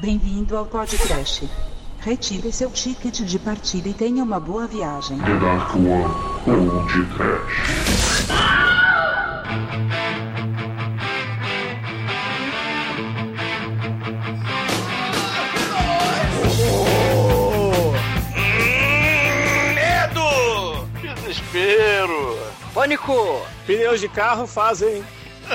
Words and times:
Bem-vindo 0.00 0.56
ao 0.56 0.64
podcast. 0.64 1.46
Retire 2.00 2.50
seu 2.50 2.70
ticket 2.70 3.20
de 3.20 3.38
partida 3.38 3.90
e 3.90 3.92
tenha 3.92 4.24
uma 4.24 4.40
boa 4.40 4.66
viagem. 4.66 5.18
The 5.18 5.38
Dark 5.38 5.74
One 5.74 5.86
ou 6.46 6.86
de 6.86 7.04
Trash. 7.14 8.30
Medo! 19.74 20.88
Desespero! 21.02 22.38
Pânico! 22.72 23.42
Pneus 23.66 24.00
de 24.00 24.08
carro 24.08 24.46
fazem. 24.46 25.04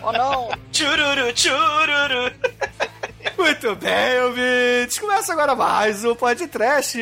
Oh 0.03 0.11
não! 0.11 0.49
Chururu, 0.71 1.35
chururu! 1.35 2.31
Muito 3.37 3.75
bem, 3.75 4.21
ouvintes. 4.21 4.97
Começa 4.97 5.33
agora 5.33 5.55
mais 5.55 6.05
um 6.05 6.15
podcast. 6.15 6.97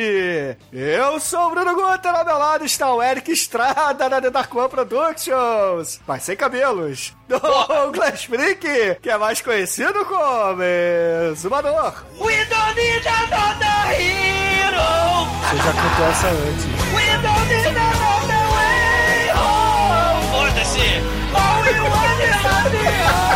Eu 0.72 1.20
sou 1.20 1.46
o 1.46 1.50
Bruno 1.50 1.74
Guter, 1.74 2.12
ao 2.12 2.24
meu 2.24 2.38
lado 2.38 2.64
está 2.64 2.92
o 2.92 3.02
Eric 3.02 3.30
Estrada 3.30 4.08
da 4.08 4.20
The 4.20 4.30
Dark 4.30 4.52
One 4.54 4.68
Productions, 4.68 6.00
mas 6.06 6.24
sem 6.24 6.36
cabelos. 6.36 7.14
Douglas 7.28 8.24
Freak, 8.24 8.96
que 9.00 9.10
é 9.10 9.16
mais 9.16 9.40
conhecido 9.40 10.04
como 10.04 11.34
Zumador. 11.36 12.04
We 12.20 12.44
don't 12.46 12.74
need 12.74 13.06
another 13.06 14.00
hero! 14.00 15.30
Você 15.40 15.56
já 15.56 15.72
cantou 15.72 16.06
essa 16.06 16.26
antes. 16.28 16.64
We 16.94 17.06
don't 17.22 17.46
need 17.48 17.68
another 17.68 18.44
way 18.56 19.30
home! 19.34 20.30
Foda-se! 20.32 21.00
All 21.32 21.62
we 21.62 21.80
want 21.80 22.20
is 22.20 22.44
a 22.44 22.86
hero! 22.86 23.33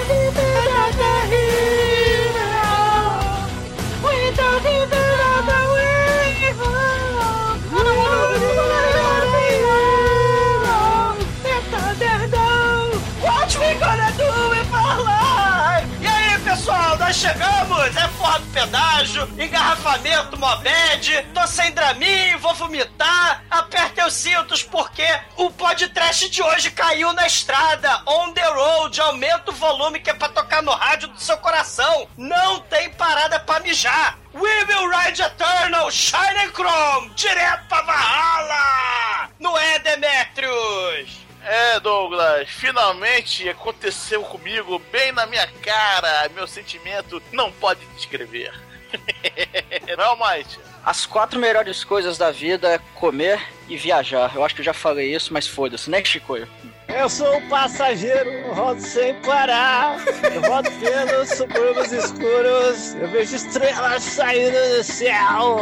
nós 17.08 17.16
chegamos! 17.16 17.96
É 17.96 18.08
forra 18.10 18.40
do 18.40 18.48
pedágio, 18.48 19.24
engarrafamento, 19.40 20.38
mobed, 20.38 21.26
tô 21.34 21.48
sem 21.48 21.72
draminho, 21.72 22.38
vou 22.40 22.54
vomitar, 22.54 23.46
apertem 23.50 24.06
os 24.06 24.14
cintos 24.14 24.62
porque 24.62 25.08
o 25.38 25.50
podcast 25.50 26.30
de 26.30 26.44
hoje 26.44 26.70
caiu 26.70 27.14
na 27.14 27.26
estrada, 27.26 28.02
on 28.06 28.34
the 28.34 28.46
road, 28.50 29.00
aumenta 29.00 29.52
o 29.52 29.54
volume 29.54 30.02
que 30.02 30.10
é 30.10 30.14
pra 30.14 30.28
tocar 30.28 30.62
no 30.62 30.72
rádio 30.72 31.08
do 31.08 31.20
seu 31.22 31.38
coração, 31.38 32.10
não 32.18 32.60
tem 32.60 32.90
parada 32.90 33.40
pra 33.40 33.62
mijar. 33.62 34.18
We 34.34 34.66
will 34.66 34.90
ride 34.90 35.22
eternal, 35.22 35.90
Shining 35.90 36.52
Chrome, 36.54 37.10
direto 37.16 37.68
pra 37.70 37.84
Valhalla! 37.84 39.30
Não 39.40 39.58
é, 39.58 39.80
Demetrius? 39.80 41.17
É, 41.48 41.80
Douglas, 41.80 42.50
finalmente 42.50 43.48
aconteceu 43.48 44.22
comigo, 44.22 44.80
bem 44.92 45.14
na 45.14 45.26
minha 45.26 45.48
cara. 45.62 46.30
Meu 46.36 46.46
sentimento 46.46 47.24
não 47.32 47.50
pode 47.54 47.86
descrever. 47.96 48.54
não, 49.98 50.18
Mike? 50.18 50.60
As 50.86 51.06
quatro 51.06 51.40
melhores 51.40 51.86
coisas 51.86 52.18
da 52.18 52.32
vida 52.32 52.70
é 52.70 52.80
comer 52.96 53.42
e 53.70 53.78
viajar. 53.78 54.36
Eu 54.36 54.44
acho 54.44 54.56
que 54.56 54.60
eu 54.62 54.66
já 54.66 54.74
falei 54.74 55.16
isso, 55.16 55.34
mas 55.34 55.48
foda-se, 55.48 55.90
né, 55.90 56.04
Chicoio? 56.04 56.50
Eu 56.88 57.10
sou 57.10 57.38
um 57.38 57.42
passageiro, 57.50 58.54
rodo 58.54 58.82
sem 58.82 59.14
parar. 59.16 59.98
Eu 60.34 60.42
rodo 60.50 60.70
pelos 60.72 61.30
subúrbios 61.30 61.92
escuros. 61.92 62.96
Eu 62.96 63.10
vejo 63.10 63.36
estrelas 63.36 64.04
saindo 64.04 64.58
do 64.78 64.84
céu. 64.84 65.58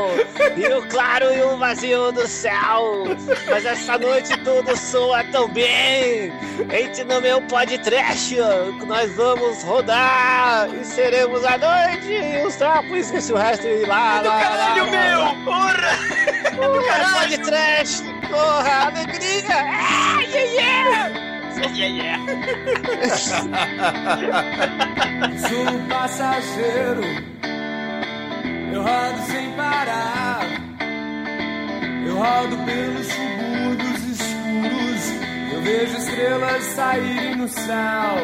E 0.55 0.67
o 0.71 0.87
claro 0.87 1.33
e 1.33 1.41
o 1.41 1.57
vazio 1.57 2.11
do 2.11 2.27
céu. 2.27 3.05
Mas 3.49 3.65
essa 3.65 3.97
noite 3.97 4.37
tudo 4.43 4.77
soa 4.77 5.23
tão 5.25 5.47
bem. 5.49 6.31
Entre 6.71 7.03
no 7.03 7.19
meu 7.19 7.41
podcast, 7.43 8.33
que 8.79 8.85
nós 8.85 9.11
vamos 9.15 9.63
rodar. 9.63 10.69
E 10.79 10.85
seremos 10.85 11.43
a 11.43 11.57
noite. 11.57 12.07
E 12.13 12.45
os 12.45 12.55
trapos, 12.55 12.97
esqueci 12.97 13.33
o 13.33 13.35
resto. 13.37 13.65
E 13.65 13.83
lá, 13.85 14.19
É 14.19 14.21
do 14.21 14.29
lá, 14.29 14.39
caralho, 14.41 14.85
lá, 14.85 14.91
meu! 14.91 15.43
Porra! 15.43 16.45
É 16.45 16.51
do 16.69 16.85
caralho! 16.85 17.15
podcast, 17.19 18.03
porra, 18.29 18.87
alegria. 18.87 19.57
Ah, 19.57 20.21
yeah, 20.21 20.51
yeah. 20.53 21.25
Yeah, 21.73 21.87
yeah. 21.87 22.19
Sou 25.37 25.79
passageiro, 25.89 27.03
eu 28.73 28.81
rodo 28.81 29.21
sem 29.31 29.51
parar. 29.53 30.41
Eu 32.05 32.15
rodo 32.17 32.57
pelos 32.65 33.07
subúrbios 33.07 34.03
escuros, 34.19 35.03
eu 35.53 35.61
vejo 35.61 35.97
estrelas 35.97 36.63
saírem 36.63 37.35
no 37.37 37.47
céu. 37.47 38.15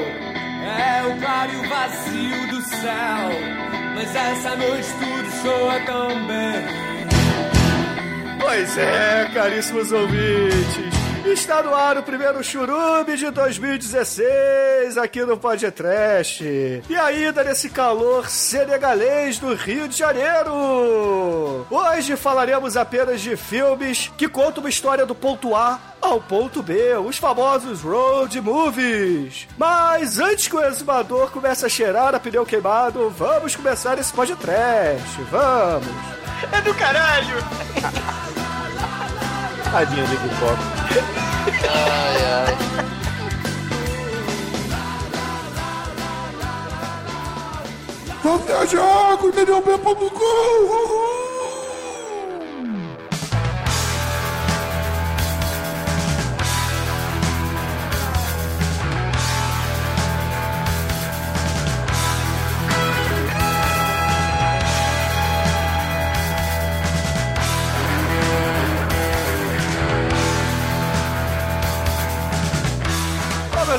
É 0.64 1.08
o 1.08 1.18
claro 1.20 1.52
e 1.52 1.56
o 1.56 1.70
vazio 1.70 2.48
do 2.50 2.62
céu, 2.62 3.32
mas 3.96 4.16
essa 4.16 4.56
noite 4.56 4.88
tudo 5.00 5.32
soa 5.42 5.80
tão 5.86 6.28
bem. 6.28 6.91
Pois 8.42 8.78
é, 8.78 9.30
caríssimos 9.34 9.92
ouvintes. 9.92 11.01
Está 11.26 11.62
no 11.62 11.74
ar 11.74 11.98
o 11.98 12.04
primeiro 12.04 12.44
churume 12.44 13.16
de 13.16 13.30
2016 13.30 14.98
aqui 14.98 15.24
no 15.24 15.38
Podcast. 15.38 16.44
E 16.90 16.96
ainda 16.98 17.44
nesse 17.44 17.70
calor 17.70 18.28
senegalês 18.28 19.38
do 19.38 19.54
Rio 19.54 19.88
de 19.88 19.96
Janeiro. 19.96 21.66
Hoje 21.70 22.16
falaremos 22.18 22.76
apenas 22.76 23.22
de 23.22 23.38
filmes 23.38 24.12
que 24.18 24.28
contam 24.28 24.64
uma 24.64 24.70
história 24.70 25.06
do 25.06 25.14
ponto 25.14 25.56
A 25.56 25.80
ao 26.02 26.20
ponto 26.20 26.64
B, 26.64 26.96
os 26.98 27.18
famosos 27.18 27.82
road 27.82 28.42
movies. 28.42 29.48
Mas 29.58 30.20
antes 30.20 30.48
que 30.48 30.56
o 30.56 30.66
exumador 30.66 31.30
comece 31.32 31.66
a 31.66 31.70
cheirar 31.70 32.16
a 32.16 32.20
pneu 32.20 32.46
queimado, 32.46 33.10
vamos 33.12 33.56
começar 33.56 33.98
esse 34.00 34.12
podcast. 34.12 35.22
Vamos. 35.30 35.88
É 36.52 36.62
do 36.62 36.74
caralho! 36.74 37.38
Tadinha 39.72 40.06
de 40.06 40.18
pipoca. 40.18 40.58
Ai, 41.74 42.18
ai. 42.26 42.58
Vamos 48.22 48.46
viajar 48.46 49.18
com 49.18 49.28
o 49.28 49.32
TDOB.com! 49.32 49.82
Bom, 49.88 51.31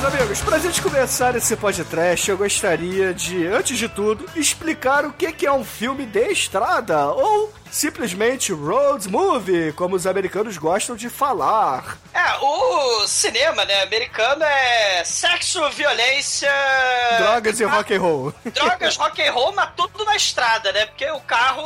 meus 0.03 0.15
amigos, 0.15 0.41
pra 0.41 0.59
gente 0.59 0.83
começar 0.83 1.37
esse 1.37 1.55
podcast, 1.55 2.29
eu 2.29 2.37
gostaria 2.37 3.15
de, 3.15 3.47
antes 3.47 3.79
de 3.79 3.89
tudo, 3.89 4.27
explicar 4.35 5.05
o 5.05 5.13
que 5.13 5.47
é 5.47 5.53
um 5.53 5.63
filme 5.63 6.05
de 6.05 6.27
estrada, 6.33 7.07
ou 7.07 7.53
simplesmente 7.73 8.53
road 8.53 9.09
movie, 9.09 9.73
como 9.73 9.97
os 9.97 10.07
americanos 10.07 10.59
gostam 10.59 10.95
de 10.95 11.09
falar. 11.09 11.97
É, 12.13 12.37
o 12.41 13.07
cinema, 13.07 13.65
né, 13.65 13.83
americano 13.83 14.45
é 14.45 15.03
sexo, 15.05 15.69
violência... 15.71 16.51
Drogas 17.19 17.59
e 17.59 17.65
rock 17.65 17.95
and 17.95 18.01
roll. 18.01 18.35
Drogas, 18.53 18.97
rock 18.97 19.23
and 19.23 19.33
roll, 19.33 19.53
mas 19.53 19.71
tudo 19.75 20.05
na 20.05 20.15
estrada, 20.15 20.71
né? 20.73 20.87
Porque 20.87 21.11
o 21.11 21.21
carro 21.21 21.63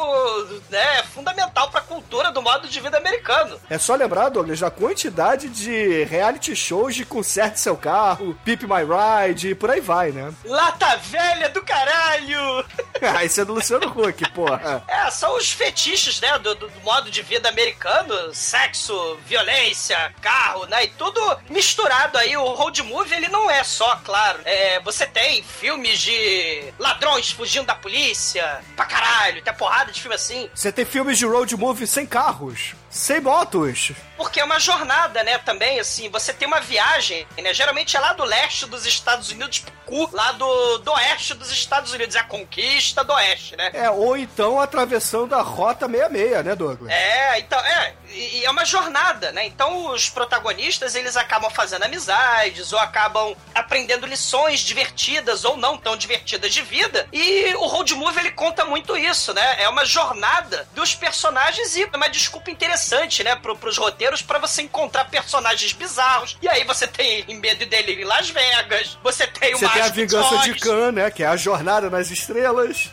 né, 0.70 1.00
é 1.00 1.02
fundamental 1.02 1.68
pra 1.70 1.80
cultura 1.80 2.30
do 2.30 2.40
modo 2.40 2.68
de 2.68 2.80
vida 2.80 2.96
americano. 2.96 3.60
É 3.68 3.76
só 3.76 3.96
lembrar, 3.96 4.28
Douglas, 4.28 4.60
da 4.60 4.70
quantidade 4.70 5.48
de 5.48 6.04
reality 6.04 6.54
shows 6.54 6.94
de 6.94 7.04
conserte 7.04 7.58
seu 7.58 7.76
carro, 7.76 8.38
Pip 8.44 8.64
My 8.64 8.82
Ride 8.84 9.50
e 9.50 9.54
por 9.54 9.70
aí 9.70 9.80
vai, 9.80 10.12
né? 10.12 10.32
Lata 10.44 10.96
velha 10.98 11.48
do 11.48 11.62
caralho! 11.62 12.64
ah, 13.02 13.24
isso 13.24 13.40
é 13.40 13.44
do 13.44 13.54
Luciano 13.54 13.88
Huck, 13.88 14.30
porra. 14.30 14.84
É, 14.86 15.10
são 15.10 15.36
os 15.36 15.50
fetiches, 15.50 15.95
né, 16.20 16.38
do, 16.38 16.54
do- 16.54 16.68
do 16.68 16.80
modo 16.80 17.10
de 17.10 17.22
vida 17.22 17.48
americano. 17.48 18.34
Sexo, 18.34 19.16
violência, 19.26 20.14
carro, 20.20 20.66
né, 20.66 20.84
e 20.84 20.88
tudo 20.88 21.20
misturado 21.48 22.18
aí. 22.18 22.36
O 22.36 22.52
road 22.54 22.82
movie, 22.82 23.14
ele 23.14 23.28
não 23.28 23.50
é 23.50 23.62
só, 23.64 23.96
claro. 24.04 24.40
É, 24.44 24.80
você 24.80 25.06
tem 25.06 25.42
filmes 25.42 25.98
de 26.00 26.72
ladrões 26.78 27.30
fugindo 27.30 27.66
da 27.66 27.74
polícia, 27.74 28.60
pra 28.76 28.84
caralho, 28.84 29.42
tem 29.42 29.54
porrada 29.54 29.90
de 29.92 30.00
filme 30.00 30.14
assim. 30.14 30.50
Você 30.54 30.70
tem 30.70 30.84
filmes 30.84 31.18
de 31.18 31.24
road 31.26 31.56
movie 31.56 31.86
sem 31.86 32.06
carros. 32.06 32.74
Sem 32.96 33.20
motos. 33.20 33.92
Porque 34.16 34.40
é 34.40 34.44
uma 34.44 34.58
jornada, 34.58 35.22
né, 35.22 35.36
também, 35.36 35.78
assim, 35.78 36.08
você 36.08 36.32
tem 36.32 36.48
uma 36.48 36.60
viagem, 36.60 37.26
né, 37.36 37.52
geralmente 37.52 37.94
é 37.94 38.00
lá 38.00 38.14
do 38.14 38.24
leste 38.24 38.64
dos 38.64 38.86
Estados 38.86 39.30
Unidos 39.30 39.58
pro 39.58 39.72
cu, 39.84 40.16
lá 40.16 40.32
do, 40.32 40.78
do 40.78 40.90
oeste 40.92 41.34
dos 41.34 41.50
Estados 41.52 41.92
Unidos, 41.92 42.16
é 42.16 42.20
a 42.20 42.24
conquista 42.24 43.04
do 43.04 43.12
oeste, 43.12 43.54
né? 43.54 43.70
É, 43.74 43.90
ou 43.90 44.16
então 44.16 44.58
atravessando 44.58 45.34
a 45.34 45.42
Rota 45.42 45.86
66, 45.86 46.44
né, 46.44 46.56
Douglas? 46.56 46.90
É, 46.90 47.38
então, 47.38 47.60
é, 47.60 47.94
e, 48.16 48.40
e 48.40 48.44
é 48.44 48.50
uma 48.50 48.64
jornada, 48.64 49.30
né? 49.32 49.46
Então 49.46 49.90
os 49.90 50.08
protagonistas, 50.08 50.94
eles 50.94 51.16
acabam 51.16 51.50
fazendo 51.50 51.84
amizades, 51.84 52.72
ou 52.72 52.78
acabam 52.78 53.36
aprendendo 53.54 54.06
lições 54.06 54.60
divertidas, 54.60 55.44
ou 55.44 55.56
não 55.56 55.76
tão 55.76 55.96
divertidas 55.96 56.52
de 56.52 56.62
vida, 56.62 57.06
e 57.12 57.54
o 57.54 57.66
road 57.66 57.94
movie, 57.94 58.20
ele 58.20 58.30
conta 58.32 58.64
muito 58.64 58.96
isso, 58.96 59.32
né? 59.32 59.62
É 59.62 59.68
uma 59.68 59.84
jornada 59.84 60.66
dos 60.74 60.94
personagens 60.94 61.76
e 61.76 61.84
uma 61.94 62.08
desculpa 62.08 62.50
interessante, 62.50 63.22
né, 63.22 63.36
pro, 63.36 63.56
pros 63.56 63.76
roteiros 63.76 64.22
para 64.22 64.38
você 64.38 64.62
encontrar 64.62 65.04
personagens 65.06 65.72
bizarros, 65.72 66.36
e 66.40 66.48
aí 66.48 66.64
você 66.64 66.86
tem 66.86 67.24
Medo 67.36 67.62
e 67.62 67.66
Delírio 67.66 68.02
em 68.02 68.06
Las 68.06 68.30
Vegas, 68.30 68.98
você 69.02 69.26
tem 69.26 69.54
o 69.54 69.58
Você 69.58 69.68
tem 69.68 69.82
a 69.82 69.88
vingança 69.88 70.38
de. 70.38 70.54
Khan, 70.54 70.92
né? 70.92 71.10
Que 71.10 71.22
é 71.22 71.26
a 71.26 71.36
jornada 71.36 71.90
nas 71.90 72.10
estrelas. 72.10 72.90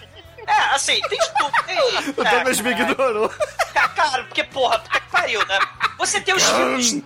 É, 0.48 0.75
assim, 0.75 1.00
tem 1.10 1.19
tudo. 1.38 1.51
Tem, 1.66 1.80
O 2.18 2.24
Douglas 2.24 2.60
me 2.60 2.72
ignorou. 2.72 3.30
Ca- 3.74 3.90
Cara, 3.90 4.24
porque, 4.25 4.44
porra, 4.44 4.80
puta 4.80 5.00
que 5.00 5.10
pariu, 5.12 5.45
né? 5.48 5.60
Você 5.98 6.19
tem 6.22 6.34
os 6.34 6.44
filmes. 6.44 7.01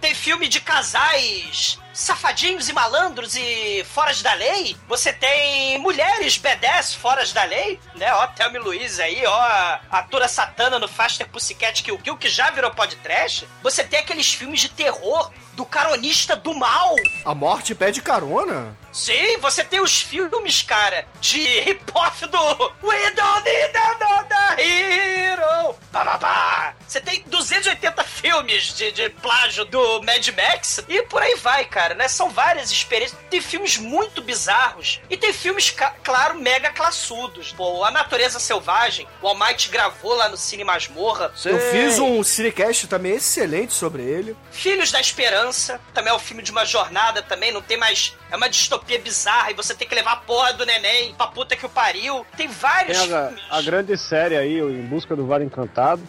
Tem 0.00 0.14
filme 0.14 0.46
de 0.48 0.60
casais 0.60 1.78
safadinhos 1.98 2.68
e 2.68 2.72
malandros 2.72 3.34
e 3.34 3.84
foras 3.92 4.22
da 4.22 4.32
lei. 4.34 4.76
Você 4.86 5.12
tem 5.12 5.78
mulheres 5.78 6.38
B10 6.38 6.96
foras 6.96 7.32
da 7.32 7.42
lei, 7.42 7.80
né? 7.96 8.14
Ó, 8.14 8.26
Thelma 8.28 8.56
e 8.56 8.60
Luiz 8.60 9.00
aí, 9.00 9.26
ó, 9.26 9.32
a 9.32 9.80
atora 9.90 10.28
satana 10.28 10.78
no 10.78 10.86
Faster 10.86 11.28
Pussycat 11.28 11.82
Kill 11.82 11.98
Kill, 11.98 12.16
que 12.16 12.28
já 12.28 12.50
virou 12.50 12.70
podcast. 12.70 13.48
Você 13.62 13.82
tem 13.82 13.98
aqueles 13.98 14.32
filmes 14.32 14.60
de 14.60 14.68
terror 14.68 15.32
do 15.54 15.66
caronista 15.66 16.36
do 16.36 16.54
mal. 16.54 16.94
A 17.24 17.34
morte 17.34 17.74
pede 17.74 18.00
carona? 18.00 18.76
Sim, 18.92 19.36
você 19.38 19.64
tem 19.64 19.80
os 19.80 20.00
filmes, 20.00 20.62
cara, 20.62 21.04
de 21.20 21.40
hip-hop 21.40 22.26
do 22.26 22.72
We 22.86 23.10
Don't 23.10 23.42
Need 23.44 23.76
Another 23.76 24.60
Hero. 24.60 25.74
Pá, 25.92 26.04
pá, 26.04 26.18
pá. 26.18 26.74
Você 26.86 27.00
tem 27.00 27.22
280 27.26 28.04
filmes 28.04 28.72
de, 28.74 28.92
de 28.92 29.10
plágio 29.10 29.64
do 29.64 30.02
Mad 30.02 30.26
Max 30.28 30.82
e 30.88 31.02
por 31.02 31.20
aí 31.20 31.34
vai, 31.34 31.64
cara, 31.64 31.87
né? 31.94 32.08
São 32.08 32.30
várias 32.30 32.70
experiências. 32.70 33.18
Tem 33.30 33.40
filmes 33.40 33.76
muito 33.78 34.22
bizarros 34.22 35.00
e 35.08 35.16
tem 35.16 35.32
filmes, 35.32 35.74
claro, 36.02 36.38
mega 36.38 36.70
classudos. 36.70 37.52
Pô, 37.52 37.84
A 37.84 37.90
Natureza 37.90 38.38
Selvagem, 38.40 39.06
o 39.22 39.28
Almighty 39.28 39.68
gravou 39.68 40.14
lá 40.14 40.28
no 40.28 40.36
Cine 40.36 40.64
Masmorra. 40.64 41.32
Eu 41.44 41.58
fiz 41.70 41.98
um 41.98 42.22
cinecast 42.22 42.86
também 42.86 43.12
excelente 43.16 43.72
sobre 43.72 44.02
ele. 44.02 44.36
Filhos 44.50 44.90
da 44.92 45.00
Esperança, 45.00 45.80
também 45.94 46.12
é 46.12 46.16
um 46.16 46.18
filme 46.18 46.42
de 46.42 46.50
uma 46.50 46.64
jornada 46.64 47.22
também, 47.22 47.52
não 47.52 47.62
tem 47.62 47.76
mais. 47.76 48.16
É 48.30 48.36
uma 48.36 48.48
distopia 48.48 48.98
bizarra 48.98 49.50
e 49.50 49.54
você 49.54 49.74
tem 49.74 49.88
que 49.88 49.94
levar 49.94 50.12
a 50.12 50.16
porra 50.16 50.52
do 50.52 50.66
neném 50.66 51.14
pra 51.14 51.26
puta 51.28 51.56
que 51.56 51.64
o 51.64 51.68
pariu. 51.68 52.24
Tem 52.36 52.48
vários 52.48 52.98
Tem 52.98 53.14
a, 53.14 53.26
filmes. 53.28 53.44
a 53.50 53.62
grande 53.62 53.96
série 53.96 54.36
aí, 54.36 54.58
Em 54.58 54.82
Busca 54.86 55.16
do 55.16 55.26
Vale 55.26 55.44
Encantado. 55.44 56.02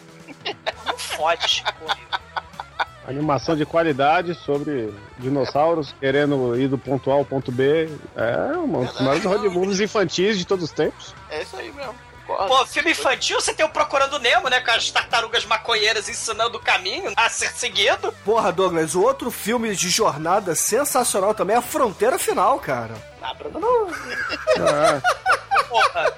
Não 0.86 0.96
fode. 0.98 1.62
Animação 3.10 3.56
de 3.56 3.66
qualidade 3.66 4.34
sobre 4.34 4.94
dinossauros 5.18 5.92
querendo 5.98 6.56
ir 6.56 6.68
do 6.68 6.78
ponto 6.78 7.10
A 7.10 7.14
ao 7.14 7.24
ponto 7.24 7.50
B. 7.50 7.90
É 8.14 8.56
um 8.56 8.84
dos 8.84 9.00
maiores 9.00 9.24
road 9.24 9.48
movies 9.48 9.80
infantis 9.80 10.38
de 10.38 10.44
todos 10.44 10.66
os 10.66 10.70
tempos. 10.70 11.12
É 11.28 11.42
isso 11.42 11.56
aí 11.56 11.72
mesmo. 11.72 11.94
Pô, 12.24 12.64
filme 12.66 12.92
infantil, 12.92 13.40
você 13.40 13.52
tem 13.52 13.66
o 13.66 13.68
Procurando 13.68 14.20
Nemo, 14.20 14.48
né? 14.48 14.60
Com 14.60 14.70
as 14.70 14.88
tartarugas 14.90 15.44
maconheiras 15.44 16.08
ensinando 16.08 16.58
o 16.58 16.60
caminho 16.60 17.12
a 17.16 17.28
ser 17.28 17.50
seguido. 17.50 18.14
Porra, 18.24 18.52
Douglas, 18.52 18.94
o 18.94 19.02
outro 19.02 19.28
filme 19.30 19.74
de 19.74 19.88
jornada 19.88 20.54
sensacional 20.54 21.34
também 21.34 21.56
é 21.56 21.58
A 21.58 21.62
Fronteira 21.62 22.18
Final, 22.18 22.60
cara. 22.60 22.94
Ah, 23.20 23.34
Bruno, 23.34 23.58
não. 23.58 23.88
É. 23.88 25.02
Porra. 25.70 26.12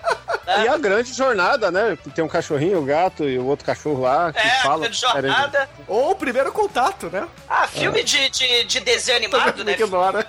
E 0.65 0.69
a 0.69 0.77
grande 0.79 1.13
jornada, 1.13 1.71
né? 1.71 1.97
Tem 2.15 2.25
um 2.25 2.29
cachorrinho, 2.29 2.79
o 2.81 2.85
gato 2.85 3.29
e 3.29 3.39
o 3.39 3.47
outro 3.47 3.65
cachorro 3.65 4.01
lá 4.03 4.33
que 4.33 4.39
É, 4.41 4.51
fala. 4.63 4.89
de 4.89 4.99
jornada. 4.99 5.69
Ou 5.87 6.11
o 6.11 6.15
primeiro 6.17 6.51
contato, 6.51 7.09
né? 7.11 7.29
Ah, 7.49 7.69
filme 7.69 8.03
de, 8.03 8.29
de, 8.31 8.65
de 8.65 8.81
desenho 8.81 9.19
animado, 9.19 9.63
né? 9.63 9.73
Ignora. 9.73 10.27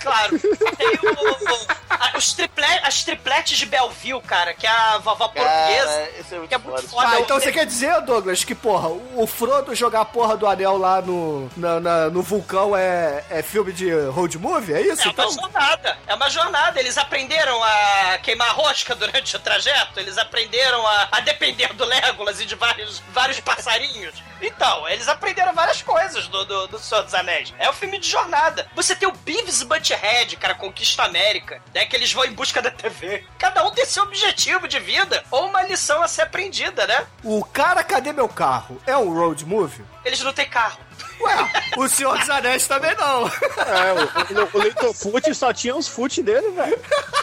Claro. 0.00 0.38
Tem 0.38 0.88
o, 0.88 1.87
a- 2.00 2.16
os 2.18 2.32
triple, 2.32 2.64
as 2.82 3.02
tripletes 3.04 3.58
de 3.58 3.66
Belleville, 3.66 4.20
cara, 4.22 4.54
que 4.54 4.66
é 4.66 4.70
a 4.70 4.98
vovó 4.98 5.28
portuguesa. 5.28 6.08
Esse 6.18 6.34
é 6.34 6.38
muito 6.38 6.48
Que 6.48 6.54
é 6.54 6.58
muito 6.58 6.76
foda. 6.88 6.88
foda. 6.88 7.08
Ah, 7.16 7.20
então 7.20 7.38
você 7.40 7.52
quer 7.52 7.66
dizer, 7.66 8.00
Douglas, 8.02 8.44
que, 8.44 8.54
porra, 8.54 8.88
o 8.88 9.26
Frodo 9.26 9.74
jogar 9.74 10.00
a 10.02 10.04
porra 10.04 10.36
do 10.36 10.46
anel 10.46 10.76
lá 10.76 11.00
no, 11.00 11.50
na- 11.56 11.80
na- 11.80 12.10
no 12.10 12.22
vulcão 12.22 12.76
é, 12.76 13.24
é 13.30 13.42
filme 13.42 13.72
de 13.72 13.90
road 14.08 14.38
movie? 14.38 14.74
É 14.74 14.80
isso? 14.80 15.06
É 15.06 15.10
então? 15.10 15.28
uma 15.28 15.40
jornada, 15.42 15.98
é 16.06 16.14
uma 16.14 16.30
jornada. 16.30 16.80
Eles 16.80 16.96
aprenderam 16.98 17.62
a 17.62 18.18
queimar 18.22 18.54
rosca 18.54 18.94
durante 18.94 19.34
o 19.36 19.38
trajeto, 19.38 19.98
eles 20.00 20.18
aprenderam 20.18 20.86
a, 20.86 21.08
a 21.12 21.20
depender 21.20 21.72
do 21.74 21.84
Legolas 21.84 22.40
e 22.40 22.44
de 22.46 22.54
vários, 22.54 23.02
vários 23.12 23.40
passarinhos. 23.40 24.14
Então, 24.40 24.88
eles 24.88 25.08
aprenderam 25.08 25.52
várias 25.52 25.82
coisas 25.82 26.28
do, 26.28 26.44
do, 26.44 26.68
do 26.68 26.78
Senhor 26.78 27.02
dos 27.02 27.12
Anéis. 27.12 27.52
É 27.58 27.68
um 27.68 27.72
filme 27.72 27.98
de 27.98 28.08
jornada. 28.08 28.68
Você 28.76 28.94
tem 28.94 29.08
o 29.08 29.12
Beavis 29.12 29.64
Butthead, 29.64 30.36
cara, 30.36 30.54
Conquista 30.54 31.02
América, 31.02 31.60
né, 31.74 31.84
que 31.88 31.96
eles 31.96 32.12
vão 32.12 32.24
em 32.24 32.32
busca 32.32 32.62
da 32.62 32.70
TV. 32.70 33.24
Cada 33.38 33.64
um 33.66 33.70
tem 33.70 33.84
seu 33.84 34.02
objetivo 34.04 34.68
de 34.68 34.78
vida 34.78 35.24
ou 35.30 35.46
uma 35.46 35.62
lição 35.62 36.02
a 36.02 36.08
ser 36.08 36.22
aprendida, 36.22 36.86
né? 36.86 37.06
O 37.24 37.44
cara, 37.44 37.82
cadê 37.82 38.12
meu 38.12 38.28
carro? 38.28 38.80
É 38.86 38.96
um 38.96 39.12
road 39.12 39.44
movie? 39.44 39.84
Eles 40.04 40.20
não 40.20 40.32
têm 40.32 40.48
carro. 40.48 40.78
Ué, 41.20 41.52
o 41.76 41.88
Senhor 41.88 42.18
dos 42.18 42.30
Anéis 42.30 42.66
também 42.66 42.94
não. 42.96 43.26
É, 43.28 43.92
o, 43.92 44.56
o, 44.56 44.58
o 44.58 44.62
Littlefoot 44.62 45.34
só 45.34 45.52
tinha 45.52 45.74
os 45.74 45.88
foot 45.88 46.22
dele, 46.22 46.50
velho. 46.50 46.78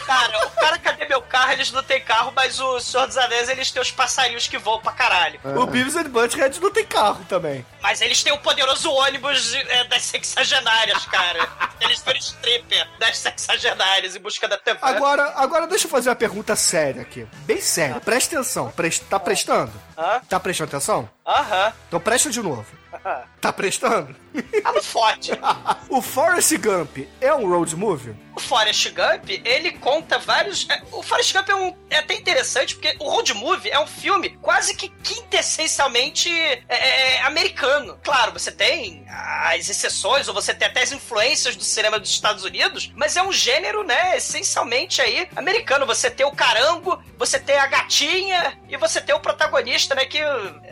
Cara, 0.06 0.46
o 0.46 0.50
cara, 0.50 0.78
cadê 0.78 1.06
meu 1.06 1.22
carro? 1.22 1.52
Eles 1.52 1.72
não 1.72 1.82
têm 1.82 2.00
carro, 2.00 2.32
mas 2.34 2.60
o 2.60 2.78
Senhor 2.80 3.06
dos 3.06 3.16
Anéis, 3.16 3.48
eles 3.48 3.70
têm 3.70 3.80
os 3.82 3.90
passarinhos 3.90 4.46
que 4.48 4.58
voam 4.58 4.80
pra 4.80 4.92
caralho. 4.92 5.40
O 5.44 5.66
Beavis 5.66 5.96
and 5.96 6.04
Butthead 6.10 6.60
não 6.60 6.70
tem 6.70 6.84
carro 6.84 7.24
também. 7.28 7.64
Mas 7.80 8.00
eles 8.00 8.22
têm 8.22 8.32
o 8.32 8.38
poderoso 8.38 8.90
ônibus 8.92 9.54
é, 9.54 9.84
das 9.84 10.02
sexagenárias, 10.02 11.04
cara. 11.06 11.48
Eles 11.80 11.98
foram 12.00 12.18
stripper 12.18 12.86
das 12.98 13.18
sexagenárias 13.18 14.16
em 14.16 14.20
busca 14.20 14.46
da 14.48 14.56
TV. 14.56 14.78
Agora, 14.82 15.32
agora 15.36 15.66
deixa 15.66 15.86
eu 15.86 15.90
fazer 15.90 16.08
uma 16.08 16.16
pergunta 16.16 16.54
séria 16.56 17.02
aqui. 17.02 17.26
Bem 17.44 17.60
séria. 17.60 18.00
Presta 18.00 18.36
atenção. 18.36 18.70
Presta, 18.70 19.04
tá 19.08 19.18
prestando? 19.20 19.72
Hã? 19.96 20.20
Tá 20.28 20.40
prestando 20.40 20.70
atenção? 20.70 21.08
Aham. 21.26 21.72
Então 21.88 22.00
presta 22.00 22.30
de 22.30 22.42
novo. 22.42 22.66
Tá 23.40 23.52
prestando? 23.52 24.16
Ah, 24.64 24.72
não 24.72 24.82
fode. 24.82 25.30
o 25.88 26.02
Forrest 26.02 26.56
Gump 26.58 26.98
é 27.20 27.32
um 27.32 27.48
road 27.48 27.76
movie? 27.76 28.16
O 28.34 28.40
Forrest 28.40 28.90
Gump, 28.90 29.30
ele 29.44 29.72
conta 29.72 30.18
vários. 30.18 30.68
é, 30.68 30.82
O 30.90 31.02
Forrest 31.02 31.32
Gump 31.32 31.48
é, 31.48 31.54
um, 31.54 31.76
é 31.88 31.98
até 31.98 32.14
interessante, 32.14 32.74
porque 32.74 32.96
o 32.98 33.08
Road 33.08 33.32
Movie 33.34 33.70
é 33.70 33.78
um 33.78 33.86
filme 33.86 34.30
quase 34.42 34.74
que 34.74 34.88
quintessencialmente 34.88 36.28
é, 36.28 36.64
é, 36.68 37.22
americano. 37.22 37.98
Claro, 38.02 38.32
você 38.32 38.50
tem 38.50 39.06
as 39.08 39.68
exceções, 39.68 40.28
ou 40.28 40.34
você 40.34 40.52
tem 40.52 40.66
até 40.68 40.82
as 40.82 40.92
influências 40.92 41.56
do 41.56 41.64
cinema 41.64 41.98
dos 41.98 42.10
Estados 42.10 42.44
Unidos, 42.44 42.92
mas 42.96 43.16
é 43.16 43.22
um 43.22 43.32
gênero, 43.32 43.84
né, 43.84 44.16
essencialmente 44.16 45.00
aí 45.00 45.28
americano. 45.36 45.86
Você 45.86 46.10
tem 46.10 46.26
o 46.26 46.32
carango, 46.32 47.02
você 47.16 47.38
tem 47.38 47.56
a 47.56 47.66
gatinha 47.66 48.58
e 48.68 48.76
você 48.76 49.00
tem 49.00 49.14
o 49.14 49.20
protagonista, 49.20 49.94
né, 49.94 50.04
que 50.04 50.18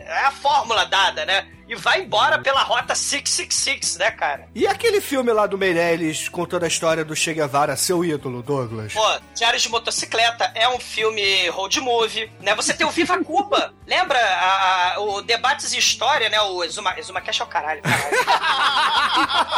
é 0.05 0.25
a 0.25 0.31
fórmula 0.31 0.85
dada, 0.85 1.25
né? 1.25 1.47
E 1.67 1.73
vai 1.73 2.01
embora 2.01 2.37
pela 2.37 2.61
rota 2.61 2.93
666, 2.93 3.97
né, 3.97 4.11
cara? 4.11 4.47
E 4.53 4.67
aquele 4.67 5.01
filme 5.01 5.33
lá 5.33 5.47
do 5.47 5.57
Meirelles 5.57 6.29
contando 6.29 6.63
a 6.63 6.67
história 6.67 7.03
do 7.03 7.15
Che 7.15 7.33
Guevara, 7.33 7.75
seu 7.75 8.05
ídolo, 8.05 8.43
Douglas? 8.43 8.93
Pô, 8.93 9.03
Diários 9.33 9.63
de 9.63 9.69
Motocicleta 9.69 10.51
é 10.53 10.69
um 10.69 10.79
filme 10.79 11.49
road 11.49 11.81
movie, 11.81 12.31
né? 12.39 12.53
Você 12.53 12.71
tem 12.71 12.85
o 12.85 12.91
Viva 12.91 13.17
Cuba. 13.23 13.73
Lembra 13.87 14.19
a- 14.19 14.93
a- 14.93 14.99
o 14.99 15.23
Debates 15.23 15.73
e 15.73 15.79
História, 15.79 16.29
né? 16.29 16.39
O 16.39 16.63
Exuma, 16.63 16.93
Exuma 16.99 17.19
Cash 17.19 17.39
é 17.41 17.43
o 17.43 17.47
caralho, 17.47 17.81
caralho. 17.81 18.15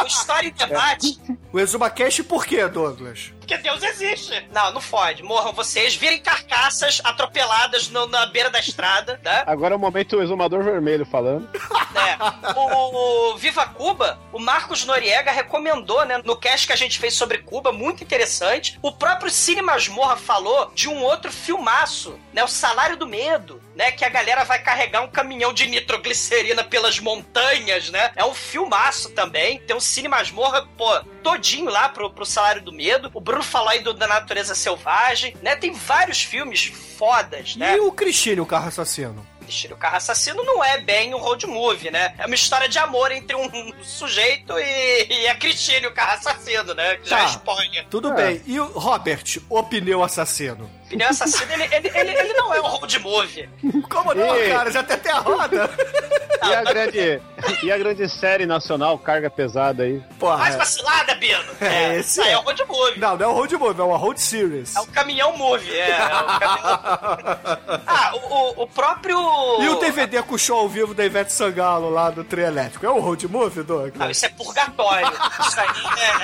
o 0.02 0.06
História 0.06 0.48
e 0.48 0.50
Debate. 0.50 1.18
O 1.52 1.60
Exuma 1.60 1.90
Cash 1.90 2.20
por 2.22 2.46
quê, 2.46 2.66
Douglas? 2.68 3.32
Porque 3.38 3.56
Deus 3.58 3.82
existe. 3.82 4.46
Não, 4.52 4.72
não 4.72 4.80
fode. 4.80 5.22
Morram 5.22 5.52
vocês, 5.52 5.94
virem 5.94 6.18
carcaças 6.20 7.00
atropeladas 7.04 7.88
no- 7.88 8.06
na 8.06 8.26
beira 8.26 8.50
da 8.50 8.58
estrada, 8.60 9.18
né? 9.24 9.44
Agora 9.46 9.74
é 9.74 9.76
o 9.76 9.80
momento 9.80 10.16
do 10.16 10.22
exumador 10.38 10.62
vermelho 10.62 11.04
falando. 11.04 11.48
É. 11.94 12.54
O, 12.54 13.32
o 13.32 13.36
Viva 13.36 13.66
Cuba, 13.66 14.18
o 14.32 14.38
Marcos 14.38 14.84
Noriega 14.84 15.32
recomendou, 15.32 16.04
né, 16.04 16.20
no 16.24 16.36
cast 16.36 16.66
que 16.66 16.72
a 16.72 16.76
gente 16.76 16.98
fez 16.98 17.14
sobre 17.14 17.38
Cuba, 17.38 17.72
muito 17.72 18.04
interessante. 18.04 18.78
O 18.80 18.92
próprio 18.92 19.30
Cine 19.30 19.60
Masmorra 19.60 20.16
falou 20.16 20.70
de 20.74 20.88
um 20.88 21.02
outro 21.02 21.32
filmaço, 21.32 22.18
né, 22.32 22.44
o 22.44 22.48
Salário 22.48 22.96
do 22.96 23.06
Medo, 23.06 23.60
né, 23.74 23.90
que 23.90 24.04
a 24.04 24.08
galera 24.08 24.44
vai 24.44 24.60
carregar 24.60 25.02
um 25.02 25.08
caminhão 25.08 25.52
de 25.52 25.66
nitroglicerina 25.66 26.62
pelas 26.62 27.00
montanhas, 27.00 27.90
né? 27.90 28.10
É 28.16 28.24
um 28.24 28.34
filmaço 28.34 29.10
também. 29.10 29.60
Tem 29.60 29.76
um 29.76 29.80
Cine 29.80 30.08
Masmorra, 30.08 30.66
pô, 30.76 31.00
todinho 31.22 31.70
lá 31.70 31.88
pro, 31.88 32.10
pro 32.10 32.26
Salário 32.26 32.62
do 32.62 32.72
Medo. 32.72 33.10
O 33.14 33.20
Bruno 33.20 33.42
falou 33.42 33.68
aí 33.68 33.80
do, 33.80 33.94
da 33.94 34.06
Natureza 34.06 34.54
Selvagem, 34.54 35.36
né? 35.42 35.54
Tem 35.56 35.72
vários 35.72 36.22
filmes 36.22 36.64
fodas, 36.96 37.54
né? 37.56 37.76
E 37.76 37.80
o 37.80 37.92
Cristine, 37.92 38.40
o 38.40 38.46
carro 38.46 38.68
assassino? 38.68 39.24
Cristine, 39.48 39.72
o 39.72 39.76
carro 39.78 39.96
assassino 39.96 40.44
não 40.44 40.62
é 40.62 40.76
bem 40.78 41.14
um 41.14 41.18
road 41.18 41.46
movie, 41.46 41.90
né? 41.90 42.14
É 42.18 42.26
uma 42.26 42.34
história 42.34 42.68
de 42.68 42.78
amor 42.78 43.10
entre 43.10 43.34
um 43.34 43.72
sujeito 43.82 44.58
e, 44.58 45.06
e 45.22 45.28
a 45.28 45.34
Cristine, 45.34 45.86
o 45.86 45.92
carro 45.94 46.12
assassino, 46.18 46.74
né? 46.74 46.96
Que 46.98 47.08
Já 47.08 47.16
Tá. 47.18 47.22
é 47.24 47.26
spoiler. 47.28 47.86
Tudo 47.88 48.12
É. 48.12 48.14
bem. 48.14 48.42
E 48.46 48.60
o 48.60 48.66
Robert, 48.66 49.24
o 49.48 49.62
pneu 49.62 50.02
assassino? 50.04 50.70
Pneu 50.88 51.08
assassino, 51.08 51.52
ele, 51.52 51.64
ele, 51.74 51.90
ele, 51.94 52.10
ele 52.18 52.32
não 52.34 52.54
é 52.54 52.60
um 52.60 52.66
road 52.66 52.98
movie. 53.00 53.48
Como 53.90 54.14
não, 54.14 54.36
E- 54.36 54.48
cara? 54.50 54.70
Já 54.70 54.82
tem 54.82 54.96
até 54.96 55.10
a 55.12 55.18
roda. 55.18 55.70
E 56.40 56.54
a 56.54 56.62
grande, 56.62 57.20
e 57.64 57.72
a 57.72 57.76
grande 57.76 58.08
série 58.08 58.46
nacional, 58.46 58.96
carga 58.96 59.28
pesada 59.28 59.82
aí. 59.82 60.00
Porra. 60.20 60.36
Mais 60.38 60.54
vacilada, 60.54 61.14
Bino. 61.16 61.42
É, 61.60 61.96
esse 61.96 62.10
isso 62.10 62.22
aí 62.22 62.28
é. 62.28 62.32
é 62.34 62.38
um 62.38 62.42
road 62.42 62.64
movie. 62.64 63.00
Não, 63.00 63.16
não 63.16 63.24
é 63.24 63.28
o 63.28 63.32
road 63.34 63.56
movie, 63.56 63.80
é 63.80 63.84
uma 63.84 63.98
road 63.98 64.20
series. 64.20 64.76
É 64.76 64.80
o 64.80 64.86
caminhão 64.86 65.36
movie, 65.36 65.72
é. 65.76 65.90
é 65.90 66.06
o 66.06 66.38
caminhão... 66.38 67.80
Ah, 67.86 68.12
o, 68.14 68.18
o- 68.18 68.62
o 68.62 68.66
próprio. 68.68 69.18
E 69.60 69.68
o 69.68 69.80
DVD 69.80 70.22
com 70.22 70.36
o 70.36 70.38
show 70.38 70.60
ao 70.60 70.68
vivo 70.68 70.94
da 70.94 71.04
Ivete 71.04 71.32
Sangalo 71.32 71.90
lá 71.90 72.08
do 72.08 72.22
trio 72.22 72.46
elétrico? 72.46 72.86
É 72.86 72.90
o 72.90 73.00
road 73.00 73.26
movie, 73.26 73.64
Doug? 73.64 73.96
Não, 73.96 74.08
isso 74.08 74.24
é 74.24 74.28
purgatório. 74.28 75.12
Isso 75.40 75.60
aí 75.60 75.68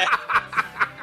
é. 0.02 0.06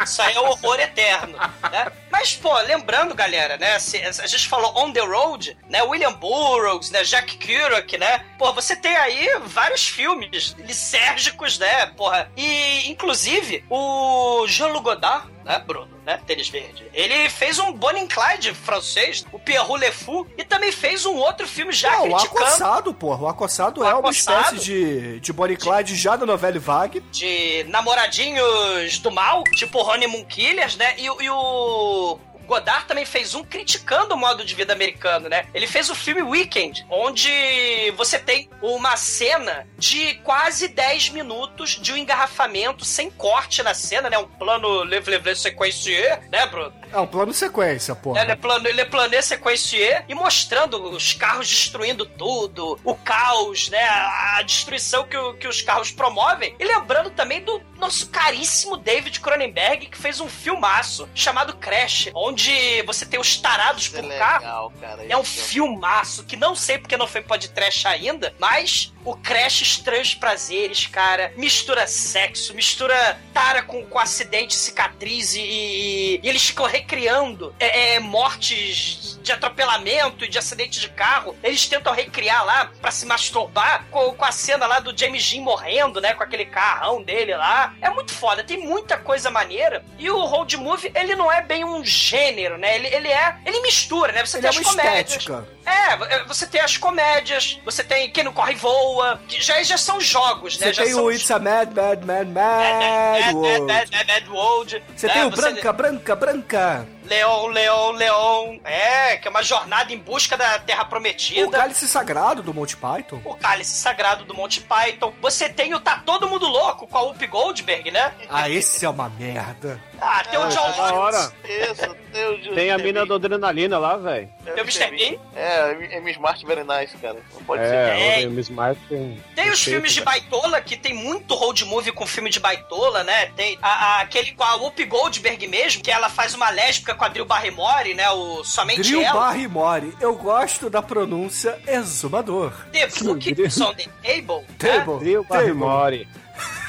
Isso 0.03 0.21
aí 0.21 0.35
é 0.35 0.39
o 0.39 0.45
horror 0.45 0.79
eterno, 0.79 1.37
né? 1.71 1.91
Mas, 2.11 2.35
pô, 2.35 2.53
lembrando, 2.59 3.15
galera, 3.15 3.57
né? 3.57 3.75
a 3.75 4.27
gente 4.27 4.47
falou 4.47 4.77
On 4.77 4.91
the 4.91 4.99
Road, 4.99 5.57
né? 5.69 5.81
William 5.83 6.13
Burroughs, 6.13 6.91
né? 6.91 7.03
Jack 7.03 7.37
Kerouac, 7.37 7.97
né? 7.97 8.25
Pô, 8.37 8.51
você 8.53 8.75
tem 8.75 8.95
aí 8.95 9.39
vários 9.45 9.87
filmes 9.87 10.55
lisérgicos, 10.59 11.57
né? 11.57 11.87
Porra. 11.87 12.29
E, 12.35 12.89
inclusive, 12.89 13.63
o 13.69 14.45
Jean-Luc 14.47 14.83
Godard, 14.83 15.27
né, 15.51 15.63
Bruno? 15.65 15.89
Né? 16.05 16.19
Tênis 16.25 16.49
verde. 16.49 16.85
Ele 16.93 17.29
fez 17.29 17.59
um 17.59 17.71
Bonnie 17.73 18.07
Clyde 18.07 18.53
francês, 18.53 19.25
o 19.31 19.39
Pierrot 19.39 19.79
Le 19.79 19.91
Fou, 19.91 20.25
e 20.37 20.43
também 20.43 20.71
fez 20.71 21.05
um 21.05 21.15
outro 21.15 21.47
filme 21.47 21.71
já 21.71 21.91
Não, 21.91 22.07
o 22.07 22.15
criticando 22.15 22.43
Acossado, 22.43 22.93
porra. 22.93 23.23
O 23.23 23.27
Acossado 23.27 23.81
O 23.81 23.83
é 23.83 23.89
uma 23.93 23.99
Acossado? 23.99 24.55
espécie 24.55 24.65
de, 24.65 25.19
de 25.19 25.33
Bonnie 25.33 25.57
Clyde 25.57 25.95
já 25.95 26.15
da 26.15 26.25
novela 26.25 26.59
Vague. 26.59 27.01
de 27.11 27.63
namoradinhos 27.69 28.99
do 28.99 29.11
mal, 29.11 29.43
tipo 29.55 29.79
Honeymoon 29.79 30.25
Killers, 30.25 30.75
né? 30.75 30.95
E, 30.97 31.09
o- 31.09 31.21
e 31.21 31.29
o 31.29 32.19
Godard 32.47 32.85
também 32.85 33.05
fez 33.05 33.33
um 33.35 33.43
criticando 33.43 34.13
o 34.13 34.17
modo 34.17 34.43
de 34.43 34.53
vida 34.55 34.73
americano, 34.73 35.29
né? 35.29 35.47
Ele 35.53 35.67
fez 35.67 35.89
o 35.89 35.95
filme 35.95 36.21
Weekend, 36.21 36.85
onde 36.89 37.91
você 37.95 38.17
tem 38.19 38.49
uma 38.61 38.95
cena 38.97 39.67
de 39.77 40.15
quase 40.23 40.67
10 40.67 41.09
minutos 41.09 41.71
de 41.71 41.93
um 41.93 41.97
engarrafamento 41.97 42.83
sem 42.85 43.09
corte 43.09 43.61
na 43.63 43.73
cena, 43.73 44.09
né? 44.09 44.17
Um 44.17 44.27
plano 44.27 44.83
leve-leve 44.83 45.35
sequencier, 45.35 46.21
né, 46.31 46.45
Bruno? 46.47 46.73
É 46.91 46.99
um 46.99 47.07
plano 47.07 47.33
sequência, 47.33 47.95
porra. 47.95 48.21
Ele 48.21 48.31
é 48.31 48.35
plano, 48.35 48.67
ele 48.67 48.81
é 48.81 48.85
plané 48.85 49.21
sequencier 49.21 50.03
e 50.09 50.13
mostrando 50.15 50.81
os 50.89 51.13
carros 51.13 51.47
destruindo 51.47 52.05
tudo, 52.05 52.79
o 52.83 52.95
caos, 52.95 53.69
né? 53.69 53.81
A, 53.83 54.37
a 54.37 54.41
destruição 54.41 55.05
que, 55.07 55.15
o- 55.17 55.33
que 55.35 55.47
os 55.47 55.61
carros 55.61 55.91
promovem. 55.91 56.55
E 56.59 56.63
lembrando 56.65 57.09
também 57.11 57.41
do 57.41 57.59
nosso 57.81 58.07
caríssimo 58.09 58.77
David 58.77 59.19
Cronenberg, 59.19 59.87
que 59.87 59.97
fez 59.97 60.19
um 60.19 60.29
filmaço 60.29 61.09
chamado 61.15 61.55
Crash, 61.57 62.09
onde 62.13 62.81
você 62.83 63.05
tem 63.05 63.19
os 63.19 63.35
tarados 63.37 63.85
Isso 63.87 63.97
é 63.97 64.01
por 64.01 64.17
carro. 64.17 64.39
legal, 64.41 64.73
cara. 64.79 65.05
É 65.09 65.17
um 65.17 65.21
Isso 65.23 65.43
filmaço 65.45 66.23
que 66.23 66.37
não 66.37 66.55
sei 66.55 66.77
porque 66.77 66.95
não 66.95 67.07
foi 67.07 67.21
podcast 67.21 67.87
ainda, 67.87 68.33
mas 68.39 68.93
o 69.03 69.15
Crash 69.15 69.61
Estranhos 69.61 70.13
Prazeres, 70.13 70.85
cara, 70.87 71.33
mistura 71.37 71.87
sexo, 71.87 72.53
mistura 72.53 73.19
tara 73.33 73.61
com, 73.63 73.85
com 73.85 73.97
acidente, 73.99 74.53
cicatriz 74.55 75.33
e, 75.35 75.41
e- 75.41 76.19
eles 76.23 76.45
ficam 76.45 76.65
recriando 76.65 77.53
é, 77.59 77.95
é, 77.95 77.99
mortes 77.99 79.19
de 79.21 79.31
atropelamento 79.31 80.25
e 80.25 80.27
de 80.27 80.37
acidente 80.37 80.79
de 80.79 80.89
carro. 80.89 81.35
Eles 81.43 81.67
tentam 81.67 81.93
recriar 81.93 82.43
lá 82.45 82.71
pra 82.81 82.91
se 82.91 83.05
masturbar 83.05 83.85
com, 83.91 84.13
com 84.13 84.25
a 84.25 84.31
cena 84.31 84.65
lá 84.65 84.79
do 84.79 84.97
James 84.97 85.29
Dean 85.29 85.41
morrendo, 85.41 86.01
né, 86.01 86.13
com 86.13 86.23
aquele 86.23 86.45
carrão 86.45 87.01
dele 87.03 87.35
lá. 87.35 87.73
É 87.81 87.89
muito 87.89 88.11
foda, 88.13 88.43
tem 88.43 88.57
muita 88.59 88.97
coisa 88.97 89.29
maneira. 89.29 89.83
E 89.97 90.09
o 90.09 90.25
road 90.25 90.57
movie, 90.57 90.91
ele 90.95 91.15
não 91.15 91.31
é 91.31 91.41
bem 91.41 91.63
um 91.63 91.83
gênero, 91.83 92.57
né? 92.57 92.75
Ele, 92.75 92.87
ele 92.87 93.07
é, 93.07 93.35
ele 93.45 93.61
mistura, 93.61 94.11
né? 94.11 94.25
Você 94.25 94.37
Ele 94.37 94.47
tem 94.47 94.57
é 94.57 94.59
as 94.59 94.65
uma 94.65 94.71
comédias. 94.75 95.09
estética. 95.11 95.47
É, 95.65 96.23
você 96.25 96.47
tem 96.47 96.59
as 96.61 96.77
comédias, 96.77 97.59
você 97.63 97.83
tem 97.83 98.09
Quem 98.09 98.23
Não 98.23 98.33
Corre 98.33 98.53
e 98.53 98.55
Voa, 98.55 99.19
que 99.27 99.41
já, 99.41 99.61
já 99.63 99.77
são 99.77 99.99
jogos, 100.01 100.57
né? 100.57 100.67
Você 100.67 100.73
já 100.73 100.83
tem 100.83 100.95
o 100.95 101.05
os- 101.05 101.15
It's 101.15 101.29
a 101.31 101.39
Mad, 101.39 101.69
Mad, 101.75 102.03
Mad, 102.03 102.27
Mad, 102.27 102.27
Mad 102.27 103.21
Mad, 103.25 103.35
World. 103.35 103.73
Mad, 103.73 103.89
Mad, 103.91 104.07
Mad 104.07 104.27
World. 104.29 104.83
Você 104.95 105.07
né? 105.07 105.13
tem 105.13 105.23
o 105.25 105.29
Branca, 105.29 105.73
Branca, 105.73 106.15
Branca. 106.15 106.87
Leon, 107.11 107.47
Leon, 107.47 107.91
Leon. 107.91 108.57
É, 108.63 109.17
que 109.17 109.27
é 109.27 109.31
uma 109.31 109.43
jornada 109.43 109.91
em 109.93 109.97
busca 109.97 110.37
da 110.37 110.57
Terra 110.59 110.83
O 110.83 110.85
Prometida. 110.85 111.49
Cálice 111.57 111.85
Sagrado 111.89 112.41
do 112.41 112.53
Monty 112.53 112.77
Python. 112.77 113.21
O 113.25 113.35
Cálice 113.35 113.75
Sagrado 113.75 114.23
do 114.23 114.33
Monty 114.33 114.61
Python. 114.61 115.13
Você 115.21 115.49
tem 115.49 115.73
o 115.73 115.79
Tá 115.81 116.01
Todo 116.05 116.29
Mundo 116.29 116.47
Louco 116.47 116.87
com 116.87 116.97
a 116.97 117.01
Whoopi 117.01 117.27
Goldberg, 117.27 117.91
né? 117.91 118.13
Ah, 118.29 118.49
esse 118.49 118.85
é 118.85 118.89
uma 118.89 119.09
merda. 119.09 119.77
Ah, 119.99 120.23
tem 120.23 120.39
o 120.39 120.47
John 120.47 120.71
da 120.71 120.93
hora. 120.95 121.31
Isso, 121.43 121.95
tem 122.13 122.25
o 122.51 122.55
Tem 122.55 122.71
a 122.71 122.77
mina 122.77 123.05
do 123.05 123.13
Adrenalina 123.15 123.77
lá, 123.77 123.97
velho. 123.97 124.29
É 124.45 124.51
Tem 124.53 124.63
o 124.63 124.65
Mr. 124.65 124.89
Bean. 124.89 125.19
É, 125.35 125.97
é 125.97 125.99
Miss 125.99 126.15
Smart 126.15 126.43
Very 126.45 126.63
Nice, 126.63 126.97
cara. 126.97 127.17
Não 127.33 127.43
pode 127.43 127.63
ser. 127.67 127.75
É, 127.75 128.23
É. 128.23 128.27
o 128.27 128.31
Miss 128.31 128.49
Martin. 128.49 129.21
Tem 129.35 129.49
os 129.51 129.61
filmes 129.61 129.93
de 129.93 130.01
Baitola, 130.01 130.59
que 130.61 130.75
tem 130.77 130.93
muito 130.93 131.35
road 131.35 131.63
movie 131.65 131.91
com 131.91 132.07
filme 132.07 132.29
de 132.31 132.39
Baitola, 132.39 133.03
né? 133.03 133.27
Tem 133.35 133.59
a- 133.61 133.69
a- 133.97 134.01
aquele 134.01 134.31
com 134.33 134.43
a 134.43 134.55
Whoopi 134.55 134.85
Goldberg 134.85 135.47
mesmo, 135.47 135.83
que 135.83 135.91
ela 135.91 136.09
faz 136.09 136.33
uma 136.33 136.49
lésbica 136.49 136.95
com 137.01 137.05
a 137.05 137.07
Drew 137.07 137.25
Barrymore, 137.25 137.95
né? 137.95 138.07
O 138.11 138.43
Somente 138.43 138.83
Drew 138.83 139.01
Ela. 139.01 139.19
Barrymore. 139.19 139.91
Eu 139.99 140.15
gosto 140.15 140.69
da 140.69 140.83
pronúncia 140.83 141.59
exumador. 141.65 142.53
The 142.71 142.87
Book 143.03 143.41
is 143.41 143.59
on 143.59 143.73
the 143.73 143.87
Table. 144.03 144.45
Né? 144.47 144.55
Table. 144.59 144.99
Drew 144.99 145.23
Barrymore. 145.23 146.07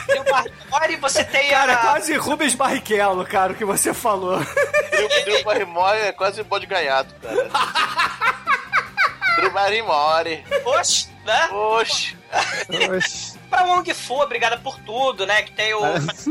Drew 0.06 0.24
Barrymore, 0.24 0.96
você 1.02 1.22
tem 1.22 1.50
Cara, 1.50 1.74
a... 1.74 1.76
quase 1.76 2.16
Rubens 2.16 2.54
Barrichello, 2.54 3.26
cara, 3.26 3.52
o 3.52 3.56
que 3.56 3.64
você 3.64 3.92
falou. 3.92 4.38
Drew, 4.38 5.08
Drew 5.26 5.44
Barrymore 5.44 5.98
é 5.98 6.12
quase 6.12 6.42
bode 6.42 6.64
gaiato, 6.64 7.14
cara. 7.20 7.50
Drew 9.36 9.50
Barrymore. 9.52 10.44
Oxe, 10.64 11.10
né? 11.26 11.48
Oxe. 11.52 12.16
Oxi. 12.96 13.41
Pra 13.52 13.64
Wong 13.64 13.92
Fu, 13.92 14.14
obrigada 14.22 14.56
por 14.56 14.78
tudo, 14.78 15.26
né? 15.26 15.42
Que 15.42 15.52
tem 15.52 15.74
o 15.74 15.82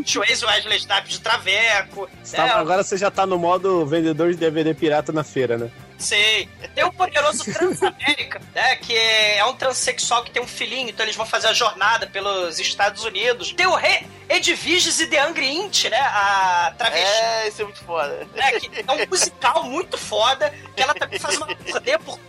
Chase 0.04 0.44
Wesley 0.44 0.78
Snipes 0.80 1.12
de 1.12 1.20
Traveco. 1.20 2.10
Tá- 2.32 2.46
né? 2.46 2.52
agora 2.54 2.84
você 2.84 2.98
já 2.98 3.12
tá 3.12 3.28
no 3.28 3.38
modo 3.38 3.86
vendedor 3.86 4.32
de 4.32 4.38
DVD 4.38 4.74
pirata 4.74 5.12
na 5.12 5.24
feira, 5.24 5.56
né? 5.56 5.70
Sei. 6.00 6.50
Tem 6.74 6.84
o 6.84 6.92
poderoso 6.92 7.44
Transamérica, 7.54 8.42
né? 8.56 8.76
Que 8.78 8.98
é 8.98 9.46
um 9.46 9.54
transexual 9.54 10.24
que 10.24 10.32
tem 10.32 10.42
um 10.42 10.48
filhinho, 10.48 10.90
então 10.90 11.06
eles 11.06 11.16
vão 11.16 11.28
fazer 11.28 11.46
a 11.46 11.54
jornada 11.54 12.08
pelos 12.08 12.60
Estados 12.60 13.04
Unidos. 13.04 13.54
Tem 13.54 13.68
o 13.68 13.76
Re 13.76 14.08
Edviges 14.28 15.00
e 15.00 15.06
The 15.06 15.20
Angry 15.20 15.48
Int, 15.52 15.86
né? 15.92 16.00
A 16.00 16.74
travesti. 16.76 17.22
É, 17.22 17.48
isso 17.50 17.62
é 17.62 17.66
muito 17.66 17.84
foda. 17.84 18.28
né, 18.34 18.52
que 18.54 18.72
é 18.88 18.92
um 18.92 19.08
musical 19.08 19.64
muito 19.66 19.96
foda, 19.96 20.52
que 20.76 20.82
ela 20.82 20.96
também 20.96 21.20
faz 21.20 21.38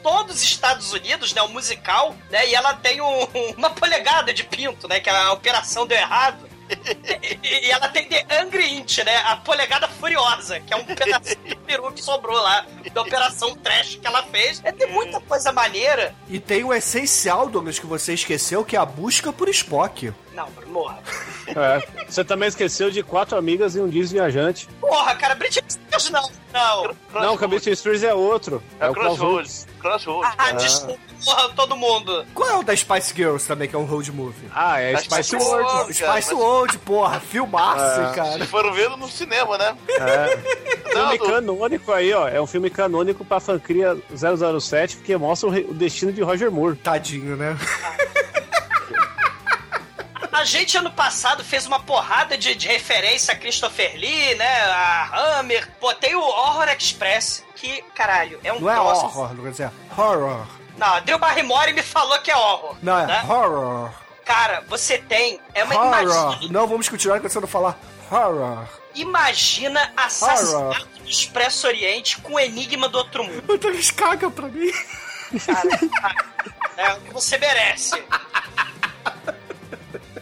todos 0.03 0.37
os 0.37 0.43
Estados 0.43 0.93
Unidos, 0.93 1.33
né, 1.35 1.43
um 1.43 1.49
musical, 1.49 2.15
né, 2.31 2.49
e 2.49 2.55
ela 2.55 2.75
tem 2.75 3.01
um- 3.01 3.27
uma 3.57 3.71
polegada 3.71 4.33
de 4.33 4.45
pinto, 4.45 4.89
né, 4.89 5.01
que 5.01 5.09
a 5.11 5.33
operação 5.33 5.87
deu 5.87 5.99
errado. 5.99 6.51
E, 7.43 7.71
ela 7.71 7.87
tem 7.89 8.07
The 8.09 8.25
Angry 8.41 8.67
Int, 8.79 8.99
né, 9.05 9.17
a 9.27 9.37
polegada 9.37 9.87
furiosa, 9.89 10.59
que 10.61 10.73
é 10.73 10.77
um 10.77 10.85
pedacinho 10.85 11.45
de 11.45 11.55
peru 11.57 11.93
que 11.93 12.03
sobrou 12.03 12.41
lá 12.41 12.65
da 12.95 13.03
operação 13.03 13.55
trash 13.57 13.97
que 14.01 14.07
ela 14.07 14.23
fez. 14.23 14.61
É, 14.65 14.73
tem 14.73 14.87
muita 14.91 15.21
coisa 15.21 15.53
maneira. 15.53 16.15
E 16.29 16.41
tem 16.41 16.65
o 16.65 16.73
essencial, 16.73 17.47
Douglas, 17.49 17.79
que 17.79 17.85
você 17.87 18.15
esqueceu, 18.15 18.65
que 18.65 18.75
é 18.75 18.79
a 18.79 18.87
busca 18.87 19.33
por 19.33 19.49
Spock. 19.51 20.13
Não, 20.33 20.49
morra. 20.67 20.99
É. 21.49 22.05
Você 22.09 22.25
também 22.25 22.49
esqueceu 22.49 22.91
de 22.91 23.03
quatro 23.03 23.37
amigas 23.37 23.77
e 23.77 23.81
um 23.81 23.89
disco 23.89 24.15
viajante. 24.15 24.67
Porra, 24.81 25.15
cara, 25.15 25.35
Britney 25.35 25.65
Spears 25.69 26.09
não. 26.09 26.31
Não. 26.55 26.97
Não, 27.13 27.35
o 27.35 27.39
Cabelo 27.39 27.61
Spears 27.61 28.03
é 28.03 28.15
outro. 28.15 28.63
É 28.81 28.89
o 28.89 28.95
Crossroads. 28.95 29.67
Crossroads. 29.83 30.31
Ah, 30.33 30.37
cara. 30.37 30.53
desculpa, 30.55 31.01
porra, 31.25 31.49
todo 31.51 31.77
mundo. 31.77 32.25
Qual 32.33 32.49
é 32.49 32.57
o 32.59 32.63
da 32.63 32.75
Spice 32.77 33.13
Girls 33.15 33.47
também, 33.47 33.69
que 33.69 33.75
é 33.77 33.79
um 33.79 33.85
road 33.85 34.11
movie? 34.13 34.49
Ah, 34.55 34.81
é 34.81 34.97
Spice 34.97 35.37
que 35.37 35.43
World. 35.43 35.65
World, 35.73 35.95
cara, 35.95 36.13
Spice 36.21 36.35
mas- 36.35 36.43
World, 36.45 36.79
porra, 36.79 37.21
filmaço, 37.21 38.01
É. 38.01 38.15
cara. 38.15 38.31
Vocês 38.33 38.49
foram 38.51 38.73
vendo 38.73 38.97
no 38.97 39.09
cinema, 39.09 39.59
né? 39.59 39.77
É. 39.91 40.37
Não, 40.95 41.11
filme 41.11 41.19
do- 41.19 41.25
canônico 41.27 41.93
aí, 41.93 42.13
ó. 42.15 42.29
É 42.29 42.41
um 42.41 42.47
filme 42.47 42.71
canônico 42.71 43.25
pra 43.25 43.41
Fancria 43.41 43.97
007, 44.15 44.97
porque 44.97 45.17
mostra 45.17 45.49
o, 45.49 45.53
re- 45.53 45.67
o 45.69 45.75
destino 45.75 46.13
de 46.13 46.23
Roger 46.23 46.51
Moore. 46.51 46.77
Tadinho, 46.77 47.37
né? 47.37 47.57
A 50.33 50.45
gente 50.45 50.77
ano 50.79 50.91
passado 50.91 51.45
fez 51.45 51.67
uma 51.67 51.79
porrada 51.81 52.39
de, 52.39 52.55
de 52.55 52.67
referência 52.67 53.35
a 53.35 53.37
Christopher 53.37 53.95
Lee, 53.97 54.35
né? 54.35 54.61
A 54.63 55.39
Hammer. 55.39 55.71
Pô, 55.79 55.93
tem 55.95 56.15
o 56.15 56.23
Horror 56.23 56.69
Express, 56.71 57.45
que, 57.55 57.83
caralho, 57.95 58.41
é 58.43 58.53
um 58.53 58.61
Não 58.61 58.71
é 58.71 58.75
troço- 58.75 59.05
horror, 59.05 59.35
não 59.35 59.45
quer 59.45 59.51
dizer 59.51 59.71
horror. 59.97 60.47
Não, 60.79 60.87
a 60.95 61.01
Drew 61.01 61.19
Barrymore 61.19 61.73
me 61.75 61.83
falou 61.83 62.19
que 62.21 62.31
é 62.31 62.37
horror. 62.37 62.77
Não, 62.83 62.99
é 62.99 63.07
né? 63.07 63.23
horror. 63.29 63.91
Cara, 64.25 64.63
você 64.69 64.97
tem. 64.99 65.39
É 65.53 65.65
uma 65.65 65.75
Horror. 65.75 66.03
imagem. 66.03 66.49
Não 66.51 66.67
vamos 66.67 66.89
continuar 66.89 67.21
quando 67.21 67.31
você 67.31 67.41
não 67.41 67.47
falar 67.49 67.79
Horror. 68.11 68.67
Imagina 68.95 69.93
Assassinato 69.97 70.87
do 70.99 71.09
Expresso 71.09 71.67
Oriente 71.67 72.19
com 72.21 72.39
Enigma 72.41 72.89
do 72.89 72.97
Outro 72.99 73.23
Mundo. 73.25 73.43
O 73.53 73.59
Douglas 73.59 73.91
caga 73.91 74.31
pra 74.31 74.49
mim. 74.49 74.71
Cara, 75.45 76.15
é 76.77 76.93
o 76.95 77.01
que 77.01 77.13
você 77.13 77.37
merece. 77.37 78.03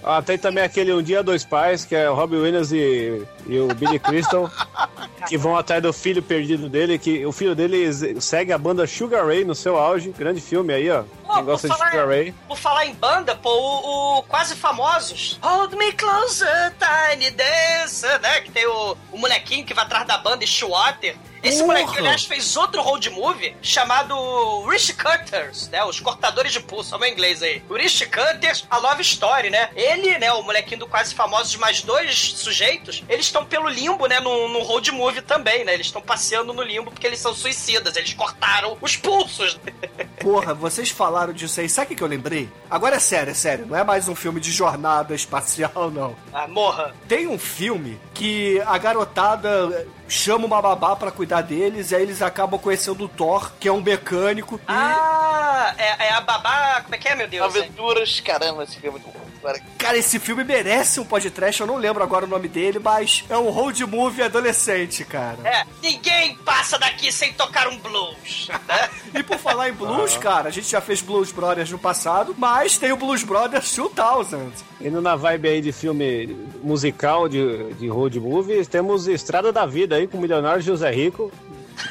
Ah, 0.02 0.22
tem 0.22 0.38
também 0.38 0.64
aquele 0.64 0.92
Um 0.92 1.02
Dia 1.02 1.22
Dois 1.22 1.44
Pais, 1.44 1.84
que 1.84 1.94
é 1.94 2.08
o 2.10 2.14
Robbie 2.14 2.36
Williams 2.36 2.72
e, 2.72 3.22
e 3.46 3.58
o 3.58 3.68
Billy 3.74 3.98
Crystal, 3.98 4.50
que 5.28 5.36
vão 5.36 5.56
atrás 5.56 5.82
do 5.82 5.92
filho 5.92 6.22
perdido 6.22 6.68
dele, 6.68 6.98
que 6.98 7.24
o 7.26 7.32
filho 7.32 7.54
dele 7.54 8.20
segue 8.20 8.52
a 8.52 8.58
banda 8.58 8.86
Sugar 8.86 9.26
Ray 9.26 9.44
no 9.44 9.54
seu 9.54 9.76
auge. 9.76 10.14
Grande 10.16 10.40
filme 10.40 10.72
aí, 10.72 10.90
ó. 10.90 11.04
Pô, 11.30 11.36
Quem 11.36 11.44
gosta 11.44 11.68
de 11.68 11.72
por 11.74 11.78
falar- 11.78 11.90
Sugar 11.92 12.08
Ray. 12.08 12.34
Por 12.48 12.58
falar 12.58 12.86
em 12.86 12.94
banda, 12.94 13.36
pô, 13.36 13.50
o, 13.50 14.18
o 14.18 14.22
Quase 14.24 14.56
Famosos. 14.56 15.38
Hold 15.40 15.74
me 15.74 15.92
closer, 15.92 16.74
tiny 16.78 17.30
dancer, 17.30 18.18
né? 18.20 18.40
Que 18.40 18.50
tem 18.50 18.66
o, 18.66 18.96
o 19.12 19.18
molequinho 19.18 19.64
que 19.64 19.72
vai 19.74 19.84
atrás 19.84 20.06
da 20.06 20.18
banda, 20.18 20.44
Shwater. 20.46 21.16
Esse 21.42 21.60
Porra! 21.62 21.68
molequinho, 21.78 22.00
aliás, 22.00 22.24
fez 22.26 22.54
outro 22.54 22.82
road 22.82 23.08
movie 23.08 23.56
chamado 23.62 24.62
Rich 24.68 24.92
Cutters, 24.94 25.68
né? 25.68 25.82
Os 25.84 25.98
cortadores 25.98 26.52
de 26.52 26.60
pulso, 26.60 26.90
olha 26.94 26.98
o 26.98 27.00
meu 27.00 27.10
inglês 27.12 27.42
aí. 27.42 27.62
O 27.68 27.74
Rich 27.76 28.04
Cutters, 28.06 28.66
a 28.70 28.76
Love 28.76 29.00
Story, 29.02 29.48
né? 29.48 29.70
Ele, 29.74 30.18
né, 30.18 30.30
o 30.32 30.42
molequinho 30.42 30.80
do 30.80 30.86
Quase 30.86 31.14
Famosos, 31.14 31.56
mais 31.56 31.80
dois 31.80 32.32
sujeitos, 32.36 33.02
eles 33.08 33.24
estão 33.26 33.44
pelo 33.46 33.68
limbo, 33.70 34.06
né, 34.06 34.20
no, 34.20 34.48
no 34.48 34.60
road 34.62 34.90
movie 34.92 35.22
também, 35.22 35.64
né? 35.64 35.72
Eles 35.72 35.86
estão 35.86 36.02
passeando 36.02 36.52
no 36.52 36.62
limbo 36.62 36.90
porque 36.90 37.06
eles 37.06 37.20
são 37.20 37.34
suicidas, 37.34 37.96
eles 37.96 38.12
cortaram 38.12 38.76
os 38.80 38.96
pulsos. 38.96 39.58
Porra, 40.20 40.52
vocês 40.52 40.90
falaram 40.90 41.19
disso 41.28 41.60
aí. 41.60 41.68
Sabe 41.68 41.86
o 41.86 41.88
que 41.90 41.94
que 41.96 42.02
eu 42.02 42.08
lembrei? 42.08 42.48
Agora 42.70 42.96
é 42.96 42.98
sério, 42.98 43.30
é 43.30 43.34
sério. 43.34 43.66
Não 43.66 43.76
é 43.76 43.84
mais 43.84 44.08
um 44.08 44.14
filme 44.14 44.40
de 44.40 44.50
jornada 44.50 45.14
espacial, 45.14 45.90
não. 45.92 46.16
Ah, 46.32 46.48
morra. 46.48 46.94
Tem 47.06 47.26
um 47.26 47.38
filme 47.38 48.00
que 48.14 48.60
a 48.66 48.76
garotada 48.78 49.86
chama 50.08 50.46
uma 50.46 50.60
babá 50.60 50.96
pra 50.96 51.10
cuidar 51.10 51.42
deles, 51.42 51.90
e 51.90 51.96
aí 51.96 52.02
eles 52.02 52.20
acabam 52.22 52.58
conhecendo 52.58 53.04
o 53.04 53.08
Thor, 53.08 53.52
que 53.60 53.68
é 53.68 53.72
um 53.72 53.80
mecânico. 53.80 54.56
e- 54.56 54.60
Ah, 54.68 55.74
é, 55.78 56.06
é 56.08 56.12
a 56.12 56.20
babá. 56.20 56.80
Como 56.82 56.94
é 56.94 56.98
que 56.98 57.08
é, 57.08 57.14
meu 57.14 57.28
Deus? 57.28 57.44
Aventuras, 57.54 58.20
caramba, 58.20 58.64
esse 58.64 58.76
filme 58.80 58.88
é 58.88 58.90
muito 59.02 59.06
bom. 59.18 59.29
Agora, 59.42 59.60
Cara, 59.78 59.96
esse 59.96 60.18
filme 60.18 60.44
merece 60.44 61.00
um 61.00 61.04
podcast, 61.04 61.60
eu 61.60 61.66
não 61.66 61.76
lembro 61.78 62.02
agora 62.02 62.26
o 62.26 62.28
nome 62.28 62.46
dele, 62.46 62.78
mas 62.78 63.24
é 63.28 63.36
um 63.36 63.48
road 63.48 63.84
movie 63.86 64.22
adolescente, 64.22 65.02
cara. 65.04 65.38
É, 65.42 65.64
ninguém 65.82 66.36
passa 66.36 66.78
daqui 66.78 67.10
sem 67.10 67.32
tocar 67.32 67.66
um 67.68 67.78
blues. 67.78 68.48
Né? 68.68 68.88
E 69.12 69.24
por 69.24 69.38
falar 69.38 69.68
em 69.68 69.72
blues, 69.72 70.16
cara, 70.16 70.48
a 70.48 70.52
gente 70.52 70.70
já 70.70 70.80
fez 70.80 71.02
Blues 71.02 71.32
Brothers 71.32 71.70
no 71.72 71.78
passado, 71.78 72.32
mas 72.38 72.78
tem 72.78 72.92
o 72.92 72.96
Blues 72.96 73.24
Brothers 73.24 73.74
2000. 73.74 74.52
Indo 74.80 75.00
na 75.02 75.16
vibe 75.16 75.48
aí 75.48 75.60
de 75.60 75.72
filme 75.72 76.46
musical, 76.62 77.28
de, 77.28 77.74
de 77.74 77.88
road 77.88 78.20
movie, 78.20 78.64
temos 78.66 79.08
Estrada 79.08 79.52
da 79.52 79.66
Vida 79.66 79.96
aí 79.96 80.06
com 80.06 80.16
o 80.16 80.20
milionário 80.20 80.62
José 80.62 80.92
Rico, 80.92 81.32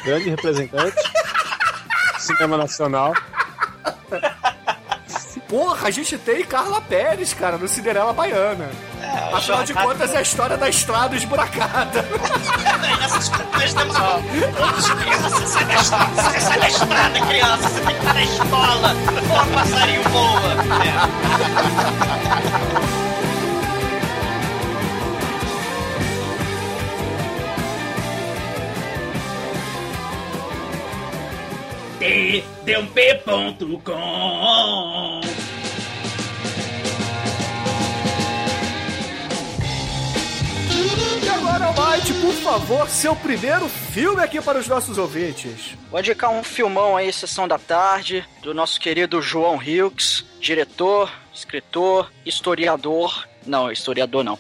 grande 0.06 0.30
representante. 0.30 0.96
Cinema 2.20 2.58
Nacional. 2.58 3.14
Porra, 5.50 5.88
a 5.88 5.92
gente 5.92 6.16
tem 6.18 6.44
Carla 6.46 6.80
Pérez, 6.80 7.34
cara, 7.34 7.58
no 7.58 7.68
Cinderela 7.68 8.14
Baiana. 8.14 8.70
Afinal 9.34 9.64
de 9.64 9.74
contas, 9.74 10.14
é 10.14 10.20
a 10.20 10.22
história 10.22 10.56
da 10.56 10.70
estrada 10.70 11.16
esburacada. 11.16 12.06
Nessas 13.00 13.30
nós 13.32 13.74
temos. 13.74 13.98
Criança, 15.02 15.48
sai 15.48 15.66
da 15.66 15.74
estrada, 15.76 16.22
sai- 16.22 16.40
sai 16.42 16.60
da 16.60 16.68
estrada, 16.70 17.20
criança. 17.28 17.68
Você 17.70 17.82
tem 17.82 17.96
que 17.96 18.00
estar 18.00 18.14
na 18.14 18.24
escola. 18.24 18.96
Porra, 19.28 19.46
passarinho 19.48 20.04
voa. 20.04 20.40
É. 20.86 22.10
td1p.com 33.90 35.39
E 41.24 41.30
agora, 41.30 41.66
Almighty, 41.66 42.14
por 42.14 42.34
favor, 42.34 42.90
seu 42.90 43.16
primeiro 43.16 43.68
filme 43.68 44.22
aqui 44.24 44.42
para 44.42 44.58
os 44.58 44.68
nossos 44.68 44.98
ouvintes. 44.98 45.76
Vou 45.92 46.00
indicar 46.00 46.32
um 46.32 46.44
filmão 46.44 46.96
aí, 46.96 47.12
Sessão 47.12 47.48
da 47.48 47.58
Tarde, 47.58 48.26
do 48.42 48.54
nosso 48.54 48.80
querido 48.80 49.22
João 49.22 49.58
Hughes, 49.58 50.26
diretor, 50.40 51.12
escritor, 51.34 52.12
historiador. 52.26 53.28
Não, 53.50 53.72
historiador 53.72 54.24
não. 54.24 54.38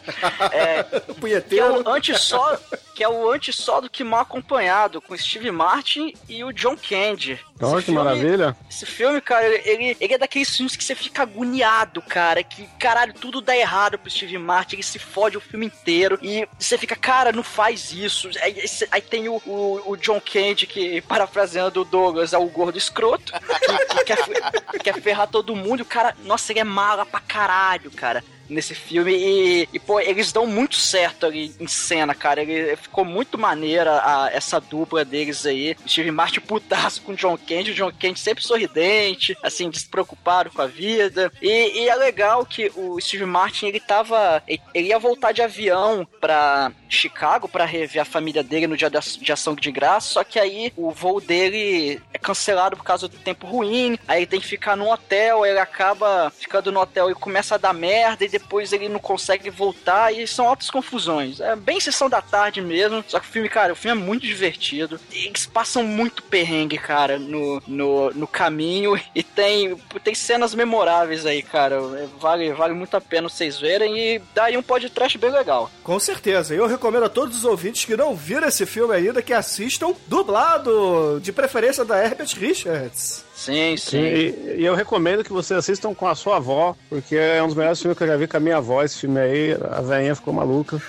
É, 0.51 0.83
que 0.89 0.95
é 0.95 0.99
Punheteiro. 1.15 1.83
o 1.83 1.89
antes 1.89 2.19
só, 2.21 2.57
que 2.95 3.03
é 3.03 3.09
o 3.09 3.29
antes 3.31 3.55
só 3.55 3.81
do 3.81 3.89
que 3.89 4.03
mal 4.03 4.21
acompanhado, 4.21 5.01
com 5.01 5.17
Steve 5.17 5.51
Martin 5.51 6.13
e 6.27 6.43
o 6.43 6.53
John 6.53 6.77
Candy. 6.77 7.39
Olha 7.61 7.71
Esse 7.73 7.77
que 7.79 7.83
filme- 7.91 7.97
maravilha. 8.03 8.57
Esse 8.69 8.85
filme, 8.85 9.19
cara, 9.19 9.45
ele, 9.67 9.97
ele 9.99 10.13
é 10.13 10.17
daqueles 10.17 10.55
filmes 10.55 10.75
que 10.75 10.83
você 10.83 10.95
fica 10.95 11.23
agoniado, 11.23 12.01
cara. 12.01 12.41
Que, 12.43 12.65
caralho, 12.79 13.13
tudo 13.13 13.41
dá 13.41 13.55
errado 13.57 13.97
pro 13.97 14.09
Steve 14.09 14.37
Martin, 14.37 14.75
ele 14.77 14.83
se 14.83 14.99
fode 14.99 15.35
o 15.37 15.41
filme 15.41 15.65
inteiro. 15.65 16.17
E 16.21 16.47
você 16.57 16.77
fica, 16.77 16.95
cara, 16.95 17.31
não 17.31 17.43
faz 17.43 17.91
isso. 17.91 18.29
Aí, 18.41 18.59
aí- 18.61 18.87
aí 18.91 19.01
tem 19.01 19.27
o, 19.27 19.41
o, 19.45 19.81
o 19.91 19.97
John 19.97 20.21
Candy, 20.21 20.67
que, 20.67 21.01
parafraseando 21.01 21.81
o 21.81 21.85
Douglas, 21.85 22.31
é 22.33 22.37
o 22.37 22.45
gordo 22.47 22.77
escroto, 22.77 23.33
que, 23.59 23.85
que 23.95 24.03
quer, 24.05 24.81
quer 24.83 25.01
ferrar 25.01 25.27
todo 25.27 25.55
mundo. 25.55 25.79
E 25.79 25.81
o 25.81 25.85
cara, 25.85 26.15
nossa, 26.23 26.51
ele 26.53 26.59
é 26.59 26.63
mala 26.63 27.05
pra 27.05 27.19
caralho, 27.19 27.91
cara. 27.91 28.23
Nesse 28.49 28.73
filme, 28.73 29.13
e, 29.13 29.69
e, 29.71 29.79
pô, 29.79 29.99
eles 29.99 30.31
dão 30.31 30.45
muito 30.47 30.75
certo 30.75 31.25
ali 31.25 31.53
em 31.59 31.67
cena, 31.67 32.15
cara. 32.15 32.41
Ele 32.41 32.75
ficou 32.75 33.05
muito 33.05 33.37
maneira 33.37 34.01
a- 34.03 34.29
essa 34.33 34.59
dupla 34.59 35.05
deles 35.05 35.45
aí. 35.45 35.75
Steve 35.87 36.09
Martin 36.11 36.39
putaço 36.39 37.01
com 37.03 37.13
John 37.13 37.37
Candy, 37.37 37.71
o 37.71 37.75
John 37.75 37.91
Candy 37.91 38.19
sempre 38.19 38.43
sorridente, 38.43 39.37
assim, 39.43 39.69
despreocupado 39.69 40.49
com 40.51 40.61
a 40.61 40.67
vida. 40.67 41.31
E, 41.41 41.83
e 41.83 41.89
é 41.89 41.95
legal 41.95 42.45
que 42.45 42.71
o 42.75 42.99
Steve 42.99 43.25
Martin, 43.25 43.67
ele 43.67 43.79
tava. 43.79 44.41
Ele, 44.47 44.87
ia 44.89 44.97
voltar 44.99 45.31
de 45.31 45.41
avião 45.41 46.07
pra 46.19 46.71
Chicago 46.89 47.47
pra 47.47 47.65
rever 47.65 48.01
a 48.01 48.05
família 48.05 48.41
dele 48.43 48.65
no 48.65 48.75
dia 48.75 48.89
de 48.89 49.31
ação 49.31 49.53
de 49.53 49.71
graça, 49.71 50.07
só 50.13 50.23
que 50.23 50.39
aí 50.39 50.73
o 50.75 50.89
voo 50.91 51.21
dele 51.21 52.01
é 52.11 52.17
cancelado 52.17 52.75
por 52.75 52.83
causa 52.83 53.07
do 53.07 53.15
tempo 53.17 53.45
ruim, 53.45 53.97
aí 54.07 54.19
ele 54.19 54.25
tem 54.27 54.39
que 54.39 54.47
ficar 54.47 54.75
no 54.75 54.91
hotel, 54.91 55.45
ele 55.45 55.59
acaba 55.59 56.31
ficando 56.35 56.71
no 56.71 56.79
hotel 56.79 57.11
e 57.11 57.15
começa 57.15 57.55
a 57.55 57.57
dar 57.59 57.73
merda, 57.73 58.25
e 58.25 58.38
depois 58.39 58.73
ele 58.73 58.89
não 58.89 58.99
consegue 58.99 59.49
voltar, 59.49 60.13
e 60.13 60.27
são 60.27 60.47
altas 60.47 60.69
confusões. 60.69 61.39
É 61.39 61.55
bem 61.55 61.79
sessão 61.79 62.09
da 62.09 62.21
tarde 62.21 62.61
mesmo, 62.61 63.03
só 63.07 63.19
que 63.19 63.27
o 63.27 63.31
filme, 63.31 63.49
cara, 63.49 63.73
o 63.73 63.75
filme 63.75 64.01
é 64.01 64.05
muito 64.05 64.25
divertido. 64.25 64.99
Eles 65.11 65.45
passam 65.45 65.83
muito 65.83 66.23
perrengue, 66.23 66.77
cara, 66.77 67.19
no, 67.19 67.61
no, 67.67 68.11
no 68.11 68.27
caminho, 68.27 68.99
e 69.13 69.23
tem, 69.23 69.75
tem 70.03 70.15
cenas 70.15 70.53
memoráveis 70.55 71.25
aí, 71.25 71.41
cara. 71.41 71.75
É, 71.75 72.09
Vale, 72.19 72.51
vale 72.53 72.73
muito 72.73 72.95
a 72.95 73.01
pena 73.01 73.29
vocês 73.29 73.59
verem, 73.59 73.97
e 73.97 74.19
dá 74.33 74.45
aí 74.45 74.57
um 74.57 74.63
podcast 74.63 75.17
bem 75.17 75.31
legal. 75.31 75.71
Com 75.83 75.99
certeza. 75.99 76.53
Eu 76.53 76.67
recomendo 76.67 77.05
a 77.05 77.09
todos 77.09 77.37
os 77.37 77.45
ouvintes 77.45 77.85
que 77.85 77.95
não 77.95 78.15
viram 78.15 78.47
esse 78.47 78.65
filme 78.65 78.93
ainda 78.93 79.21
que 79.21 79.33
assistam 79.33 79.93
dublado, 80.07 81.19
de 81.21 81.31
preferência 81.31 81.85
da 81.85 82.03
Herbert 82.03 82.29
Richards. 82.37 83.28
Sim, 83.39 83.77
Sim, 83.77 84.01
e, 84.03 84.55
e 84.57 84.65
eu 84.65 84.75
recomendo 84.75 85.23
que 85.23 85.31
vocês 85.31 85.57
assistam 85.57 85.93
com 85.95 86.05
a 86.07 86.13
sua 86.13 86.35
avó, 86.37 86.75
porque 86.89 87.15
é 87.15 87.41
um 87.41 87.47
dos 87.47 87.55
melhores 87.55 87.79
filmes 87.79 87.97
que 87.97 88.03
eu 88.03 88.07
já 88.07 88.17
vi 88.17 88.27
com 88.27 88.35
a 88.35 88.39
minha 88.39 88.57
avó. 88.57 88.83
Esse 88.83 88.99
filme 88.99 89.17
aí, 89.19 89.57
a 89.71 89.79
velhinha 89.81 90.13
ficou 90.13 90.33
maluca. 90.33 90.81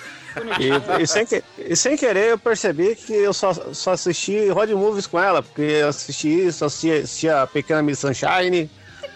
E, 0.59 1.01
e 1.01 1.07
sem, 1.07 1.25
que- 1.25 1.41
e 1.57 1.75
sem 1.77 1.95
querer 1.95 2.31
eu 2.31 2.37
percebi 2.37 2.93
que 2.95 3.13
eu 3.13 3.31
só, 3.33 3.53
só 3.73 3.91
assisti 3.91 4.49
road 4.49 4.73
movies 4.75 5.07
com 5.07 5.17
ela, 5.19 5.41
porque 5.41 5.61
eu 5.61 5.87
assisti 5.87 6.27
isso, 6.47 6.65
assisti, 6.65 6.91
assisti 6.91 7.29
a 7.29 7.47
Pequena 7.47 7.81
Miss 7.81 7.99
Sunshine, 7.99 8.69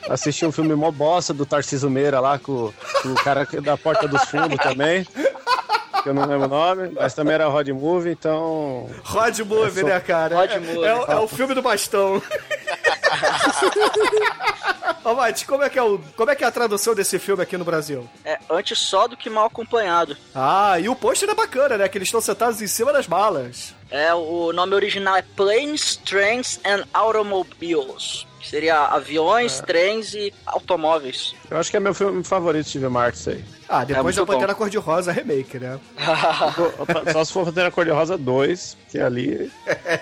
assisti 0.10 0.46
um 0.46 0.52
filme 0.52 0.74
mó 0.76 0.90
bosta 0.92 1.34
do 1.34 1.46
Tarcísio 1.46 1.90
Meira 1.90 2.20
lá 2.22 2.40
com, 2.40 2.72
com 3.02 3.10
o 3.10 3.16
cara 3.16 3.46
da 3.62 3.78
Porta 3.78 4.08
dos 4.08 4.24
Fundos 4.26 4.58
também, 4.60 5.06
que 6.04 6.10
eu 6.10 6.14
não 6.14 6.26
lembro 6.26 6.46
o 6.46 6.50
nome, 6.50 6.90
mas 6.94 7.14
também 7.14 7.34
era 7.36 7.48
road 7.48 7.72
movie, 7.74 8.12
então 8.12 8.90
Rod 9.04 9.40
Movie, 9.40 9.80
sou- 9.82 9.90
né, 9.90 10.00
cara? 10.00 10.36
Rod 10.36 10.52
é, 10.52 10.60
Movie. 10.60 10.84
é 10.86 10.96
o- 10.96 11.06
é 11.12 11.16
o 11.20 11.28
filme 11.28 11.54
do 11.54 11.62
bastão. 11.62 12.22
Ô, 15.04 15.14
Mate, 15.14 15.46
como 15.46 15.64
é 15.64 15.70
que 15.70 15.78
é 15.78 15.84
o, 15.84 16.00
como 16.16 16.32
é 16.32 16.36
que 16.36 16.44
é 16.44 16.48
a 16.48 16.52
tradução 16.52 16.96
desse 16.96 17.20
filme 17.20 17.44
aqui 17.44 17.58
no 17.58 17.66
Brasil? 17.66 18.10
É 18.24 18.40
antes 18.50 18.80
só 18.80 19.08
do 19.08 19.16
que 19.16 19.30
mal 19.30 19.46
acompanhado. 19.46 20.18
Ah, 20.34 20.80
e 20.80 20.90
o 20.90 20.96
pôster 20.96 21.30
é 21.30 21.36
bacana, 21.36 21.78
né? 21.78 21.88
Que 21.88 21.98
eles 21.98 22.08
estão 22.08 22.22
sentados 22.22 22.62
em 22.62 22.68
cima 22.68 22.92
das 22.92 23.08
malas. 23.08 23.74
É, 23.90 24.14
o 24.14 24.52
nome 24.52 24.74
original 24.74 25.16
é 25.16 25.22
Planes, 25.22 25.96
Trains 25.98 26.60
and 26.66 26.86
Automobiles. 26.94 28.26
Seria 28.50 28.86
aviões, 28.86 29.60
é. 29.60 29.64
trens 29.64 30.14
e 30.14 30.34
automóveis. 30.46 31.36
Eu 31.50 31.58
acho 31.58 31.72
que 31.72 31.78
é 31.78 31.80
meu 31.80 31.94
filme 31.94 32.24
favorito 32.24 32.70
Steve 32.70 32.88
Marx 32.88 33.28
aí. 33.28 33.44
Ah, 33.68 33.84
depois 33.84 34.16
é 34.16 34.20
da 34.20 34.26
Pantera 34.26 34.54
Cor-de-Rosa 34.54 35.12
remake, 35.12 35.58
né? 35.58 35.80
Só 37.12 37.26
se 37.26 37.34
for 37.34 37.46
Pantera 37.46 37.72
Cor-de-Rosa 37.72 38.18
2, 38.18 38.78
que 38.90 39.00
é 39.00 39.04
ali. 39.04 39.52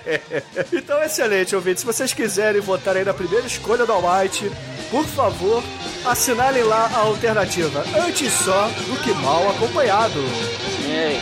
então, 0.74 1.02
excelente, 1.02 1.56
ouvinte. 1.56 1.80
Se 1.80 1.86
vocês 1.86 2.14
quiserem 2.14 2.60
votar 2.60 2.98
aí 2.98 3.06
na 3.06 3.14
primeira 3.14 3.48
escolha 3.48 3.86
do 3.86 3.94
Almighty, 3.94 4.52
por 4.92 5.06
favor, 5.06 5.64
assinalem 6.06 6.64
lá 6.64 6.90
a 6.94 7.00
alternativa. 7.00 7.84
Antes 8.06 8.34
só 8.34 8.68
do 8.68 9.02
que 9.02 9.14
mal 9.14 9.50
acompanhado. 9.50 10.20
Ei. 10.86 11.20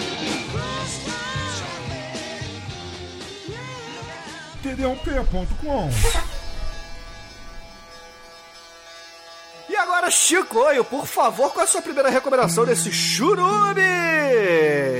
E 9.71 9.75
agora, 9.77 10.11
Chicoio, 10.11 10.83
por 10.83 11.07
favor, 11.07 11.49
qual 11.53 11.61
é 11.61 11.63
a 11.63 11.67
sua 11.67 11.81
primeira 11.81 12.09
recomendação 12.09 12.65
desse 12.65 12.91
churume 12.91 13.81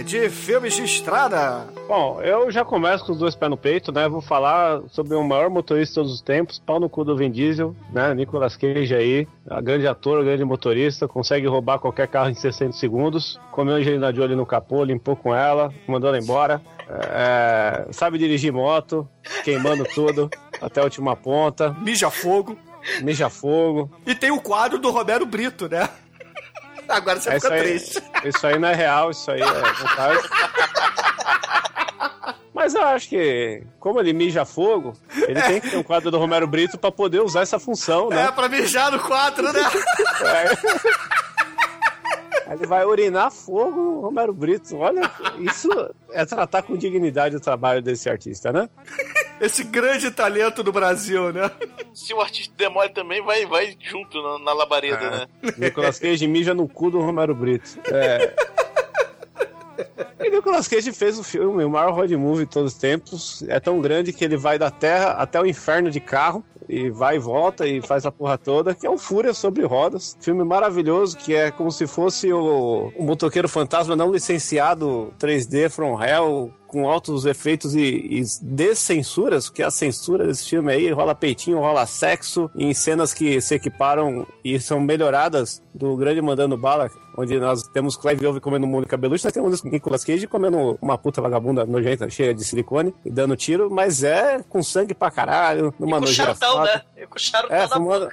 de 0.06 0.30
filmes 0.30 0.76
de 0.76 0.86
estrada? 0.86 1.68
Bom, 1.90 2.22
eu 2.22 2.50
já 2.50 2.64
começo 2.64 3.06
com 3.06 3.12
os 3.12 3.18
dois 3.18 3.36
pés 3.36 3.50
no 3.50 3.58
peito, 3.58 3.92
né? 3.92 4.08
Vou 4.08 4.22
falar 4.22 4.80
sobre 4.88 5.14
o 5.14 5.24
maior 5.26 5.50
motorista 5.50 5.92
de 5.92 5.96
todos 5.96 6.14
os 6.14 6.22
tempos, 6.22 6.58
pau 6.58 6.80
no 6.80 6.88
cu 6.88 7.04
do 7.04 7.18
Vin 7.18 7.30
Diesel, 7.30 7.76
né? 7.92 8.14
Nicolas 8.14 8.56
Cage 8.56 8.96
aí, 8.96 9.28
a 9.50 9.60
grande 9.60 9.86
ator, 9.86 10.24
grande 10.24 10.46
motorista, 10.46 11.06
consegue 11.06 11.48
roubar 11.48 11.78
qualquer 11.78 12.08
carro 12.08 12.30
em 12.30 12.34
60 12.34 12.72
segundos, 12.72 13.38
comeu 13.52 13.76
a 13.76 13.78
Angelina 13.80 14.16
Jolie 14.16 14.38
no 14.38 14.46
capô, 14.46 14.86
limpou 14.86 15.18
com 15.18 15.36
ela, 15.36 15.70
mandou 15.86 16.08
ela 16.08 16.18
embora. 16.18 16.62
É, 16.88 17.88
sabe 17.92 18.18
dirigir 18.18 18.54
moto, 18.54 19.06
queimando 19.44 19.84
tudo 19.84 20.30
até 20.62 20.80
a 20.80 20.86
última 20.86 21.14
ponta, 21.18 21.76
Mija 21.82 22.10
Fogo. 22.10 22.58
Mija 23.02 23.30
fogo. 23.30 23.92
E 24.06 24.14
tem 24.16 24.32
o 24.32 24.40
quadro 24.42 24.78
do 24.80 24.90
Romero 24.92 25.26
Brito, 25.26 25.68
né? 25.70 25.88
Agora 26.90 27.20
você 27.20 27.30
É, 27.30 27.38
isso, 27.38 27.46
fica 27.48 27.56
aí, 27.56 27.62
triste. 27.64 28.04
isso 28.26 28.48
aí 28.48 28.60
não 28.60 28.68
é 28.68 28.76
real, 28.76 29.12
isso 29.12 29.32
aí 29.32 29.42
é 29.42 29.46
vontade. 29.46 30.30
Mas 32.54 32.76
eu 32.76 32.84
acho 32.84 33.08
que, 33.10 33.64
como 33.80 34.00
ele 34.00 34.12
mija 34.14 34.44
fogo, 34.46 34.94
ele 35.16 35.42
tem 35.42 35.62
que 35.62 35.70
ter 35.70 35.78
um 35.78 35.84
quadro 35.84 36.12
do 36.12 36.18
Romero 36.20 36.46
Brito 36.46 36.78
pra 36.78 36.92
poder 36.92 37.22
usar 37.22 37.42
essa 37.42 37.58
função, 37.58 38.10
né? 38.10 38.26
É, 38.26 38.32
pra 38.32 38.50
mijar 38.50 38.92
no 38.92 39.00
quadro, 39.00 39.52
né? 39.54 39.62
Aí 42.48 42.58
Ele 42.58 42.68
vai 42.68 42.84
urinar 42.86 43.32
fogo, 43.32 44.02
Romero 44.02 44.34
Brito. 44.34 44.78
Olha, 44.78 45.10
isso 45.40 45.70
é 46.12 46.26
tratar 46.26 46.62
com 46.64 46.76
dignidade 46.76 47.36
o 47.36 47.40
trabalho 47.40 47.82
desse 47.82 48.10
artista, 48.10 48.52
né? 48.52 48.70
Esse 49.42 49.64
grande 49.64 50.12
talento 50.12 50.62
do 50.62 50.72
Brasil, 50.72 51.34
né? 51.34 51.50
Se 51.94 52.14
o 52.14 52.22
artista 52.22 52.54
demora 52.56 52.90
também, 52.90 53.22
vai, 53.24 53.46
vai 53.48 53.76
junto 53.82 54.22
na, 54.22 54.38
na 54.40 54.54
labareda, 54.54 55.04
É. 55.04 55.10
né? 55.10 55.28
Nicolas 55.58 55.98
Cage 56.00 56.28
mija 56.28 56.54
no 56.54 56.68
cu 56.68 56.92
do 56.92 57.02
Romero 57.02 57.34
Brito. 57.34 57.80
É. 57.92 58.34
E 60.24 60.30
Nicolas 60.30 60.68
Cage 60.68 60.92
fez 60.94 61.18
o 61.18 61.24
filme, 61.24 61.64
o 61.66 61.70
maior 61.70 61.92
road 61.94 62.16
movie 62.16 62.46
de 62.46 62.52
todos 62.52 62.74
os 62.74 62.78
tempos. 62.80 63.44
É 63.48 63.60
tão 63.60 63.82
grande 63.82 64.14
que 64.14 64.24
ele 64.24 64.38
vai 64.38 64.60
da 64.60 64.70
Terra 64.70 65.14
até 65.14 65.42
o 65.42 65.46
inferno 65.46 65.90
de 65.90 66.00
carro. 66.00 66.44
E 66.70 66.90
vai 66.90 67.18
e 67.18 67.20
volta 67.20 67.68
e 67.68 67.82
faz 67.82 68.06
a 68.06 68.12
porra 68.12 68.38
toda, 68.38 68.74
que 68.74 68.88
é 68.88 68.90
o 68.90 68.98
Fúria 68.98 69.34
sobre 69.34 69.66
Rodas. 69.66 70.16
Filme 70.22 70.42
maravilhoso, 70.46 71.18
que 71.18 71.36
é 71.36 71.52
como 71.52 71.70
se 71.70 71.86
fosse 71.86 72.32
o, 72.32 72.94
o 72.96 73.04
motoqueiro 73.04 73.50
fantasma 73.50 73.94
não 73.94 74.10
licenciado 74.12 75.12
3D 75.20 75.70
From 75.70 76.02
Hell, 76.02 76.54
com 76.72 76.90
altos 76.90 77.26
efeitos 77.26 77.76
e, 77.76 77.82
e 77.82 78.24
descensuras, 78.42 79.50
porque 79.50 79.62
a 79.62 79.70
censura 79.70 80.26
desse 80.26 80.48
filme 80.50 80.72
aí 80.72 80.90
rola 80.90 81.14
peitinho, 81.14 81.60
rola 81.60 81.86
sexo, 81.86 82.50
em 82.56 82.74
cenas 82.74 83.14
que 83.14 83.42
se 83.42 83.56
equiparam 83.56 84.26
e 84.44 84.58
são 84.58 84.80
melhoradas 84.80 85.62
do 85.74 85.96
Grande 85.98 86.22
Mandando 86.22 86.58
Bala, 86.58 86.90
onde 87.18 87.38
nós 87.40 87.64
temos 87.74 87.98
Clive 87.98 88.26
Owen 88.26 88.40
comendo 88.40 88.66
um 88.66 88.70
mundo 88.70 88.88
cabeludo, 88.88 89.20
nós 89.22 89.34
temos 89.34 89.64
Nicolas 89.64 90.04
Cage 90.06 90.28
comendo 90.28 90.78
uma 90.82 90.98
puta 90.98 91.22
vagabunda 91.22 91.66
nojenta, 91.66 92.10
cheia 92.10 92.34
de 92.34 92.44
silicone, 92.46 92.94
e 93.06 93.10
dando 93.12 93.36
tiro, 93.36 93.70
mas 93.70 94.02
é 94.04 94.42
com 94.48 94.64
sangue 94.64 94.94
pra 94.94 95.12
caralho, 95.12 95.74
numa 95.78 95.98
E 95.98 96.00
com 96.02 96.08
né? 96.64 96.82
E 96.98 97.08
com 97.08 97.18
charutão 97.20 97.58
É, 97.58 97.68
fumando. 97.68 98.10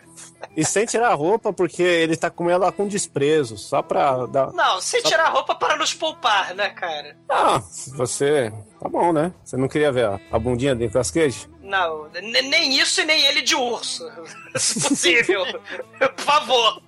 E 0.57 0.65
sem 0.65 0.85
tirar 0.87 1.11
a 1.11 1.15
roupa, 1.15 1.53
porque 1.53 1.83
ele 1.83 2.17
tá 2.17 2.29
comendo 2.31 2.63
ela 2.65 2.73
com 2.73 2.89
desprezo, 2.89 3.57
só 3.57 3.83
pra 3.83 4.27
dar. 4.27 4.53
Não, 4.53 4.81
sem 4.81 5.01
Só- 5.03 5.09
tirar 5.09 5.27
a 5.27 5.31
roupa 5.31 5.55
para 5.55 5.77
nos 5.77 5.93
poupar, 5.95 6.55
né, 6.55 6.71
cara? 6.71 7.17
Ah, 7.29 7.61
você. 7.97 8.48
Tá 8.81 8.89
bom, 8.89 9.13
né? 9.13 9.33
Você 9.45 9.57
não 9.57 9.69
queria 9.69 9.91
ver 9.93 10.07
a, 10.07 10.21
a 10.31 10.39
bundinha 10.39 10.75
do 10.75 10.81
Nicolas 10.81 11.11
Cage? 11.11 11.49
Não, 11.63 12.09
ne- 12.11 12.43
nem 12.43 12.79
isso 12.79 13.01
e 13.01 13.05
nem 13.05 13.25
ele 13.27 13.43
de 13.43 13.55
urso. 13.55 14.09
Se 14.57 14.81
possível. 14.89 15.45
Por 16.17 16.25
favor. 16.25 16.83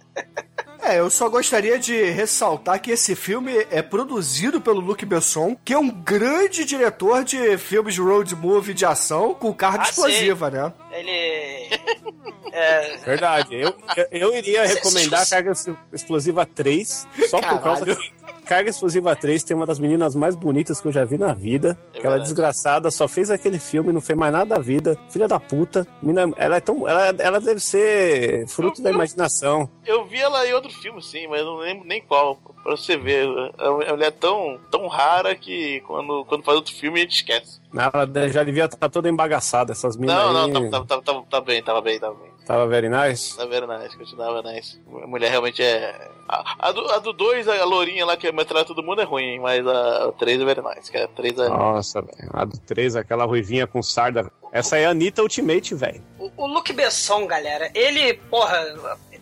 É, 0.82 0.98
eu 0.98 1.10
só 1.10 1.28
gostaria 1.28 1.78
de 1.78 2.04
ressaltar 2.04 2.80
que 2.80 2.90
esse 2.90 3.14
filme 3.14 3.66
é 3.70 3.82
produzido 3.82 4.60
pelo 4.60 4.80
Luc 4.80 5.04
Besson, 5.04 5.54
que 5.64 5.74
é 5.74 5.78
um 5.78 5.90
grande 5.90 6.64
diretor 6.64 7.22
de 7.22 7.56
filmes 7.58 7.94
de 7.94 8.00
road 8.00 8.34
movie 8.34 8.72
de 8.74 8.84
ação 8.86 9.34
com 9.34 9.52
carga 9.52 9.84
Ah, 9.84 9.88
explosiva, 9.90 10.50
né? 10.50 10.72
Ele. 10.92 11.80
É, 12.52 12.96
Verdade. 13.04 13.54
Eu, 13.54 13.72
eu, 14.10 14.34
iria 14.36 14.66
recomendar 14.66 15.24
se- 15.24 15.30
Carga 15.30 15.52
Explosiva 15.92 16.44
3, 16.44 17.06
só 17.28 17.40
por 17.40 17.60
causa 17.62 17.86
Caralho. 17.86 18.12
Carga 18.50 18.68
Explosiva 18.68 19.14
3 19.14 19.44
tem 19.44 19.56
uma 19.56 19.64
das 19.64 19.78
meninas 19.78 20.16
mais 20.16 20.34
bonitas 20.34 20.80
que 20.80 20.88
eu 20.88 20.90
já 20.90 21.04
vi 21.04 21.16
na 21.16 21.32
vida. 21.32 21.78
Aquela 21.90 22.14
verdade. 22.14 22.22
desgraçada, 22.24 22.90
só 22.90 23.06
fez 23.06 23.30
aquele 23.30 23.60
filme, 23.60 23.92
não 23.92 24.00
fez 24.00 24.18
mais 24.18 24.32
nada 24.32 24.56
da 24.56 24.60
vida. 24.60 24.98
Filha 25.08 25.28
da 25.28 25.38
puta. 25.38 25.86
Mina, 26.02 26.28
ela 26.36 26.56
é 26.56 26.60
tão. 26.60 26.88
Ela, 26.88 27.14
ela 27.20 27.40
deve 27.40 27.60
ser 27.60 28.48
fruto 28.48 28.82
da 28.82 28.90
imaginação. 28.90 29.70
Eu 29.86 30.04
vi 30.04 30.18
ela 30.18 30.44
em 30.44 30.52
outro 30.52 30.68
filme, 30.68 31.00
sim, 31.00 31.28
mas 31.28 31.38
eu 31.38 31.46
não 31.46 31.56
lembro 31.58 31.86
nem 31.86 32.02
qual. 32.02 32.38
Pra 32.64 32.76
você 32.76 32.96
ver, 32.96 33.28
ela 33.56 34.04
é 34.04 34.10
tão, 34.10 34.58
tão 34.68 34.88
rara 34.88 35.32
que 35.36 35.80
quando, 35.82 36.24
quando 36.24 36.42
faz 36.42 36.56
outro 36.56 36.74
filme 36.74 36.98
a 36.98 37.02
gente 37.04 37.18
esquece. 37.18 37.60
Ela 37.72 38.28
já 38.30 38.42
devia 38.42 38.64
estar 38.64 38.88
toda 38.88 39.08
embagaçada, 39.08 39.70
essas 39.70 39.96
minas 39.96 40.16
Não, 40.16 40.28
aí. 40.28 40.50
não, 40.50 40.70
tava, 40.70 40.86
tava, 40.86 41.02
tava, 41.02 41.22
tava 41.30 41.44
bem, 41.44 41.62
tava 41.62 41.80
bem, 41.80 42.00
tava 42.00 42.14
bem. 42.14 42.29
Tava 42.50 42.66
very 42.66 42.88
nice. 42.88 43.36
Tava 43.36 43.48
very 43.48 43.66
nice, 43.66 43.96
continuava 43.96 44.42
nice. 44.42 44.76
A 45.02 45.06
mulher 45.06 45.30
realmente 45.30 45.62
é. 45.62 46.10
A, 46.28 46.68
a 46.68 46.98
do 46.98 47.12
2, 47.12 47.46
a, 47.46 47.62
a 47.62 47.64
lourinha 47.64 48.04
lá 48.04 48.16
que 48.16 48.26
é 48.26 48.32
metralha 48.32 48.64
todo 48.64 48.82
mundo 48.82 49.00
é 49.00 49.04
ruim, 49.04 49.38
mas 49.38 49.64
a, 49.64 50.08
a 50.08 50.12
3 50.12 50.40
é 50.40 50.44
very 50.44 50.60
nice, 50.60 50.90
que 50.90 50.98
a 50.98 51.06
3 51.06 51.38
é. 51.38 51.48
Nossa, 51.48 52.02
velho. 52.02 52.28
A 52.32 52.44
do 52.44 52.58
3, 52.58 52.96
aquela 52.96 53.24
ruivinha 53.24 53.68
com 53.68 53.80
sarda. 53.80 54.32
Essa 54.50 54.74
aí 54.74 54.82
é 54.82 54.86
a 54.86 54.90
Anitta 54.90 55.22
Ultimate, 55.22 55.76
velho. 55.76 56.02
o, 56.18 56.28
o 56.36 56.46
Luke 56.48 56.72
Besson, 56.72 57.24
galera, 57.24 57.70
ele, 57.72 58.14
porra, 58.14 58.56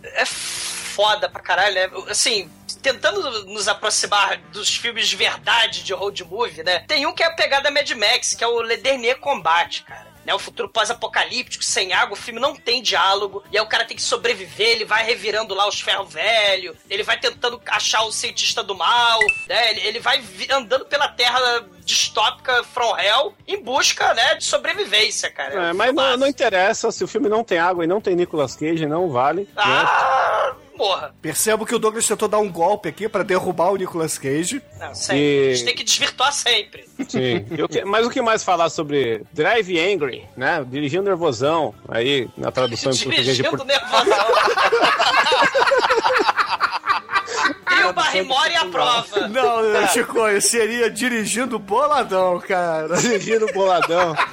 é 0.02 0.24
foda 0.24 1.28
pra 1.28 1.42
caralho, 1.42 1.74
né? 1.74 1.90
Assim, 2.08 2.50
tentando 2.82 3.44
nos 3.44 3.68
aproximar 3.68 4.38
dos 4.52 4.74
filmes 4.74 5.06
de 5.06 5.16
verdade 5.16 5.84
de 5.84 5.92
road 5.92 6.24
movie, 6.24 6.62
né? 6.62 6.80
Tem 6.88 7.06
um 7.06 7.12
que 7.12 7.22
é 7.22 7.26
a 7.26 7.34
pegada 7.34 7.70
Mad 7.70 7.90
Max, 7.90 8.32
que 8.34 8.42
é 8.42 8.46
o 8.46 8.62
Le 8.62 8.78
Dernier 8.78 9.18
Combat, 9.20 9.82
cara. 9.84 10.07
Né, 10.28 10.34
o 10.34 10.38
futuro 10.38 10.68
pós-apocalíptico, 10.68 11.64
sem 11.64 11.94
água, 11.94 12.12
o 12.12 12.20
filme 12.20 12.38
não 12.38 12.54
tem 12.54 12.82
diálogo, 12.82 13.42
e 13.50 13.56
aí 13.56 13.64
o 13.64 13.66
cara 13.66 13.86
tem 13.86 13.96
que 13.96 14.02
sobreviver, 14.02 14.68
ele 14.68 14.84
vai 14.84 15.02
revirando 15.02 15.54
lá 15.54 15.66
os 15.66 15.80
ferros 15.80 16.12
velhos, 16.12 16.76
ele 16.90 17.02
vai 17.02 17.18
tentando 17.18 17.58
achar 17.66 18.02
o 18.02 18.12
cientista 18.12 18.62
do 18.62 18.74
mal, 18.74 19.20
né? 19.48 19.70
Ele, 19.70 19.80
ele 19.86 20.00
vai 20.00 20.22
andando 20.50 20.84
pela 20.84 21.08
terra 21.08 21.64
distópica 21.82 22.62
From 22.62 22.94
Hell 22.98 23.34
em 23.46 23.62
busca, 23.62 24.12
né, 24.12 24.34
de 24.34 24.44
sobrevivência, 24.44 25.30
cara. 25.30 25.70
É, 25.70 25.72
mas 25.72 25.94
não, 25.94 26.18
não 26.18 26.26
interessa, 26.26 26.92
se 26.92 27.02
o 27.02 27.08
filme 27.08 27.30
não 27.30 27.42
tem 27.42 27.58
água 27.58 27.84
e 27.84 27.86
não 27.86 27.98
tem 27.98 28.14
Nicolas 28.14 28.54
Cage, 28.54 28.84
não 28.84 29.08
vale. 29.08 29.48
né? 29.56 30.54
Morra. 30.78 31.12
Percebo 31.20 31.66
que 31.66 31.74
o 31.74 31.78
Douglas 31.78 32.06
tentou 32.06 32.28
dar 32.28 32.38
um 32.38 32.50
golpe 32.50 32.88
aqui 32.88 33.08
pra 33.08 33.22
derrubar 33.24 33.72
o 33.72 33.76
Nicolas 33.76 34.16
Cage. 34.16 34.62
Não, 34.78 34.94
sempre. 34.94 35.22
E- 35.22 35.50
A 35.50 35.54
gente 35.54 35.64
tem 35.66 35.74
que 35.74 35.84
desvirtuar 35.84 36.32
sempre. 36.32 36.88
Sim. 37.08 37.44
Que- 37.68 37.84
mas 37.84 38.06
o 38.06 38.10
que 38.10 38.22
mais 38.22 38.44
falar 38.44 38.70
sobre 38.70 39.22
Drive 39.32 39.76
Angry, 39.78 40.24
né? 40.36 40.64
Dirigindo 40.66 41.02
nervosão, 41.02 41.74
aí 41.88 42.28
na 42.36 42.50
tradução 42.52 42.92
em 42.92 42.96
português 42.96 43.26
de 43.26 43.34
Dirigindo 43.42 43.64
nervosão. 43.64 44.28
e 47.80 47.84
o 47.84 47.92
Barrymore 47.92 48.54
a 48.56 48.64
prova. 48.66 49.28
Não, 49.28 49.86
Chico, 49.88 50.18
seria 50.40 50.90
dirigindo 50.90 51.58
boladão, 51.58 52.40
cara. 52.40 52.96
Dirigindo 52.96 53.46
boladão. 53.52 54.14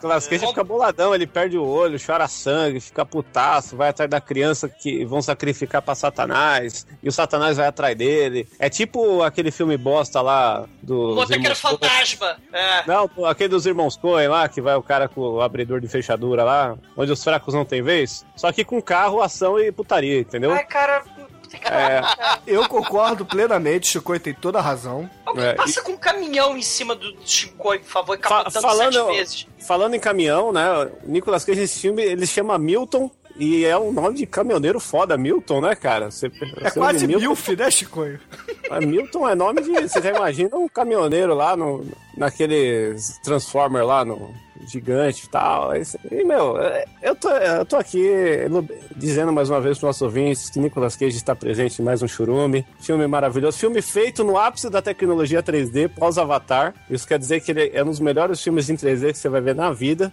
Nicolas 0.00 0.26
Cage 0.26 0.46
fica 0.46 0.64
boladão, 0.64 1.14
ele 1.14 1.26
perde 1.26 1.58
o 1.58 1.66
olho, 1.66 1.98
chora 2.04 2.26
sangue, 2.26 2.80
fica 2.80 3.04
putaço, 3.04 3.76
vai 3.76 3.90
atrás 3.90 4.10
da 4.10 4.18
criança 4.18 4.66
que 4.66 5.04
vão 5.04 5.20
sacrificar 5.20 5.82
pra 5.82 5.94
Satanás, 5.94 6.86
e 7.02 7.08
o 7.08 7.12
Satanás 7.12 7.58
vai 7.58 7.66
atrás 7.66 7.94
dele. 7.96 8.48
É 8.58 8.70
tipo 8.70 9.22
aquele 9.22 9.50
filme 9.50 9.76
bosta 9.76 10.22
lá 10.22 10.66
do. 10.82 11.12
O 11.12 11.14
motoqueiro 11.16 11.54
fantasma. 11.54 12.38
É. 12.50 12.86
Não, 12.86 13.10
aquele 13.26 13.50
dos 13.50 13.66
irmãos 13.66 13.96
Coen 13.96 14.28
lá, 14.28 14.48
que 14.48 14.62
vai 14.62 14.74
o 14.74 14.82
cara 14.82 15.06
com 15.06 15.20
o 15.20 15.42
abridor 15.42 15.80
de 15.80 15.88
fechadura 15.88 16.44
lá, 16.44 16.78
onde 16.96 17.12
os 17.12 17.22
fracos 17.22 17.52
não 17.52 17.64
têm 17.64 17.82
vez. 17.82 18.24
Só 18.36 18.50
que 18.50 18.64
com 18.64 18.80
carro, 18.80 19.20
ação 19.20 19.58
e 19.58 19.70
putaria, 19.70 20.20
entendeu? 20.20 20.52
Ai, 20.52 20.64
cara. 20.64 21.04
É, 21.64 22.00
Eu 22.46 22.68
concordo 22.68 23.24
plenamente, 23.24 23.86
Chico 23.88 24.18
tem 24.18 24.34
toda 24.34 24.58
a 24.58 24.62
razão. 24.62 25.08
Alguém 25.26 25.44
É, 25.44 25.54
passa 25.54 25.82
com 25.82 25.92
um 25.92 25.96
caminhão 25.96 26.56
em 26.56 26.62
cima 26.62 26.94
do 26.94 27.14
Chico, 27.24 27.56
por 27.56 27.80
favor, 27.82 28.18
e 28.18 28.22
Fa- 28.22 28.28
capotando 28.44 28.66
falando, 28.66 28.92
sete 28.92 29.16
vezes. 29.16 29.46
falando 29.66 29.94
em 29.94 30.00
caminhão, 30.00 30.52
né? 30.52 30.66
O 31.04 31.10
Nicolas 31.10 31.44
Cage 31.44 31.60
nesse 31.60 31.78
filme, 31.80 32.02
ele 32.02 32.26
chama 32.26 32.58
Milton. 32.58 33.10
E 33.36 33.64
é 33.64 33.78
um 33.78 33.90
nome 33.92 34.16
de 34.16 34.26
caminhoneiro 34.26 34.78
foda, 34.80 35.16
Milton, 35.16 35.60
né, 35.62 35.74
cara? 35.74 36.10
Você, 36.10 36.30
É 36.60 36.70
quase 36.72 37.06
milf, 37.06 37.48
né, 37.56 37.70
Chico? 37.70 38.04
Mas 38.68 38.84
Milton 38.84 39.26
é 39.26 39.34
nome 39.34 39.62
de. 39.62 39.88
Você 39.88 40.02
já 40.02 40.10
imagina 40.10 40.56
um 40.56 40.68
caminhoneiro 40.68 41.32
lá 41.34 41.56
no, 41.56 41.86
naquele 42.16 42.94
Transformer 43.22 43.86
lá 43.86 44.04
no, 44.04 44.34
gigante 44.66 45.26
e 45.26 45.28
tal. 45.28 45.72
E, 45.76 46.24
meu, 46.24 46.58
é, 46.60 46.84
eu 47.02 47.14
tô, 47.14 47.28
eu 47.28 47.64
tô 47.64 47.76
aqui 47.76 48.08
dizendo 48.96 49.32
mais 49.32 49.50
uma 49.50 49.60
vez 49.60 49.78
para 49.78 49.88
nossos 49.88 50.02
ouvintes 50.02 50.50
que 50.50 50.58
Nicolas 50.58 50.96
Cage 50.96 51.16
está 51.16 51.34
presente 51.34 51.80
em 51.80 51.84
mais 51.84 52.02
um 52.02 52.08
churume. 52.08 52.66
Filme 52.80 53.06
maravilhoso. 53.06 53.58
Filme 53.58 53.82
feito 53.82 54.24
no 54.24 54.36
ápice 54.36 54.70
da 54.70 54.82
tecnologia 54.82 55.42
3D, 55.42 55.88
pós-Avatar. 55.88 56.74
Isso 56.88 57.06
quer 57.06 57.18
dizer 57.18 57.40
que 57.40 57.50
ele 57.50 57.70
é 57.72 57.82
um 57.82 57.86
dos 57.86 58.00
melhores 58.00 58.40
filmes 58.42 58.68
em 58.68 58.76
3D 58.76 59.12
que 59.12 59.18
você 59.18 59.28
vai 59.28 59.40
ver 59.40 59.54
na 59.54 59.72
vida. 59.72 60.12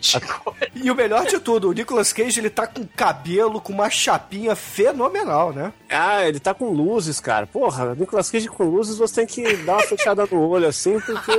E 0.74 0.90
o 0.90 0.94
melhor 0.94 1.26
de 1.26 1.40
tudo, 1.40 1.70
o 1.70 1.72
Nicolas 1.72 2.12
Cage, 2.12 2.38
ele 2.38 2.50
tá 2.50 2.66
com 2.66 2.86
cabelo, 2.86 3.60
com 3.60 3.72
uma 3.72 3.88
chapinha 3.88 4.54
fenomenal, 4.54 5.52
né? 5.52 5.72
Ah, 5.88 6.26
ele 6.28 6.38
tá 6.38 6.52
com 6.52 6.70
luzes, 6.70 7.18
cara. 7.18 7.46
Porra, 7.46 7.94
Nicolas 7.94 8.30
Cage 8.30 8.46
com 8.46 8.64
luzes, 8.64 8.98
você 8.98 9.26
tem 9.26 9.26
que 9.26 9.56
dar 9.58 9.74
uma 9.74 9.82
fechada 9.82 10.26
no 10.30 10.48
olho 10.48 10.68
assim, 10.68 11.00
porque 11.00 11.32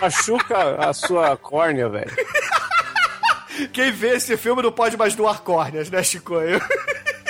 machuca 0.00 0.76
a 0.88 0.92
sua 0.92 1.36
córnea, 1.36 1.88
velho. 1.88 2.10
Quem 3.72 3.92
vê 3.92 4.16
esse 4.16 4.36
filme 4.36 4.62
não 4.62 4.72
pode 4.72 4.96
mais 4.96 5.14
doar 5.14 5.42
córneas, 5.42 5.90
né, 5.90 6.02
Chicoio? 6.02 6.60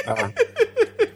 Ah. 0.09 0.31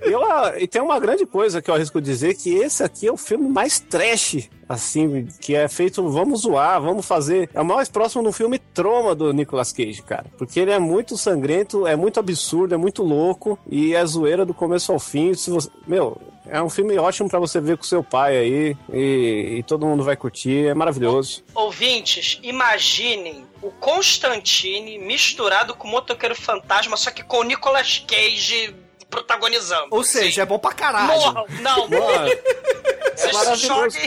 Eu, 0.02 0.20
e 0.58 0.66
tem 0.66 0.82
uma 0.82 0.98
grande 0.98 1.24
coisa 1.24 1.62
que 1.62 1.70
eu 1.70 1.74
arrisco 1.76 2.00
dizer, 2.00 2.34
que 2.34 2.56
esse 2.56 2.82
aqui 2.82 3.06
é 3.06 3.12
o 3.12 3.16
filme 3.16 3.48
mais 3.48 3.78
trash, 3.78 4.50
assim, 4.70 5.26
que 5.40 5.56
é 5.56 5.66
feito, 5.66 6.08
vamos 6.08 6.42
zoar, 6.42 6.80
vamos 6.80 7.04
fazer. 7.04 7.50
É 7.52 7.60
o 7.60 7.64
mais 7.64 7.88
próximo 7.88 8.22
do 8.22 8.30
filme 8.30 8.56
Troma 8.56 9.16
do 9.16 9.32
Nicolas 9.32 9.72
Cage, 9.72 10.00
cara. 10.00 10.26
Porque 10.38 10.60
ele 10.60 10.70
é 10.70 10.78
muito 10.78 11.16
sangrento, 11.16 11.88
é 11.88 11.96
muito 11.96 12.20
absurdo, 12.20 12.72
é 12.72 12.78
muito 12.78 13.02
louco, 13.02 13.58
e 13.68 13.96
é 13.96 14.06
zoeira 14.06 14.46
do 14.46 14.54
começo 14.54 14.92
ao 14.92 15.00
fim. 15.00 15.34
Se 15.34 15.50
você, 15.50 15.68
meu, 15.88 16.16
é 16.46 16.62
um 16.62 16.70
filme 16.70 16.96
ótimo 16.96 17.28
para 17.28 17.40
você 17.40 17.60
ver 17.60 17.78
com 17.78 17.82
seu 17.82 18.04
pai 18.04 18.36
aí, 18.36 18.76
e, 18.92 19.56
e 19.58 19.62
todo 19.64 19.84
mundo 19.84 20.04
vai 20.04 20.14
curtir, 20.14 20.68
é 20.68 20.74
maravilhoso. 20.74 21.42
Ouvintes, 21.52 22.38
imaginem 22.40 23.44
o 23.60 23.72
Constantine 23.72 24.98
misturado 24.98 25.74
com 25.74 25.88
o 25.88 25.90
Motoqueiro 25.90 26.36
Fantasma, 26.36 26.96
só 26.96 27.10
que 27.10 27.24
com 27.24 27.38
o 27.38 27.42
Nicolas 27.42 28.04
Cage 28.06 28.72
protagonizando. 29.10 29.88
Ou 29.90 30.04
seja, 30.04 30.34
Sim. 30.36 30.40
é 30.42 30.46
bom 30.46 30.60
pra 30.60 30.72
caralho. 30.72 31.08
Morram. 31.08 31.46
Não, 31.60 31.88
morram. 31.88 32.28
É 32.28 33.32
maravilhoso. 33.32 33.98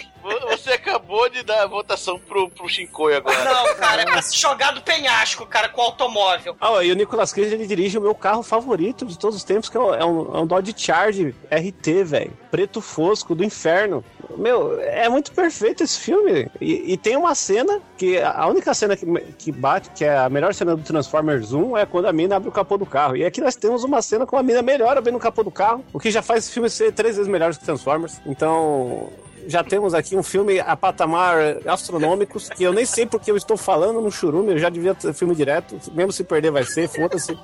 Você 0.50 0.72
acabou 0.72 1.30
de 1.30 1.44
dar 1.44 1.64
a 1.64 1.68
votação 1.68 2.18
pro, 2.18 2.50
pro 2.50 2.68
Shinkoi 2.70 3.16
agora. 3.16 3.44
Não, 3.44 3.76
cara, 3.76 4.02
é 4.04 4.06
pra 4.06 4.22
se 4.22 4.40
jogar 4.40 4.72
do 4.72 4.82
penhasco, 4.82 5.46
cara, 5.46 5.68
com 5.68 5.82
o 5.82 5.86
automóvel. 5.86 6.56
Ah, 6.62 6.84
e 6.84 6.92
o 6.92 6.96
Nicolas 6.96 7.34
Cage, 7.34 7.54
ele 7.54 7.68
dirige 7.68 7.98
o 7.98 8.02
meu 8.02 8.16
carro 8.16 8.42
favorito 8.42 9.06
de 9.06 9.18
todos 9.18 9.36
os 9.36 9.44
tempos, 9.44 9.70
que 9.70 9.78
é 9.78 9.80
um, 9.80 9.94
é 9.94 10.06
um, 10.06 10.44
é 10.44 10.46
Dodge 10.46 10.74
Charge 10.78 11.36
RT, 11.52 12.04
velho. 12.06 12.34
Preto 12.50 12.80
fosco, 12.82 13.36
do 13.36 13.44
inferno. 13.44 14.04
Meu, 14.38 14.80
é 14.80 15.10
muito 15.10 15.32
perfeito 15.32 15.84
esse 15.84 16.00
filme. 16.00 16.50
E, 16.60 16.94
e, 16.94 16.98
tem 16.98 17.16
uma 17.16 17.36
cena 17.36 17.82
que 17.98 18.20
a 18.20 18.48
única 18.48 18.74
cena 18.74 18.96
que, 18.96 19.06
que 19.38 19.52
bate, 19.52 19.90
que 19.92 20.06
é 20.06 20.18
a 20.18 20.30
melhor 20.30 20.54
cena 20.54 20.76
do 20.76 20.84
Transformers 20.84 21.52
1, 21.52 21.78
é 21.78 21.86
quando 21.86 22.08
a 22.08 22.14
mina 22.14 22.38
abre 22.38 22.50
o 22.50 22.52
capô 22.52 22.78
do 22.78 22.86
carro. 22.86 23.16
E 23.16 23.26
aqui 23.26 23.42
nós 23.42 23.56
temos 23.56 23.84
uma 23.84 24.02
cena 24.02 24.26
com 24.26 24.38
a 24.38 24.44
mina 24.44 24.62
melhor 24.62 24.98
abrindo 24.98 25.16
o 25.16 25.20
capô 25.20 25.44
do 25.44 25.52
carro, 25.52 25.84
o 25.92 26.00
que 26.00 26.10
já 26.10 26.22
faz 26.22 26.46
esse 26.46 26.54
filme 26.54 26.70
ser 26.70 26.92
três 26.94 27.18
vezes 27.18 27.30
melhor 27.30 27.54
que 27.54 27.64
Transformers. 27.64 28.20
Então, 28.26 29.12
já 29.48 29.64
temos 29.64 29.94
aqui 29.94 30.16
um 30.16 30.24
filme 30.24 30.60
a 30.60 30.76
patamar 30.76 31.38
astronômicos, 31.66 32.50
que 32.50 32.64
eu 32.64 32.74
nem 32.74 32.86
sei 32.86 33.06
porque 33.06 33.32
eu 33.32 33.38
estou 33.38 33.58
falando 33.58 34.02
no 34.02 34.12
churume, 34.12 34.52
eu 34.52 34.58
já 34.58 34.70
devia 34.70 34.94
ter 34.94 35.14
filme 35.14 35.36
direto, 35.36 35.78
mesmo 35.94 36.12
se 36.12 36.24
perder 36.24 36.52
vai 36.52 36.64
ser, 36.64 36.88
foda-se. 36.88 37.38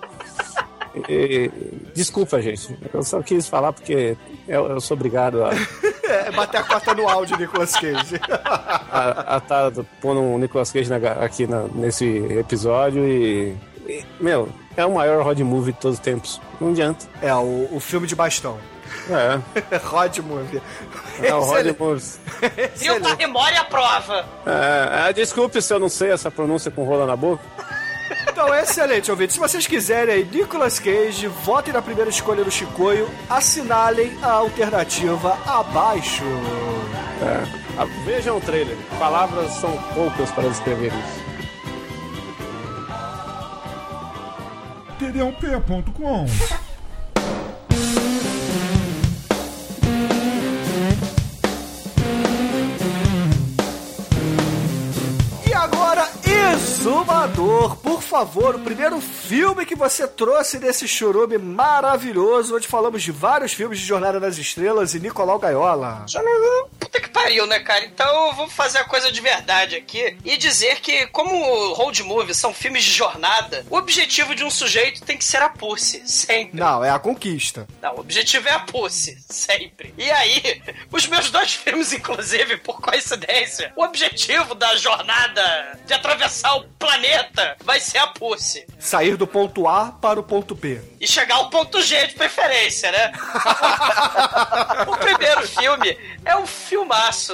desculpa, 1.93 2.41
gente. 2.41 2.77
Eu 2.93 3.03
só 3.03 3.21
quis 3.21 3.47
falar 3.47 3.73
porque 3.73 4.17
eu, 4.47 4.67
eu 4.67 4.81
sou 4.81 4.95
obrigado 4.95 5.43
a. 5.43 5.51
É, 6.09 6.31
bater 6.31 6.57
a 6.57 6.63
cota 6.63 6.95
no 6.95 7.07
áudio, 7.07 7.37
Nicolas 7.37 7.71
Cage. 7.73 8.19
a, 8.33 9.35
a 9.35 9.39
tá 9.39 9.71
pondo 10.01 10.19
um 10.19 10.39
Nicolas 10.39 10.71
Cage 10.71 10.89
na, 10.89 10.95
aqui 11.23 11.45
na, 11.45 11.65
nesse 11.75 12.07
episódio 12.31 13.07
e, 13.07 13.55
e. 13.87 14.03
Meu, 14.19 14.49
é 14.75 14.83
o 14.83 14.95
maior 14.95 15.23
road 15.23 15.43
movie 15.43 15.71
de 15.71 15.77
todos 15.77 15.99
os 15.99 16.03
tempos. 16.03 16.41
Não 16.59 16.69
adianta. 16.69 17.05
É, 17.21 17.31
o, 17.35 17.69
o 17.71 17.79
filme 17.79 18.07
de 18.07 18.15
bastão. 18.15 18.57
É. 19.09 19.77
Rod 19.83 20.17
Movie. 20.19 20.61
É 21.23 21.33
o 21.33 21.41
Rod. 21.41 21.65
E 22.81 22.91
o 22.91 22.99
Barrymore 22.99 23.55
à 23.55 23.63
prova. 23.65 24.25
É, 24.45 25.09
é, 25.09 25.13
desculpe 25.13 25.61
se 25.61 25.73
eu 25.73 25.79
não 25.79 25.89
sei 25.89 26.11
essa 26.11 26.31
pronúncia 26.31 26.71
com 26.71 26.83
rola 26.83 27.05
na 27.05 27.15
boca. 27.15 27.43
Então, 28.27 28.53
excelente, 28.53 29.11
ouvinte. 29.11 29.33
Se 29.33 29.39
vocês 29.39 29.67
quiserem 29.67 30.15
aí, 30.15 30.23
Nicolas 30.23 30.79
Cage, 30.79 31.27
votem 31.27 31.73
na 31.73 31.81
primeira 31.81 32.09
escolha 32.09 32.43
do 32.43 32.51
Chicoio, 32.51 33.09
assinalem 33.29 34.17
a 34.21 34.31
alternativa 34.31 35.37
abaixo. 35.45 36.23
É. 37.21 37.59
Vejam 38.05 38.37
o 38.37 38.41
trailer. 38.41 38.77
Palavras 38.97 39.51
são 39.53 39.71
poucas 39.93 40.31
para 40.31 40.49
descrever 40.49 40.87
isso. 40.87 41.29
td1p.com 44.99 46.25
Exumador, 57.19 57.75
por 57.77 58.01
favor, 58.01 58.55
o 58.55 58.59
primeiro 58.59 59.01
filme 59.01 59.65
que 59.65 59.75
você 59.75 60.07
trouxe 60.07 60.57
desse 60.57 60.87
churume 60.87 61.37
maravilhoso, 61.37 62.55
onde 62.55 62.65
falamos 62.65 63.03
de 63.03 63.11
vários 63.11 63.51
filmes 63.53 63.77
de 63.77 63.85
Jornada 63.85 64.21
nas 64.21 64.37
Estrelas 64.37 64.93
e 64.93 65.01
Nicolau 65.01 65.37
Gaiola. 65.37 66.05
Que 66.07 66.78
pariu, 67.19 67.45
né, 67.45 67.59
cara? 67.59 67.85
Então 67.85 68.27
eu 68.27 68.33
vou 68.33 68.49
fazer 68.49 68.79
a 68.79 68.83
coisa 68.85 69.11
de 69.11 69.19
verdade 69.19 69.75
aqui 69.75 70.17
e 70.23 70.37
dizer 70.37 70.79
que, 70.79 71.07
como 71.07 71.73
road 71.73 72.01
movie 72.03 72.33
são 72.33 72.53
filmes 72.53 72.83
de 72.83 72.91
jornada, 72.91 73.65
o 73.69 73.75
objetivo 73.75 74.33
de 74.33 74.43
um 74.43 74.49
sujeito 74.49 75.01
tem 75.03 75.17
que 75.17 75.25
ser 75.25 75.41
a 75.41 75.49
Pussy, 75.49 76.01
sempre. 76.05 76.59
Não, 76.59 76.83
é 76.83 76.89
a 76.89 76.99
conquista. 76.99 77.67
Não, 77.81 77.95
o 77.95 77.99
objetivo 77.99 78.47
é 78.47 78.53
a 78.53 78.59
Pussy, 78.59 79.17
sempre. 79.29 79.93
E 79.97 80.09
aí, 80.09 80.61
os 80.91 81.05
meus 81.07 81.29
dois 81.29 81.53
filmes, 81.53 81.91
inclusive, 81.91 82.57
por 82.57 82.81
coincidência, 82.81 83.73
o 83.75 83.83
objetivo 83.83 84.55
da 84.55 84.75
jornada 84.77 85.79
de 85.85 85.93
atravessar 85.93 86.55
o 86.55 86.63
planeta 86.79 87.57
vai 87.63 87.79
ser 87.79 87.97
a 87.97 88.07
Pussy. 88.07 88.65
Sair 88.79 89.17
do 89.17 89.27
ponto 89.27 89.67
A 89.67 89.91
para 89.91 90.19
o 90.19 90.23
ponto 90.23 90.55
B. 90.55 90.81
E 90.99 91.07
chegar 91.07 91.35
ao 91.35 91.49
ponto 91.49 91.81
G 91.81 92.07
de 92.07 92.13
preferência, 92.13 92.91
né? 92.91 93.11
o 94.87 94.97
primeiro 94.97 95.47
filme 95.47 95.97
é 96.23 96.35
um 96.35 96.45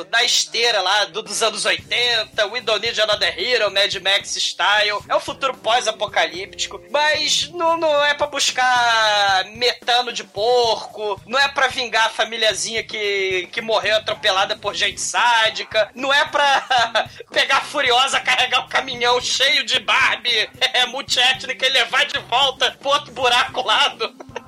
da 0.10 0.24
esteira 0.24 0.82
lá 0.82 1.06
do, 1.06 1.22
dos 1.22 1.44
anos 1.44 1.66
80, 1.66 2.48
We 2.48 2.62
Don't 2.62 2.80
Need 2.80 3.00
Another 3.02 3.38
Hero, 3.38 3.72
Mad 3.72 3.94
Max 3.96 4.36
Style. 4.36 5.04
É 5.08 5.16
um 5.16 5.20
futuro 5.20 5.54
pós-apocalíptico, 5.58 6.82
mas 6.90 7.50
não, 7.50 7.78
não 7.78 8.06
é 8.06 8.14
para 8.14 8.28
buscar 8.28 9.46
metano 9.52 10.14
de 10.14 10.24
porco, 10.24 11.20
não 11.26 11.38
é 11.38 11.48
para 11.48 11.68
vingar 11.68 12.08
a 12.08 12.10
famíliazinha 12.10 12.84
que, 12.84 13.50
que 13.52 13.62
morreu 13.62 13.98
atropelada 13.98 14.56
por 14.56 14.74
gente 14.74 15.02
sádica, 15.02 15.90
não 15.94 16.14
é 16.14 16.26
pra 16.26 16.66
pegar 17.32 17.58
a 17.58 17.62
Furiosa, 17.62 18.20
carregar 18.20 18.66
o 18.66 18.70
caminhão 18.70 19.20
cheio 19.20 19.66
de 19.66 19.80
Barbie 19.80 20.50
é, 20.74 20.86
multiétnica 20.86 21.66
e 21.66 21.70
levar 21.70 22.06
de 22.06 22.20
volta 22.20 22.72
pro 22.80 22.90
outro 22.90 23.12
buraco 23.12 23.62
lado. 23.62 24.16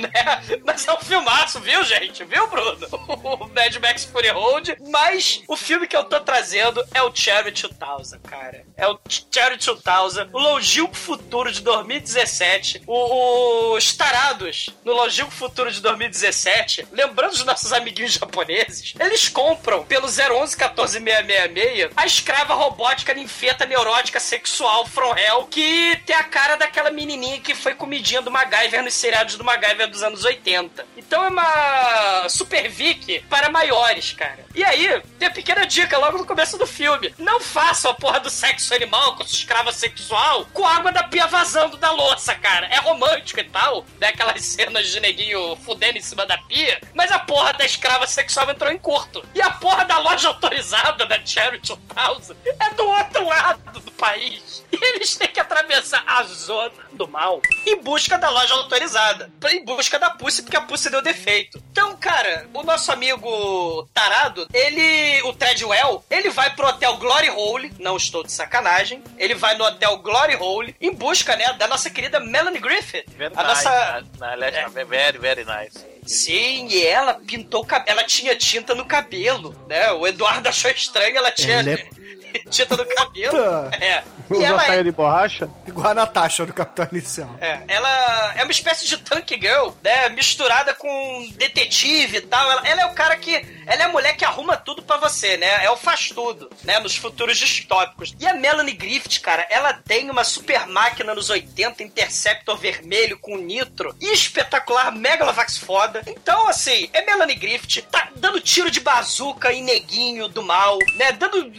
né? 0.00 0.10
Mas 0.64 0.86
é 0.86 0.92
um 0.92 0.98
filmaço, 0.98 1.60
viu, 1.60 1.82
gente? 1.84 2.24
Viu, 2.24 2.46
Bruno? 2.48 2.86
O 2.92 3.48
Mad 3.48 3.76
Max 3.76 4.04
Fury 4.04 4.28
Road. 4.28 4.76
Mas 4.88 5.42
o 5.48 5.56
filme 5.56 5.86
que 5.86 5.96
eu 5.96 6.04
tô 6.04 6.20
trazendo 6.20 6.84
é 6.94 7.02
o 7.02 7.14
Cherry 7.14 7.52
2000, 7.52 8.20
cara. 8.20 8.64
É 8.76 8.86
o 8.88 8.98
Cherry 9.08 9.56
2000, 9.56 10.30
o 10.32 10.38
longínquo 10.38 10.96
futuro 10.96 11.52
de 11.52 11.60
2017. 11.62 12.82
O, 12.86 13.74
os 13.76 13.94
tarados 13.94 14.70
no 14.84 14.92
longínquo 14.92 15.30
futuro 15.30 15.70
de 15.70 15.80
2017, 15.80 16.88
lembrando 16.92 17.32
os 17.32 17.44
nossos 17.44 17.72
amiguinhos 17.72 18.12
japoneses, 18.12 18.94
eles 18.98 19.28
compram 19.28 19.84
pelo 19.84 20.06
011 20.06 20.56
14666 20.56 21.90
a 21.96 22.06
escrava 22.06 22.54
robótica 22.54 23.14
ninfeta 23.14 23.66
neurótica 23.66 24.20
sexual 24.20 24.86
From 24.86 25.16
Hell, 25.16 25.46
que 25.50 26.00
tem 26.06 26.16
a 26.16 26.24
cara 26.24 26.56
daquela 26.56 26.90
menininha 26.90 27.40
que 27.40 27.54
foi 27.54 27.74
comidinha 27.74 28.22
do 28.22 28.30
MacGyver 28.30 28.82
nos 28.82 28.94
seriados 28.94 29.36
do 29.36 29.44
MacGyver 29.44 29.89
dos 29.90 30.02
anos 30.02 30.24
80. 30.24 30.86
Então 30.96 31.24
é 31.24 31.28
uma 31.28 32.28
Super 32.28 32.68
Vic 32.68 33.20
para 33.28 33.50
maiores, 33.50 34.12
cara. 34.12 34.44
E 34.54 34.64
aí, 34.64 35.02
tem 35.18 35.28
a 35.28 35.30
pequena 35.30 35.66
dica 35.66 35.98
logo 35.98 36.18
no 36.18 36.26
começo 36.26 36.56
do 36.56 36.66
filme. 36.66 37.14
Não 37.18 37.40
façam 37.40 37.90
a 37.90 37.94
porra 37.94 38.20
do 38.20 38.30
sexo 38.30 38.74
animal 38.74 39.16
com 39.16 39.24
sua 39.24 39.38
escrava 39.38 39.72
sexual 39.72 40.46
com 40.52 40.66
água 40.66 40.92
da 40.92 41.02
pia 41.02 41.26
vazando 41.26 41.76
da 41.76 41.90
louça, 41.92 42.34
cara. 42.34 42.66
É 42.66 42.78
romântico 42.78 43.40
e 43.40 43.44
tal, 43.44 43.84
né? 44.00 44.08
Aquelas 44.08 44.42
cenas 44.42 44.88
de 44.88 45.00
neguinho 45.00 45.56
fudendo 45.56 45.98
em 45.98 46.02
cima 46.02 46.26
da 46.26 46.38
pia, 46.38 46.80
mas 46.94 47.10
a 47.10 47.18
porra 47.18 47.52
da 47.52 47.64
escrava 47.64 48.06
sexual 48.06 48.50
entrou 48.50 48.72
em 48.72 48.78
curto. 48.78 49.24
E 49.34 49.42
a 49.42 49.50
porra 49.50 49.84
da 49.84 49.98
loja 49.98 50.28
autorizada 50.28 51.06
da 51.06 51.24
Charity 51.24 51.76
2000 51.94 52.36
é 52.58 52.74
do 52.74 52.86
outro 52.86 53.26
lado 53.26 53.80
do 53.80 53.92
país. 53.92 54.64
E 54.72 54.78
eles 54.94 55.16
têm 55.16 55.28
que 55.28 55.40
atravessar 55.40 56.02
a 56.06 56.22
zona 56.24 56.70
do 56.92 57.08
mal 57.08 57.40
em 57.66 57.76
busca 57.82 58.16
da 58.18 58.30
loja 58.30 58.54
autorizada. 58.54 59.30
Em 59.50 59.64
busca 59.64 59.79
busca 59.80 59.98
da 59.98 60.10
Pussy 60.10 60.42
porque 60.42 60.58
a 60.58 60.60
Pussy 60.60 60.90
deu 60.90 61.00
defeito. 61.00 61.62
Então, 61.72 61.96
cara, 61.96 62.46
o 62.52 62.62
nosso 62.62 62.92
amigo 62.92 63.88
tarado, 63.94 64.46
ele, 64.52 65.22
o 65.22 65.32
Treadwell, 65.32 66.04
ele 66.10 66.28
vai 66.28 66.54
pro 66.54 66.68
hotel 66.68 66.98
Glory 66.98 67.30
Hole, 67.30 67.72
não 67.78 67.96
estou 67.96 68.22
de 68.22 68.30
sacanagem, 68.30 69.02
ele 69.16 69.34
vai 69.34 69.56
no 69.56 69.64
hotel 69.64 69.96
Glory 69.96 70.36
Hole 70.36 70.76
em 70.78 70.92
busca, 70.92 71.34
né, 71.34 71.50
da 71.54 71.66
nossa 71.66 71.88
querida 71.88 72.20
Melanie 72.20 72.60
Griffith. 72.60 73.06
Very 73.16 73.32
a 73.34 73.42
nice, 73.42 73.64
nossa... 73.64 74.04
Na, 74.18 74.36
É. 74.46 74.84
Very, 74.84 75.18
very 75.18 75.44
nice. 75.44 75.86
Sim, 76.04 76.66
e 76.68 76.86
ela 76.86 77.14
pintou 77.14 77.62
o 77.62 77.66
cabelo. 77.66 77.90
Ela 77.90 78.04
tinha 78.04 78.36
tinta 78.36 78.74
no 78.74 78.84
cabelo, 78.84 79.54
né? 79.68 79.92
O 79.92 80.06
Eduardo 80.06 80.48
achou 80.48 80.70
estranho, 80.70 81.16
ela 81.16 81.30
tinha 81.30 81.60
Ela 81.60 81.70
é 81.70 81.88
tinta 82.50 82.76
no 82.76 82.86
cabelo. 82.86 83.30
Puta. 83.30 83.76
É. 83.80 84.02
E 84.30 84.34
Usa 84.34 84.46
ela, 84.46 84.60
saia 84.64 84.84
de 84.84 84.92
borracha? 84.92 85.50
Igual 85.66 85.88
a 85.88 85.94
Natasha 85.94 86.46
do 86.46 86.52
Capitão 86.52 86.86
Inicial. 86.92 87.30
é, 87.40 87.62
ela 87.66 88.34
é 88.36 88.42
uma 88.44 88.52
espécie 88.52 88.86
de 88.86 88.96
tank 88.98 89.28
girl, 89.30 89.70
né? 89.82 90.08
Misturada 90.10 90.72
com 90.74 91.28
detetive 91.34 92.18
e 92.18 92.20
tal. 92.20 92.50
Ela, 92.50 92.68
ela 92.68 92.82
é 92.82 92.86
o 92.86 92.94
cara 92.94 93.16
que. 93.16 93.34
Ela 93.66 93.82
é 93.82 93.84
a 93.84 93.88
mulher 93.88 94.16
que 94.16 94.24
arruma 94.24 94.56
tudo 94.56 94.82
pra 94.82 94.96
você, 94.96 95.36
né? 95.36 95.64
É 95.64 95.70
o 95.70 95.76
faz 95.76 96.10
tudo, 96.10 96.50
né? 96.64 96.78
Nos 96.78 96.96
futuros 96.96 97.38
distópicos. 97.38 98.14
E 98.20 98.26
a 98.26 98.34
Melanie 98.34 98.74
Griffith, 98.74 99.20
cara, 99.20 99.46
ela 99.50 99.72
tem 99.72 100.10
uma 100.10 100.24
super 100.24 100.66
máquina 100.66 101.14
nos 101.14 101.30
80, 101.30 101.82
Interceptor 101.82 102.56
vermelho 102.56 103.18
com 103.18 103.36
nitro 103.36 103.94
e 104.00 104.12
espetacular 104.12 104.92
Megalovax 104.92 105.58
foda. 105.58 106.02
Então, 106.06 106.48
assim, 106.48 106.88
é 106.92 107.04
Melanie 107.04 107.36
Griffith, 107.36 107.82
tá 107.90 108.08
dando 108.16 108.40
tiro 108.40 108.70
de 108.70 108.80
bazuca 108.80 109.52
em 109.52 109.62
neguinho 109.62 110.28
do 110.28 110.42
mal, 110.42 110.78
né? 110.96 111.12
Dando. 111.12 111.50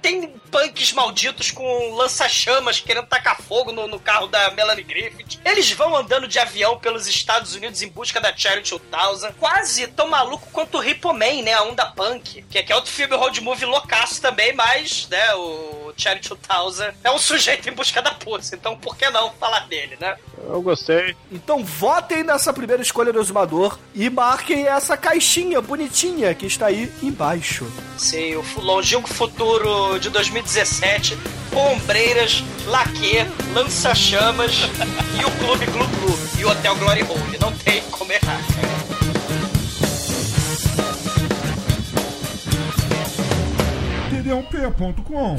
Tem 0.00 0.19
punks 0.28 0.92
malditos 0.92 1.50
com 1.50 1.94
lança-chamas 1.94 2.80
querendo 2.80 3.06
tacar 3.06 3.40
fogo 3.40 3.72
no, 3.72 3.86
no 3.86 3.98
carro 3.98 4.26
da 4.26 4.50
Melanie 4.50 4.84
Griffith. 4.84 5.40
Eles 5.44 5.70
vão 5.72 5.96
andando 5.96 6.26
de 6.26 6.38
avião 6.38 6.78
pelos 6.78 7.06
Estados 7.06 7.54
Unidos 7.54 7.82
em 7.82 7.88
busca 7.88 8.20
da 8.20 8.36
Charity 8.36 8.80
2000. 8.90 9.32
Quase 9.38 9.86
tão 9.88 10.08
maluco 10.08 10.48
quanto 10.52 10.78
o 10.78 10.84
Hippo 10.84 11.12
Man, 11.12 11.42
né? 11.42 11.54
A 11.54 11.62
Onda 11.62 11.86
Punk. 11.86 12.42
Que 12.50 12.58
é, 12.58 12.62
que 12.62 12.72
é 12.72 12.76
outro 12.76 12.90
filme 12.90 13.16
road 13.16 13.40
movie 13.40 13.64
loucaço 13.64 14.20
também, 14.20 14.52
mas, 14.52 15.08
né? 15.08 15.34
O 15.34 15.92
Charity 15.96 16.28
2000 16.28 16.94
é 17.04 17.10
um 17.10 17.18
sujeito 17.18 17.68
em 17.68 17.72
busca 17.72 18.02
da 18.02 18.12
pussy. 18.12 18.54
Então, 18.54 18.76
por 18.76 18.96
que 18.96 19.08
não 19.10 19.32
falar 19.32 19.66
dele, 19.68 19.96
né? 20.00 20.16
Eu 20.48 20.60
gostei. 20.62 21.14
Então 21.30 21.64
votem 21.64 22.24
nessa 22.24 22.52
primeira 22.52 22.82
escolha 22.82 23.12
do 23.12 23.20
exumador 23.20 23.78
e 23.94 24.08
marquem 24.08 24.66
essa 24.66 24.96
caixinha 24.96 25.60
bonitinha 25.60 26.34
que 26.34 26.46
está 26.46 26.66
aí 26.66 26.90
embaixo. 27.02 27.70
Sim, 27.96 28.36
o 28.36 28.60
longínquo 28.60 29.08
futuro 29.08 29.98
de 29.98 30.09
2017, 30.10 31.18
com 31.50 31.74
ombreiras, 31.74 32.44
laque, 32.66 33.26
lança-chamas 33.54 34.68
e 35.18 35.24
o 35.24 35.30
Clube 35.38 35.66
Glu 35.66 35.86
Glu 35.86 36.18
e 36.38 36.44
o 36.44 36.50
Hotel 36.50 36.76
Glory 36.76 37.02
Hole. 37.02 37.38
Não 37.40 37.52
tem 37.52 37.82
como 37.90 38.12
errar, 38.12 38.40
cara. 38.54 38.70
td1p.com 44.10 45.36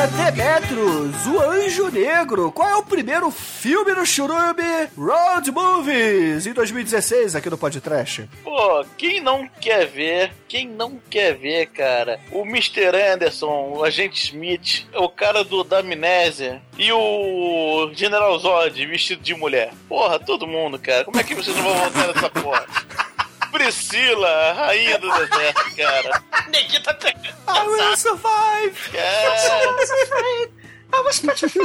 agora, 0.00 0.06
Demetrius, 0.06 1.26
o 1.26 1.40
Anjo 1.40 1.90
Negro. 1.90 2.50
Qual 2.52 2.68
é 2.68 2.76
o 2.76 2.82
primeiro 2.82 3.30
filme 3.30 3.94
do 3.94 4.06
Churume 4.06 4.88
Road 4.96 5.50
Movies 5.50 6.46
em 6.46 6.52
2016 6.52 7.36
aqui 7.36 7.50
no 7.50 7.58
Podcast? 7.58 8.28
Pô, 8.42 8.84
quem 8.96 9.20
não 9.20 9.46
quer 9.60 9.86
ver, 9.86 10.32
quem 10.48 10.66
não 10.66 10.98
quer 11.10 11.34
ver, 11.34 11.66
cara, 11.66 12.18
o 12.32 12.42
Mr. 12.42 12.96
Anderson, 13.12 13.74
o 13.76 13.84
Agente 13.84 14.24
Smith, 14.24 14.86
o 14.94 15.08
cara 15.08 15.44
do 15.44 15.62
da 15.62 15.80
Amnésia 15.80 16.62
e 16.78 16.90
o 16.92 17.90
General 17.94 18.38
Zod 18.38 18.86
vestido 18.86 19.22
de 19.22 19.34
mulher. 19.34 19.72
Porra, 19.88 20.18
todo 20.18 20.46
mundo, 20.46 20.78
cara. 20.78 21.04
Como 21.04 21.18
é 21.18 21.24
que 21.24 21.34
vocês 21.34 21.54
não 21.56 21.64
vão 21.64 21.74
voltar 21.74 22.06
nessa 22.14 22.30
porra? 22.30 22.66
Priscila, 23.52 24.52
rainha 24.52 24.98
do 24.98 25.10
deserto, 25.10 25.76
cara. 25.76 26.22
Neguinho 26.50 26.82
tá 26.82 26.94
pegando. 26.94 27.28
I 27.48 27.66
will 27.66 27.96
survive! 27.96 28.90
Cara, 28.92 30.50
I 30.92 31.00
was 31.04 31.20
petrified. 31.20 31.64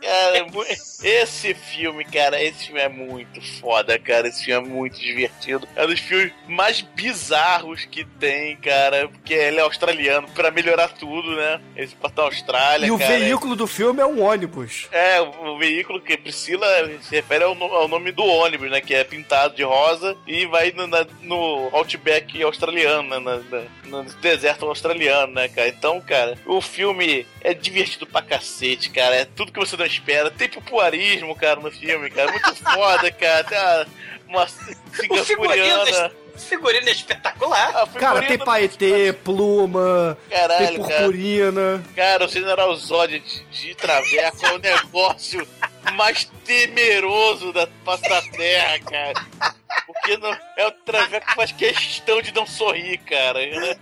cara, 0.00 0.44
mu- 0.52 0.64
esse 1.02 1.54
filme, 1.54 2.04
cara, 2.04 2.42
esse 2.42 2.66
filme 2.66 2.80
é 2.80 2.88
muito 2.88 3.40
foda, 3.60 3.98
cara. 3.98 4.28
Esse 4.28 4.44
filme 4.44 4.66
é 4.66 4.70
muito 4.72 4.98
divertido. 4.98 5.66
É 5.76 5.84
um 5.84 5.88
dos 5.88 6.00
filmes 6.00 6.32
mais 6.48 6.80
bizarros 6.80 7.84
que 7.84 8.04
tem, 8.04 8.56
cara. 8.56 9.08
Porque 9.08 9.34
ele 9.34 9.58
é 9.58 9.62
australiano, 9.62 10.28
pra 10.34 10.50
melhorar 10.50 10.88
tudo, 10.88 11.34
né? 11.36 11.60
Esse 11.76 11.94
pra 11.94 12.10
Austrália, 12.24 12.86
E 12.86 12.90
o 12.90 12.98
cara. 12.98 13.18
veículo 13.18 13.56
do 13.56 13.66
filme 13.66 14.00
é 14.00 14.06
um 14.06 14.22
ônibus. 14.22 14.88
É, 14.92 15.20
o, 15.20 15.54
o 15.54 15.58
veículo 15.58 16.00
que 16.00 16.16
Priscila 16.16 16.66
se 17.02 17.14
refere 17.16 17.44
ao, 17.44 17.52
ao 17.74 17.88
nome 17.88 18.12
do 18.12 18.24
ônibus, 18.24 18.70
né? 18.70 18.80
Que 18.80 18.94
é 18.94 19.04
pintado 19.04 19.54
de 19.56 19.62
rosa 19.62 20.16
e 20.26 20.46
vai 20.46 20.70
no, 20.72 20.86
na- 20.86 21.06
no 21.22 21.68
Outback 21.72 22.42
australiano, 22.42 23.08
né? 23.08 23.18
na- 23.20 23.58
na- 23.58 23.64
no 23.84 24.04
deserto 24.20 24.66
australiano, 24.66 25.32
né, 25.32 25.48
cara? 25.48 25.68
Então, 25.68 26.00
cara, 26.00 26.38
o 26.46 26.60
filme 26.60 27.26
é 27.40 27.52
divertido 27.52 28.06
pra 28.06 28.22
cacete, 28.22 28.59
cara. 28.92 29.16
É 29.16 29.24
tudo 29.24 29.52
que 29.52 29.58
você 29.58 29.76
não 29.76 29.86
espera. 29.86 30.30
Tem 30.30 30.48
popuarismo, 30.48 31.34
cara, 31.34 31.60
no 31.60 31.70
filme, 31.70 32.10
cara. 32.10 32.30
Muito 32.30 32.54
foda, 32.56 33.10
cara. 33.10 33.44
Tem 33.44 33.58
uma, 33.58 33.86
uma 34.28 34.46
figurino, 34.46 35.24
singapuriana. 35.24 35.90
é, 35.90 36.38
figurino 36.38 36.88
é 36.88 36.92
espetacular. 36.92 37.76
A 37.76 37.86
Cara, 37.86 38.22
tem 38.22 38.38
paetê, 38.38 39.12
pluma, 39.12 40.16
Caralho, 40.30 40.66
tem 40.66 40.82
cara. 40.82 40.94
purpurina. 40.96 41.84
Cara, 41.94 42.24
o 42.24 42.28
General 42.28 42.74
Zod 42.76 43.18
de, 43.18 43.44
de 43.50 43.74
Traveco 43.74 44.46
é 44.46 44.52
o 44.52 44.58
negócio 44.58 45.46
mais 45.94 46.30
temeroso 46.44 47.52
da 47.52 47.68
face 47.84 48.08
da 48.08 48.22
Terra, 48.22 48.78
cara. 48.80 49.54
Porque 49.86 50.16
não, 50.16 50.36
é 50.56 50.66
o 50.66 50.70
Traveco 50.72 51.26
que 51.26 51.34
faz 51.34 51.52
questão 51.52 52.22
de 52.22 52.32
não 52.34 52.46
sorrir, 52.46 52.98
cara. 52.98 53.38
Né? 53.40 53.76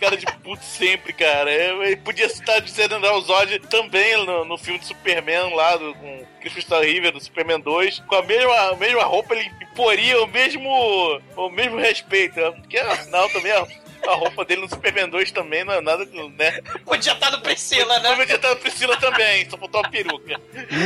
Cara 0.00 0.16
de 0.16 0.26
puto 0.26 0.64
sempre, 0.64 1.12
cara. 1.12 1.50
Ele 1.50 1.96
podia 1.96 2.26
estar 2.26 2.60
de 2.60 2.70
General 2.72 3.20
Zod 3.20 3.58
também 3.68 4.24
no, 4.24 4.44
no 4.44 4.56
filme 4.56 4.78
de 4.78 4.86
Superman 4.86 5.54
lá 5.54 5.76
do, 5.76 5.94
com 5.94 6.24
Christopher 6.40 6.82
River, 6.82 7.12
do 7.12 7.20
Superman 7.20 7.60
2. 7.60 8.00
Com 8.00 8.14
a 8.14 8.22
mesma, 8.22 8.70
a 8.70 8.76
mesma 8.76 9.02
roupa, 9.04 9.34
ele 9.34 9.50
imporia 9.62 10.22
o 10.22 10.26
mesmo, 10.26 11.20
o 11.36 11.50
mesmo 11.50 11.78
respeito. 11.78 12.40
né? 12.40 12.50
Porque 12.52 12.82
não, 13.10 13.28
também 13.30 13.52
a, 13.52 13.66
a 14.06 14.14
roupa 14.14 14.44
dele 14.44 14.62
no 14.62 15.08
2 15.08 15.30
também 15.32 15.64
não 15.64 15.72
é 15.74 15.80
nada, 15.80 16.04
né? 16.36 16.60
Podia 16.84 17.12
estar 17.12 17.30
no 17.30 17.40
Priscila, 17.40 17.98
né? 18.00 18.14
Podia 18.16 18.36
estar 18.36 18.48
na 18.50 18.56
Priscila 18.56 18.96
também, 18.96 19.48
só 19.48 19.56
faltou 19.56 19.80
uma 19.80 19.90
peruca. 19.90 20.40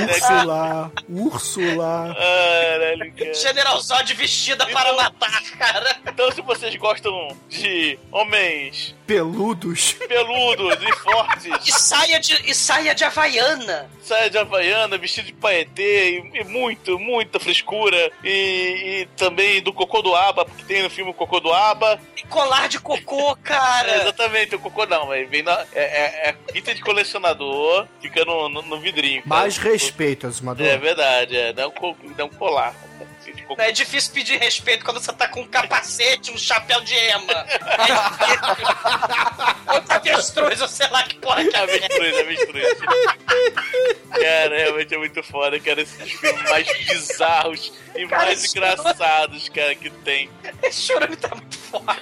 Úrsula, 0.08 0.92
Úrsula. 1.08 2.16
Caralho, 2.16 3.12
cara. 3.14 3.34
General 3.34 3.80
Zod 3.80 4.14
vestida 4.14 4.66
para 4.66 4.92
matar, 4.94 5.42
cara. 5.58 5.96
Então, 6.06 6.30
se 6.32 6.40
vocês 6.42 6.74
gostam 6.76 7.36
de 7.48 7.98
homens 8.10 8.94
Peludos. 9.06 9.92
peludos 10.08 10.78
e 10.82 10.92
fortes, 10.96 11.52
E 11.66 11.72
saia 11.72 12.18
de, 12.18 12.50
e 12.50 12.54
saia 12.54 12.94
de 12.94 13.04
Havaiana. 13.04 13.90
saia 14.02 14.30
de 14.30 14.38
havaiana, 14.38 14.96
vestido 14.96 15.26
de 15.26 15.32
paetê 15.34 16.10
e, 16.32 16.40
e 16.40 16.44
muito, 16.44 16.98
muita 16.98 17.38
frescura. 17.38 18.10
E, 18.24 19.02
e 19.02 19.08
também 19.16 19.60
do 19.62 19.72
Cocô 19.72 20.00
do 20.02 20.14
Aba, 20.14 20.44
porque 20.44 20.62
tem 20.64 20.82
no 20.82 20.90
filme 20.90 21.10
o 21.10 21.14
Cocô 21.14 21.40
do 21.40 21.52
Aba. 21.52 22.00
E 22.16 22.22
colar 22.26 22.68
de 22.68 22.78
cocô, 22.78 23.01
É, 23.06 23.34
cara. 23.42 24.02
exatamente, 24.02 24.54
o 24.54 24.58
Cocô 24.58 24.86
não, 24.86 25.06
mas 25.06 25.28
vem 25.28 25.42
na. 25.42 25.64
É, 25.72 25.82
é, 25.82 26.30
é 26.30 26.52
fita 26.52 26.74
de 26.74 26.82
colecionador, 26.82 27.86
fica 28.00 28.24
no, 28.24 28.48
no, 28.48 28.62
no 28.62 28.80
vidrinho. 28.80 29.22
cara. 29.22 29.40
Mais 29.40 29.56
respeito, 29.56 30.26
Azumador. 30.26 30.66
É 30.66 30.76
verdade, 30.76 31.36
é. 31.36 31.52
Dá 31.52 31.68
um, 31.68 31.72
dá 32.16 32.24
um 32.24 32.30
colar. 32.30 32.74
Cocô. 33.52 33.62
É 33.62 33.72
difícil 33.72 34.12
pedir 34.12 34.38
respeito 34.38 34.84
quando 34.84 35.00
você 35.00 35.12
tá 35.12 35.28
com 35.28 35.40
um 35.40 35.46
capacete, 35.46 36.30
um 36.30 36.38
chapéu 36.38 36.80
de 36.80 36.94
ema. 36.94 37.32
É 37.32 37.58
difícil. 37.58 38.66
Outra 39.72 39.96
avestruz, 39.96 40.60
ou 40.60 40.68
sei 40.68 40.88
lá 40.88 41.02
que 41.04 41.16
porra 41.16 41.44
que 41.44 41.56
é. 41.56 41.60
Avestruz, 41.60 42.18
avestruz. 42.18 42.78
Cara, 44.10 44.56
realmente 44.56 44.94
é 44.94 44.98
muito 44.98 45.22
foda, 45.22 45.58
cara. 45.60 45.82
Esses 45.82 46.12
filmes 46.12 46.50
mais 46.50 46.86
bizarros 46.86 47.72
e 47.94 48.06
Cara, 48.06 48.26
mais 48.26 48.54
engraçados, 48.54 49.48
cara, 49.48 49.74
que 49.74 49.90
tem. 49.90 50.30
Esse 50.62 50.82
chorume 50.82 51.16
tá 51.16 51.34
muito 51.34 51.58
foda. 51.58 51.96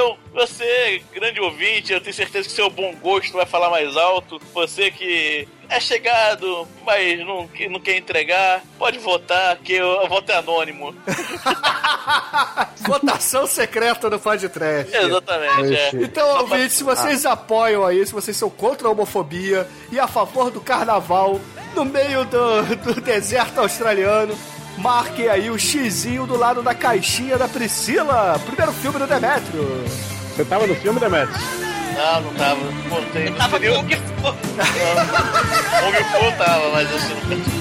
Então, 0.00 0.16
você, 0.32 1.02
grande 1.12 1.38
ouvinte, 1.40 1.92
eu 1.92 2.00
tenho 2.00 2.14
certeza 2.14 2.48
que 2.48 2.54
seu 2.54 2.70
bom 2.70 2.94
gosto 3.02 3.34
vai 3.34 3.44
falar 3.44 3.68
mais 3.68 3.94
alto. 3.98 4.40
Você 4.54 4.90
que 4.90 5.46
é 5.68 5.78
chegado, 5.78 6.66
mas 6.86 7.18
não, 7.18 7.46
não 7.68 7.78
quer 7.78 7.98
entregar, 7.98 8.62
pode 8.78 8.98
votar, 8.98 9.58
que 9.58 9.74
eu, 9.74 9.86
eu 10.00 10.08
voto 10.08 10.32
é 10.32 10.36
anônimo. 10.36 10.94
Votação 12.80 13.46
secreta 13.46 14.08
do 14.08 14.18
Fã 14.18 14.38
de 14.38 14.48
Trash. 14.48 14.90
Exatamente, 14.90 15.76
é. 15.76 15.90
Então, 15.96 16.38
ouvinte, 16.38 16.72
se 16.72 16.82
vocês 16.82 17.26
apoiam 17.26 17.84
aí, 17.84 18.06
se 18.06 18.14
vocês 18.14 18.34
são 18.34 18.48
contra 18.48 18.88
a 18.88 18.90
homofobia 18.90 19.68
e 19.92 20.00
a 20.00 20.08
favor 20.08 20.50
do 20.50 20.62
carnaval 20.62 21.38
no 21.74 21.84
meio 21.84 22.24
do, 22.24 22.62
do 22.76 23.00
deserto 23.02 23.60
australiano, 23.60 24.34
marquem 24.80 25.28
aí 25.28 25.50
o 25.50 25.58
xizinho 25.58 26.26
do 26.26 26.36
lado 26.36 26.62
da 26.62 26.74
caixinha 26.74 27.36
da 27.38 27.46
Priscila. 27.46 28.40
Primeiro 28.46 28.72
filme 28.72 28.98
do 28.98 29.06
Demetrio. 29.06 29.84
Você 30.34 30.44
tava 30.44 30.66
no 30.66 30.74
filme, 30.74 30.98
Demetrius? 30.98 31.40
Não, 31.94 32.20
não 32.22 32.34
tava. 32.34 32.60
Botei. 32.88 33.30
Não 33.30 33.36
Tava 33.36 33.60
com 33.60 33.66
o 33.66 33.80
o 33.80 33.84
que 33.84 33.96
for. 33.96 34.34
Fu 36.10 36.32
tava, 36.38 36.70
mas 36.70 36.92
assim 36.94 37.14
não. 37.14 37.60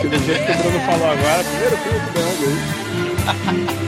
Que 0.00 0.08
do 0.08 0.18
jeito 0.24 0.46
que 0.46 0.52
o 0.52 0.56
Bruno 0.56 0.80
falou 0.86 1.10
agora, 1.10 1.44
primeiro 1.44 1.76
filme 1.78 1.98
do 2.00 2.12
Django 2.12 2.44
aí. 2.46 3.86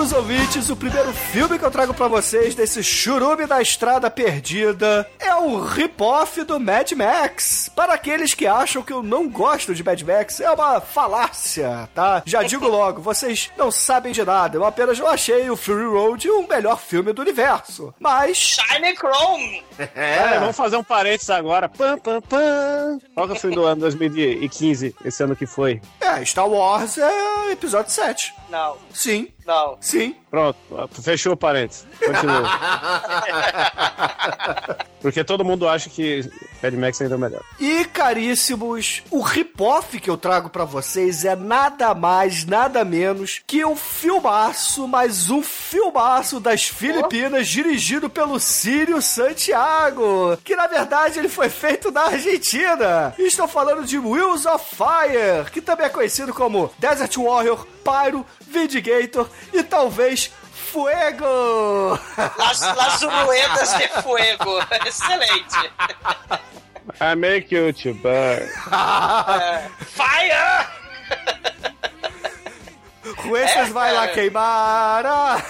caríssimos 0.00 0.12
ouvintes, 0.12 0.70
o 0.70 0.76
primeiro 0.76 1.12
filme 1.12 1.58
que 1.58 1.64
eu 1.64 1.70
trago 1.70 1.92
pra 1.92 2.08
vocês 2.08 2.54
desse 2.54 2.82
churume 2.82 3.46
da 3.46 3.60
estrada 3.60 4.10
perdida 4.10 5.06
é 5.18 5.34
o 5.34 5.60
rip-off 5.60 6.42
do 6.42 6.58
Mad 6.58 6.90
Max. 6.92 7.70
Para 7.74 7.94
aqueles 7.94 8.32
que 8.32 8.46
acham 8.46 8.82
que 8.82 8.92
eu 8.92 9.02
não 9.02 9.28
gosto 9.28 9.74
de 9.74 9.84
Mad 9.84 10.00
Max, 10.02 10.40
é 10.40 10.50
uma 10.50 10.80
falácia, 10.80 11.88
tá? 11.94 12.22
Já 12.24 12.42
digo 12.42 12.66
logo, 12.66 13.02
vocês 13.02 13.50
não 13.58 13.70
sabem 13.70 14.12
de 14.12 14.24
nada, 14.24 14.56
eu 14.56 14.64
apenas 14.64 14.98
não 14.98 15.06
achei 15.06 15.50
o 15.50 15.56
Fury 15.56 15.84
Road 15.84 16.30
o 16.30 16.48
melhor 16.48 16.80
filme 16.80 17.12
do 17.12 17.20
universo. 17.20 17.92
Mas... 17.98 18.38
Shiny 18.38 18.96
Chrome! 18.96 19.62
Cara, 19.94 20.40
vamos 20.40 20.56
fazer 20.56 20.76
um 20.76 20.84
parênteses 20.84 21.30
agora. 21.30 21.68
Pam, 21.68 21.98
pam, 21.98 22.22
pam. 22.22 22.98
Qual 23.14 23.26
que 23.26 23.34
é 23.34 23.36
o 23.36 23.40
filme 23.40 23.56
do 23.56 23.64
ano 23.66 23.82
2015, 23.82 24.94
esse 25.04 25.22
ano 25.22 25.36
que 25.36 25.46
foi? 25.46 25.80
É, 26.00 26.24
Star 26.24 26.48
Wars 26.48 26.96
é 26.96 27.52
episódio 27.52 27.92
7. 27.92 28.39
Não, 28.50 28.76
Sim, 28.92 29.28
não. 29.46 29.76
sim. 29.80 30.16
Pronto, 30.28 30.58
fechou 31.02 31.34
o 31.34 31.36
parênteses. 31.36 31.86
Continua. 32.04 32.42
Porque 35.00 35.22
todo 35.22 35.44
mundo 35.44 35.68
acha 35.68 35.88
que 35.88 36.28
Mad 36.62 36.74
Max 36.74 37.00
ainda 37.00 37.14
é 37.14 37.18
melhor. 37.18 37.42
E 37.58 37.84
caríssimos, 37.86 39.02
o 39.10 39.20
rip-off 39.20 39.98
que 39.98 40.10
eu 40.10 40.16
trago 40.16 40.50
pra 40.50 40.64
vocês 40.64 41.24
é 41.24 41.34
nada 41.34 41.94
mais, 41.94 42.44
nada 42.44 42.84
menos 42.84 43.40
que 43.46 43.64
um 43.64 43.76
filmaço, 43.76 44.86
mais 44.86 45.30
um 45.30 45.42
filmaço 45.42 46.38
das 46.38 46.64
Filipinas 46.64 47.48
dirigido 47.48 48.10
pelo 48.10 48.38
Círio 48.38 49.00
Santiago, 49.00 50.36
que 50.44 50.54
na 50.54 50.66
verdade 50.66 51.18
ele 51.18 51.28
foi 51.28 51.48
feito 51.48 51.90
na 51.90 52.02
Argentina. 52.02 53.14
E 53.18 53.30
Estou 53.30 53.46
falando 53.48 53.86
de 53.86 53.98
Wheels 53.98 54.44
of 54.44 54.64
Fire, 54.74 55.50
que 55.52 55.60
também 55.60 55.86
é 55.86 55.88
conhecido 55.88 56.34
como 56.34 56.70
Desert 56.78 57.16
Warrior, 57.16 57.66
Pyro, 57.84 58.26
Vindicator 58.40 59.28
e 59.52 59.62
talvez 59.62 60.30
Fuego! 60.70 61.98
Las, 62.38 62.60
las 62.60 63.02
Ruedas 63.02 63.78
de 63.78 63.88
Fuego. 64.02 64.60
Excelente. 64.86 65.72
I 67.00 67.14
make 67.14 67.50
you 67.50 67.72
to 67.72 67.94
burn. 67.94 68.46
Fire! 69.80 70.66
Rueças 73.16 73.70
vai 73.70 73.92
lá 73.92 74.02
cara. 74.02 74.12
queimar. 74.12 75.06
ah. 75.06 75.42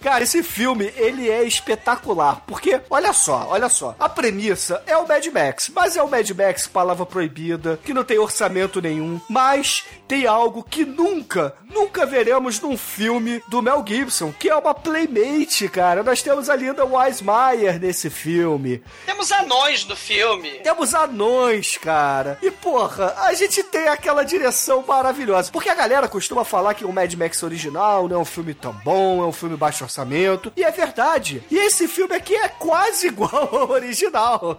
Cara, 0.00 0.24
esse 0.24 0.42
filme, 0.42 0.92
ele 0.96 1.28
é 1.28 1.44
espetacular. 1.44 2.42
Porque, 2.46 2.80
olha 2.88 3.12
só, 3.12 3.46
olha 3.50 3.68
só. 3.68 3.94
A 3.98 4.08
premissa 4.08 4.82
é 4.86 4.96
o 4.96 5.06
Mad 5.06 5.26
Max. 5.26 5.70
Mas 5.74 5.96
é 5.96 6.02
o 6.02 6.08
Mad 6.08 6.28
Max, 6.30 6.66
palavra 6.66 7.04
proibida, 7.04 7.78
que 7.84 7.92
não 7.92 8.02
tem 8.02 8.18
orçamento 8.18 8.80
nenhum. 8.80 9.20
Mas 9.28 9.84
tem 10.08 10.26
algo 10.26 10.62
que 10.62 10.84
nunca, 10.84 11.54
nunca 11.72 12.06
veremos 12.06 12.60
num 12.60 12.76
filme 12.78 13.42
do 13.48 13.60
Mel 13.60 13.84
Gibson, 13.86 14.32
que 14.32 14.48
é 14.48 14.56
uma 14.56 14.74
Playmate, 14.74 15.68
cara. 15.68 16.02
Nós 16.02 16.22
temos 16.22 16.48
a 16.48 16.56
Linda 16.56 16.84
Weismeyer 16.84 17.78
nesse 17.78 18.08
filme. 18.08 18.82
Temos 19.04 19.30
anões 19.30 19.84
no 19.84 19.94
filme. 19.94 20.50
Temos 20.60 20.94
anões, 20.94 21.76
cara. 21.76 22.38
E 22.42 22.50
porra, 22.50 23.14
a 23.18 23.34
gente 23.34 23.62
tem 23.64 23.88
aquela 23.88 24.24
direção 24.24 24.82
maravilhosa. 24.86 25.52
Porque 25.52 25.68
a 25.68 25.74
galera 25.74 26.08
costuma 26.08 26.44
falar 26.44 26.74
que 26.74 26.84
o 26.84 26.92
Mad 26.92 27.12
Max 27.14 27.42
original 27.42 28.08
não 28.08 28.16
é 28.16 28.20
um 28.20 28.24
filme 28.24 28.54
tão 28.54 28.72
bom, 28.72 29.22
é 29.22 29.26
um 29.26 29.32
filme 29.32 29.56
baixo 29.56 29.84
orçamento. 29.90 30.52
E 30.56 30.62
é 30.62 30.70
verdade. 30.70 31.42
E 31.50 31.58
esse 31.58 31.88
filme 31.88 32.14
aqui 32.14 32.34
é 32.36 32.48
quase 32.48 33.08
igual 33.08 33.48
ao 33.52 33.70
original. 33.70 34.56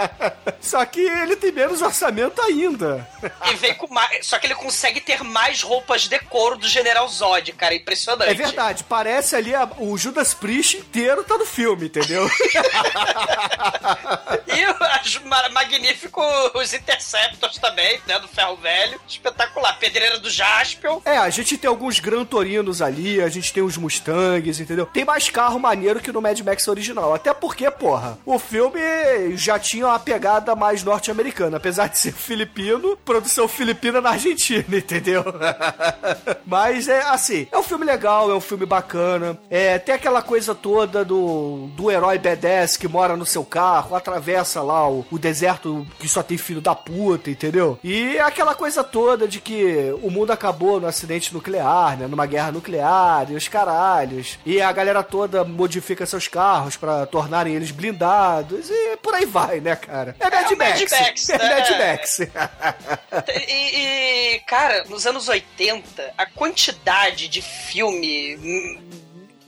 Só 0.60 0.84
que 0.84 1.00
ele 1.00 1.36
tem 1.36 1.50
menos 1.52 1.80
orçamento 1.80 2.40
ainda. 2.42 3.08
E 3.50 3.54
vem 3.54 3.74
com 3.74 3.92
mais. 3.92 4.26
Só 4.26 4.38
que 4.38 4.46
ele 4.46 4.54
consegue 4.54 5.00
ter 5.00 5.22
mais 5.24 5.62
roupas 5.62 6.06
de 6.08 6.18
couro 6.18 6.56
do 6.56 6.68
General 6.68 7.08
Zod, 7.08 7.52
cara. 7.52 7.74
Impressionante. 7.74 8.30
É 8.30 8.34
verdade, 8.34 8.84
parece 8.84 9.34
ali 9.34 9.54
a- 9.54 9.68
o 9.78 9.96
Judas 9.96 10.34
Priest 10.34 10.76
inteiro 10.76 11.24
tá 11.24 11.38
no 11.38 11.46
filme, 11.46 11.86
entendeu? 11.86 12.28
E 14.46 15.06
os 15.06 15.18
ma- 15.24 15.48
magníficos 15.50 16.24
os 16.54 16.72
Interceptors 16.72 17.58
também, 17.58 18.00
né? 18.06 18.18
Do 18.18 18.28
Ferro 18.28 18.56
Velho. 18.56 19.00
Espetacular. 19.08 19.78
Pedreira 19.78 20.18
do 20.18 20.30
Jaspion. 20.30 21.00
É, 21.04 21.16
a 21.18 21.28
gente 21.30 21.56
tem 21.58 21.68
alguns 21.68 22.00
Gran 22.00 22.24
Torinos 22.24 22.80
ali, 22.82 23.20
a 23.20 23.28
gente 23.28 23.52
tem 23.52 23.62
os 23.62 23.76
Mustangs, 23.76 24.60
entendeu? 24.66 24.86
Tem 24.86 25.04
mais 25.04 25.30
carro 25.30 25.58
maneiro 25.58 26.00
que 26.00 26.12
no 26.12 26.20
Mad 26.20 26.38
Max 26.40 26.66
original. 26.68 27.14
Até 27.14 27.32
porque, 27.32 27.70
porra, 27.70 28.18
o 28.26 28.38
filme 28.38 28.80
já 29.36 29.58
tinha 29.58 29.86
uma 29.86 29.98
pegada 29.98 30.54
mais 30.54 30.82
norte-americana. 30.82 31.56
Apesar 31.56 31.88
de 31.88 31.98
ser 31.98 32.12
filipino, 32.12 32.96
produção 32.96 33.48
filipina 33.48 34.00
na 34.00 34.10
Argentina, 34.10 34.64
entendeu? 34.76 35.24
Mas 36.44 36.88
é 36.88 37.02
assim, 37.02 37.46
é 37.50 37.58
um 37.58 37.62
filme 37.62 37.84
legal, 37.84 38.30
é 38.30 38.34
um 38.34 38.40
filme 38.40 38.66
bacana. 38.66 39.38
É, 39.48 39.78
tem 39.78 39.94
aquela 39.94 40.20
coisa 40.20 40.54
toda 40.54 41.04
do, 41.04 41.68
do 41.76 41.90
herói 41.90 42.18
badass 42.18 42.76
que 42.76 42.88
mora 42.88 43.16
no 43.16 43.24
seu 43.24 43.44
carro, 43.44 43.94
atravessa 43.94 44.62
lá 44.62 44.88
o, 44.88 45.06
o 45.10 45.18
deserto 45.18 45.86
que 45.98 46.08
só 46.08 46.22
tem 46.22 46.36
filho 46.36 46.60
da 46.60 46.74
puta, 46.74 47.30
entendeu? 47.30 47.78
E 47.82 48.18
aquela 48.18 48.54
coisa 48.54 48.82
toda 48.82 49.28
de 49.28 49.40
que 49.40 49.94
o 50.02 50.10
mundo 50.10 50.32
acabou 50.32 50.80
no 50.80 50.86
acidente 50.86 51.32
nuclear, 51.32 51.96
né? 51.96 52.06
Numa 52.06 52.26
guerra 52.26 52.52
nuclear 52.52 53.30
e 53.30 53.34
os 53.34 53.48
caralhos. 53.48 54.38
E 54.44 54.55
a 54.60 54.72
galera 54.72 55.02
toda 55.02 55.44
modifica 55.44 56.06
seus 56.06 56.28
carros 56.28 56.76
pra 56.76 57.06
tornarem 57.06 57.54
eles 57.54 57.70
blindados 57.70 58.68
e 58.70 58.96
por 58.98 59.14
aí 59.14 59.24
vai, 59.24 59.60
né, 59.60 59.76
cara? 59.76 60.14
É 60.18 60.30
Mad 60.30 60.50
o 60.52 60.56
Mad 60.56 60.80
Max. 60.80 60.92
Max, 60.92 61.28
É 61.30 61.38
né? 61.38 61.54
Mad 61.60 61.70
Max. 61.78 62.18
E, 63.48 64.34
e, 64.34 64.40
cara, 64.40 64.84
nos 64.84 65.06
anos 65.06 65.28
80, 65.28 66.12
a 66.16 66.26
quantidade 66.26 67.28
de 67.28 67.42
filme 67.42 68.78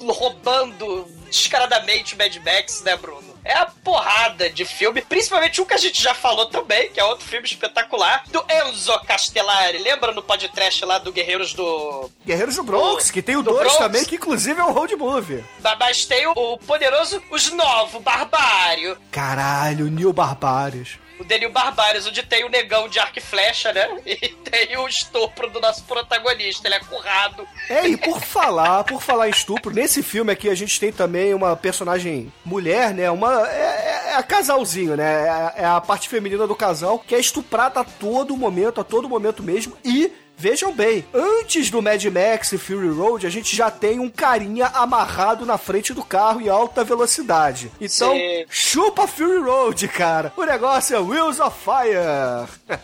roubando 0.00 1.06
descaradamente 1.26 2.14
o 2.14 2.18
Mad 2.18 2.34
Max, 2.36 2.82
né, 2.82 2.96
Bruno? 2.96 3.28
É 3.44 3.54
a 3.54 3.66
porrada 3.66 4.50
de 4.50 4.64
filme, 4.64 5.00
principalmente 5.00 5.60
um 5.60 5.64
que 5.64 5.72
a 5.72 5.78
gente 5.78 6.02
já 6.02 6.12
falou 6.14 6.46
também, 6.46 6.90
que 6.90 7.00
é 7.00 7.04
outro 7.04 7.24
filme 7.26 7.46
espetacular, 7.46 8.24
do 8.28 8.44
Enzo 8.66 8.98
Castellari. 9.06 9.78
Lembra 9.78 10.12
no 10.12 10.22
podcast 10.22 10.84
lá 10.84 10.98
do 10.98 11.12
Guerreiros 11.12 11.54
do. 11.54 12.10
Guerreiros 12.26 12.56
do 12.56 12.62
Bronx, 12.62 13.10
que 13.10 13.22
tem 13.22 13.36
o 13.36 13.42
Do 13.42 13.50
2 13.52 13.60
Bronx. 13.62 13.78
também, 13.78 14.04
que 14.04 14.16
inclusive 14.16 14.60
é 14.60 14.64
um 14.64 14.72
road 14.72 14.94
movie. 14.96 15.44
Mas 15.78 16.04
tem 16.04 16.26
o, 16.26 16.32
o 16.32 16.58
poderoso 16.58 17.22
Os 17.30 17.50
Novo 17.52 18.00
Barbário. 18.00 18.98
Caralho, 19.10 19.86
Neil 19.90 20.12
Barbários. 20.12 20.98
O 21.18 21.24
Denil 21.24 21.50
Barbares, 21.50 22.06
onde 22.06 22.22
tem 22.22 22.44
o 22.44 22.48
negão 22.48 22.88
de 22.88 22.98
arco 22.98 23.18
e 23.18 23.22
flecha, 23.22 23.72
né? 23.72 23.88
E 24.08 24.28
tem 24.28 24.76
o 24.76 24.88
estupro 24.88 25.50
do 25.50 25.60
nosso 25.60 25.84
protagonista. 25.84 26.66
Ele 26.66 26.76
é 26.76 26.80
currado. 26.80 27.46
É, 27.68 27.86
e 27.86 27.96
por 27.96 28.20
falar, 28.20 28.82
por 28.84 29.02
falar 29.02 29.28
em 29.28 29.30
estupro, 29.30 29.72
nesse 29.72 30.02
filme 30.02 30.32
aqui 30.32 30.48
a 30.48 30.54
gente 30.54 30.80
tem 30.80 30.90
também 30.90 31.34
uma 31.34 31.54
personagem 31.54 32.32
mulher, 32.44 32.94
né? 32.94 33.10
Uma. 33.10 33.46
É, 33.48 34.10
é 34.10 34.14
a 34.14 34.22
casalzinho, 34.22 34.96
né? 34.96 35.26
É 35.26 35.28
a, 35.28 35.54
é 35.56 35.64
a 35.64 35.80
parte 35.80 36.08
feminina 36.08 36.46
do 36.46 36.56
casal 36.56 36.98
que 36.98 37.14
é 37.14 37.20
estuprada 37.20 37.80
a 37.80 37.84
todo 37.84 38.36
momento, 38.36 38.80
a 38.80 38.84
todo 38.84 39.08
momento 39.08 39.42
mesmo. 39.42 39.76
E. 39.84 40.10
Vejam 40.40 40.72
bem, 40.72 41.04
antes 41.12 41.68
do 41.68 41.82
Mad 41.82 42.04
Max 42.04 42.52
e 42.52 42.58
Fury 42.58 42.90
Road, 42.90 43.26
a 43.26 43.30
gente 43.30 43.56
já 43.56 43.72
tem 43.72 43.98
um 43.98 44.08
carinha 44.08 44.66
amarrado 44.66 45.44
na 45.44 45.58
frente 45.58 45.92
do 45.92 46.04
carro 46.04 46.40
em 46.40 46.48
alta 46.48 46.84
velocidade. 46.84 47.72
Então, 47.80 48.14
Sim. 48.14 48.44
chupa 48.48 49.08
Fury 49.08 49.40
Road, 49.40 49.88
cara. 49.88 50.32
O 50.36 50.44
negócio 50.44 50.94
é 50.94 51.00
Wheels 51.00 51.40
of 51.40 51.56
Fire. 51.58 52.48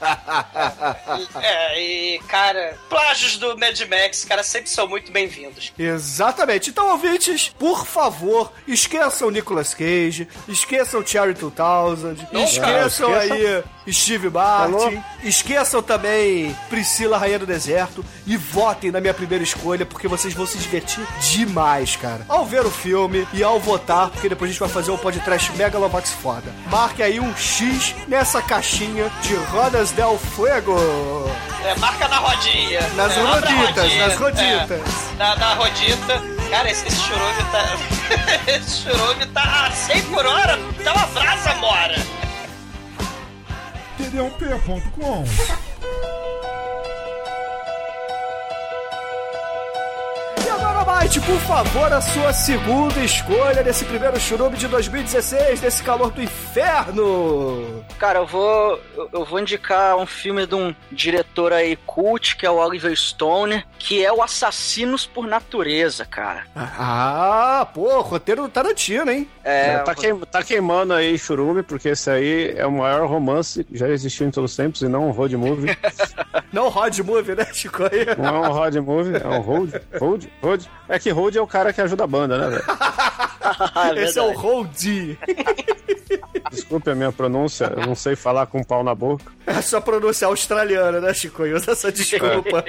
É, 1.41 1.81
e, 1.81 2.19
cara, 2.27 2.77
plágios 2.89 3.37
do 3.37 3.57
Mad 3.59 3.79
Max, 3.83 4.25
cara, 4.25 4.43
sempre 4.43 4.71
são 4.71 4.89
muito 4.89 5.13
bem-vindos. 5.13 5.73
Exatamente. 5.79 6.71
Então, 6.71 6.91
ouvintes, 6.91 7.51
por 7.59 7.87
favor, 7.87 8.53
esqueçam 8.67 9.31
Nicolas 9.31 9.75
Cage, 9.75 10.27
esqueçam 10.49 11.05
Cherry 11.07 11.35
2000, 11.35 12.45
esqueçam 12.45 13.17
esqueça. 13.17 13.35
aí 13.35 13.65
Steve 13.93 14.31
Martin, 14.31 15.03
esqueçam 15.23 15.83
também 15.83 16.57
Priscila, 16.69 17.19
Rainha 17.19 17.44
do 17.45 17.53
Deserto 17.53 18.05
e 18.27 18.37
votem 18.37 18.91
na 18.91 19.01
minha 19.01 19.15
primeira 19.15 19.45
escolha, 19.45 19.85
porque 19.85 20.09
vocês 20.09 20.35
vão 20.35 20.47
se 20.47 20.59
divertir 20.59 21.05
demais, 21.21 21.97
cara. 21.97 22.25
Ao 22.29 22.45
ver 22.45 22.65
o 22.65 22.71
filme 22.71 23.27
e 23.33 23.43
ao 23.43 23.61
votar, 23.61 24.11
porque 24.11 24.29
depois 24.29 24.49
a 24.49 24.53
gente 24.53 24.61
vai 24.61 24.69
fazer 24.69 24.91
um 24.91 24.97
podcast 24.97 25.53
Megalovax 25.53 26.11
foda. 26.11 26.53
Marque 26.71 27.03
aí 27.03 27.21
um 27.21 27.35
X 27.37 27.95
nessa 28.09 28.41
caixinha 28.43 29.11
de 29.23 29.35
Rodas 29.35 29.91
del 29.93 30.19
Fuego. 30.19 30.75
É, 31.65 31.75
marca 31.77 32.09
na 32.09 32.19
rodinha. 32.19 32.81
Nas 32.95 33.17
é, 33.17 33.21
roditas, 33.23 33.77
rodinha. 33.77 34.07
nas 34.07 34.19
roditas. 34.19 34.81
É, 34.81 35.17
na, 35.17 35.37
na 35.37 35.55
rodita. 35.55 36.23
Cara, 36.51 36.71
esse, 36.71 36.87
esse 36.87 37.01
churume 37.01 37.45
tá. 37.51 37.79
esse 38.53 38.83
churume 38.83 39.27
tá 39.27 39.67
a 39.67 39.71
100 39.71 40.03
por 40.03 40.27
hora. 40.27 40.59
Tá 40.83 40.93
uma 40.93 41.07
brasa, 41.07 41.55
mora. 41.55 41.95
td1p.com 43.99 45.25
Mike, 51.01 51.21
por 51.21 51.39
favor, 51.41 51.93
a 51.93 52.01
sua 52.01 52.33
segunda 52.33 53.01
escolha 53.01 53.63
desse 53.63 53.85
primeiro 53.85 54.19
churume 54.19 54.57
de 54.57 54.69
2016, 54.69 55.61
desse 55.61 55.83
calor 55.83 56.11
do 56.13 56.23
inferno. 56.23 57.85
Cara, 57.99 58.21
eu 58.21 58.27
vou, 58.27 58.81
eu- 59.13 59.25
vou 59.25 59.39
indicar 59.41 59.97
um 59.97 60.07
filme 60.07 60.47
de 60.47 60.55
um 60.55 60.75
diretor 60.93 61.53
aí 61.53 61.77
cult, 61.85 62.37
que 62.37 62.47
é 62.47 62.51
o 62.51 62.57
Oliver 62.57 62.97
Stone, 62.97 63.65
que 63.79 64.05
é 64.05 64.13
o 64.13 64.23
Assassinos 64.23 65.05
por 65.07 65.27
Natureza, 65.27 66.05
cara. 66.05 66.45
Ah, 66.55 67.67
pô, 67.75 68.01
roteiro 68.01 68.43
do 68.43 68.49
Tarantino, 68.49 69.11
hein? 69.11 69.29
É, 69.43 69.79
tá, 69.79 69.95
queim- 69.95 70.19
tá 70.21 70.43
queimando 70.43 70.95
aí 70.95 71.19
churume, 71.19 71.63
porque 71.63 71.91
esse 71.91 72.09
aí 72.11 72.55
é 72.57 72.67
o 72.67 72.73
maior 72.73 73.07
romance 73.09 73.63
que 73.65 73.77
já 73.77 73.89
existiu 73.89 74.27
em 74.27 74.31
todos 74.31 74.53
os 74.53 74.57
tempos 74.57 74.81
e 74.83 74.89
não 74.89 75.09
um 75.09 75.11
road 75.11 75.37
movie. 75.37 75.77
Não 76.53 76.69
road 76.69 77.03
movie, 77.03 77.35
né, 77.35 77.47
Chico? 77.53 77.83
Não 78.17 78.27
é 78.45 78.49
um 78.49 78.53
road 78.53 78.81
movie, 78.81 79.17
é 79.17 79.27
um 79.27 79.41
road. 79.41 79.73
Road? 79.99 80.31
Road? 80.41 80.71
É 80.89 80.99
que 80.99 81.11
road 81.11 81.37
é 81.39 81.41
o 81.41 81.47
cara 81.47 81.73
que 81.73 81.81
ajuda 81.81 82.05
a 82.05 82.07
banda, 82.07 82.39
né, 82.39 82.49
velho? 82.51 82.65
Esse 84.03 84.19
é 84.19 84.23
o 84.23 84.33
Road. 84.33 85.19
Desculpe 86.55 86.91
a 86.91 86.95
minha 86.95 87.13
pronúncia, 87.13 87.73
eu 87.77 87.87
não 87.87 87.95
sei 87.95 88.17
falar 88.17 88.47
com 88.47 88.61
um 88.61 88.65
pau 88.65 88.83
na 88.83 88.95
boca. 88.95 89.25
É 89.47 89.53
a 89.53 89.63
sua 89.63 89.81
pronúncia 89.81 90.27
australiana, 90.27 91.01
né, 91.01 91.13
Chico? 91.13 91.43
Usa 91.43 91.73
essa 91.73 91.93
desculpa. 91.93 92.65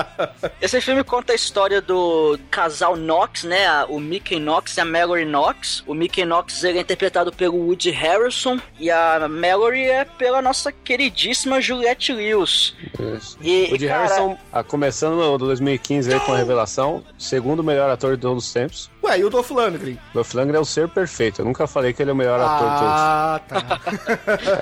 Esse 0.60 0.80
filme 0.80 1.02
conta 1.02 1.32
a 1.32 1.34
história 1.36 1.80
do 1.80 2.38
casal 2.50 2.96
Knox, 2.96 3.44
né? 3.44 3.84
O 3.88 3.98
Mickey 3.98 4.38
Knox 4.38 4.76
e 4.76 4.80
a 4.80 4.84
Mallory 4.84 5.24
Knox. 5.24 5.82
O 5.86 5.94
Mickey 5.94 6.24
Knox 6.24 6.62
ele 6.62 6.78
é 6.78 6.80
interpretado 6.82 7.32
pelo 7.32 7.56
Woody 7.56 7.90
Harrelson 7.90 8.60
e 8.78 8.90
a 8.90 9.26
Mallory 9.28 9.82
é 9.82 10.04
pela 10.04 10.40
nossa 10.40 10.70
queridíssima 10.70 11.60
Juliette 11.60 12.12
Lewis. 12.12 12.74
Isso. 13.16 13.38
E, 13.40 13.70
O 13.72 13.78
de 13.78 13.86
e, 13.86 13.88
cara, 13.88 14.02
Harrison, 14.02 14.38
ah, 14.52 14.62
começando 14.62 15.16
no 15.16 15.38
2015 15.38 16.12
aí 16.12 16.20
com 16.20 16.32
a 16.32 16.36
revelação, 16.36 17.02
segundo 17.18 17.64
melhor 17.64 17.90
ator 17.90 18.14
de 18.16 18.22
todos 18.22 18.44
os 18.46 18.52
tempos. 18.52 18.90
Ué, 19.10 19.18
e 19.18 19.24
o 19.24 19.30
Dolph 19.30 19.50
Lundgren? 19.50 19.98
Dolph 20.14 20.34
Lundgren 20.34 20.56
é 20.58 20.60
o 20.60 20.64
ser 20.64 20.88
perfeito. 20.88 21.40
Eu 21.40 21.44
nunca 21.44 21.66
falei 21.66 21.92
que 21.92 22.00
ele 22.02 22.10
é 22.10 22.12
o 22.12 22.16
melhor 22.16 22.40
ator 22.40 22.70
de 22.70 22.78
todos. 22.78 22.94
Ah, 22.94 23.40
tá. 23.48 23.80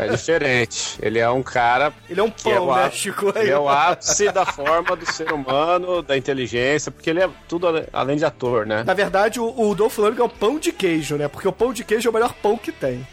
É 0.04 0.08
diferente. 0.08 0.98
Ele 1.02 1.18
é 1.18 1.28
um 1.28 1.42
cara. 1.42 1.92
Ele 2.08 2.20
é 2.20 2.22
um 2.22 2.30
que 2.30 2.48
é 2.48 2.54
pão, 2.54 2.68
o 2.68 2.74
né, 2.74 2.84
á- 2.84 2.90
Chico? 2.90 3.32
Ele 3.36 3.50
é 3.50 3.58
o 3.58 3.68
ápice 3.68 4.30
da 4.32 4.46
forma 4.46 4.96
do 4.96 5.04
ser 5.12 5.32
humano, 5.32 6.02
da 6.02 6.16
inteligência, 6.16 6.90
porque 6.90 7.10
ele 7.10 7.22
é 7.22 7.28
tudo 7.46 7.66
além 7.92 8.16
de 8.16 8.24
ator, 8.24 8.64
né? 8.66 8.82
Na 8.84 8.94
verdade, 8.94 9.38
o, 9.38 9.68
o 9.68 9.74
Dolph 9.74 9.98
Lundgren 9.98 10.22
é 10.22 10.26
um 10.26 10.28
pão 10.30 10.58
de 10.58 10.72
queijo, 10.72 11.16
né? 11.16 11.28
Porque 11.28 11.46
o 11.46 11.52
pão 11.52 11.72
de 11.72 11.84
queijo 11.84 12.08
é 12.08 12.10
o 12.10 12.14
melhor 12.14 12.32
pão 12.42 12.56
que 12.56 12.72
tem. 12.72 13.06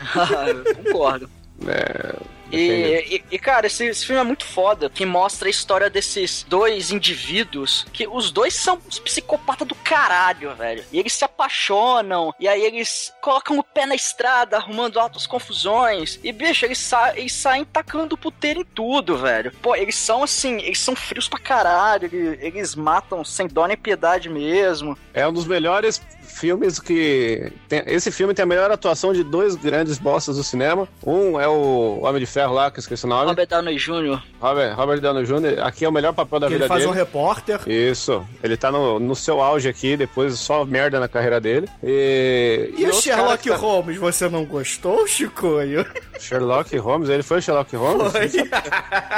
eu 0.48 0.76
concordo. 0.86 1.30
É, 1.68 2.16
E, 2.52 3.16
e- 3.16 3.24
e, 3.36 3.40
cara, 3.40 3.68
esse, 3.68 3.86
esse 3.86 4.06
filme 4.06 4.22
é 4.22 4.24
muito 4.24 4.46
foda, 4.46 4.90
que 4.90 5.06
mostra 5.06 5.48
a 5.48 5.52
história 5.52 5.90
desses 5.90 6.46
dois 6.48 6.92
indivíduos, 6.92 7.86
que 7.92 8.08
os 8.08 8.32
dois 8.32 8.54
são 8.54 8.80
uns 8.88 9.00
psicopatas 9.00 9.68
do 9.68 9.76
caralho, 9.76 10.54
velho. 10.56 10.84
E 10.92 11.00
eles 11.00 11.14
se 11.14 11.24
apaixonam, 11.26 12.34
e 12.40 12.48
aí 12.48 12.62
eles 12.64 13.14
colocam 13.22 13.58
o 13.58 13.64
pé 13.64 13.86
na 13.86 13.96
estrada, 13.96 14.58
arrumando 14.58 15.00
altas 15.00 15.26
confusões. 15.28 16.20
E, 16.24 16.32
bicho, 16.32 16.66
eles, 16.66 16.78
sa 16.78 17.18
eles 17.18 17.34
saem 17.34 17.66
tacando 17.66 18.18
puteiro 18.18 18.62
em 18.62 18.66
tudo, 18.66 19.18
velho. 19.18 19.52
Pô, 19.62 19.76
eles 19.76 19.96
são 19.96 20.24
assim, 20.24 20.62
eles 20.62 20.80
são 20.80 20.96
frios 20.96 21.28
pra 21.28 21.40
caralho, 21.40 22.10
eles, 22.12 22.38
eles 22.42 22.76
matam 22.76 23.24
sem 23.24 23.48
dó 23.48 23.66
nem 23.66 23.78
piedade 23.78 24.30
mesmo. 24.30 24.98
é 25.14 25.28
um 25.28 25.34
dos 25.34 25.46
melhores 25.46 26.02
filmes 26.36 26.80
que. 26.80 27.52
tem- 27.70 27.84
esse 27.88 28.12
filme 28.12 28.34
tem 28.34 28.44
a 28.44 28.46
melhor 28.46 28.70
atuação 28.72 29.14
de 29.14 29.24
dois 29.24 29.56
grandes 29.56 29.98
bosses 29.98 30.36
do 30.38 30.44
cinema. 30.44 30.88
Um 31.06 31.40
é 31.40 31.48
o 31.48 32.00
Homem 32.04 32.20
de 32.20 32.26
Ferro 32.26 32.54
lá, 32.54 32.70
que 32.70 32.78
eu 32.80 32.82
esqueci 32.82 33.06
o 33.06 33.08
nome. 33.10 33.28
Robert 33.30 33.48
Downey 33.48 33.78
Jr. 33.78 34.20
Robert, 34.40 34.76
Robert 34.76 35.00
Downey 35.02 35.26
Jr. 35.26 35.64
Aqui 35.64 35.86
é 35.86 35.90
o 35.90 35.92
melhor 35.92 36.14
papel 36.14 36.40
da 36.40 36.48
Que 36.48 36.54
vida 36.54 36.66
ele 36.66 36.70
faz 36.70 36.82
dele. 36.82 36.92
um 36.92 36.96
repórter. 36.96 37.60
Isso, 37.68 38.26
ele 38.44 38.58
tá 38.58 38.72
no, 38.72 39.00
no 39.00 39.16
seu 39.16 39.42
auge 39.42 39.70
aqui, 39.70 39.96
depois 39.98 40.38
só 40.40 40.66
merda 40.66 41.00
na 41.00 41.08
carreira 41.08 41.40
dele. 41.40 41.68
E, 41.84 42.74
E, 42.78 42.84
o 42.84 42.88
outro 42.88 43.02
cara 43.02 43.02
Sherlock 43.02 43.44
que 43.44 43.50
tá- 43.50 43.56
Holmes, 43.56 43.98
você 43.98 44.28
não 44.30 44.46
gostou, 44.46 45.08
Chicoio? 45.08 45.86
Sherlock 46.20 46.78
Holmes, 46.78 47.10
ele 47.10 47.24
foi 47.24 47.38
o 47.40 47.42
Sherlock 47.42 47.76
Holmes? 47.76 48.12
Foi. 48.12 48.26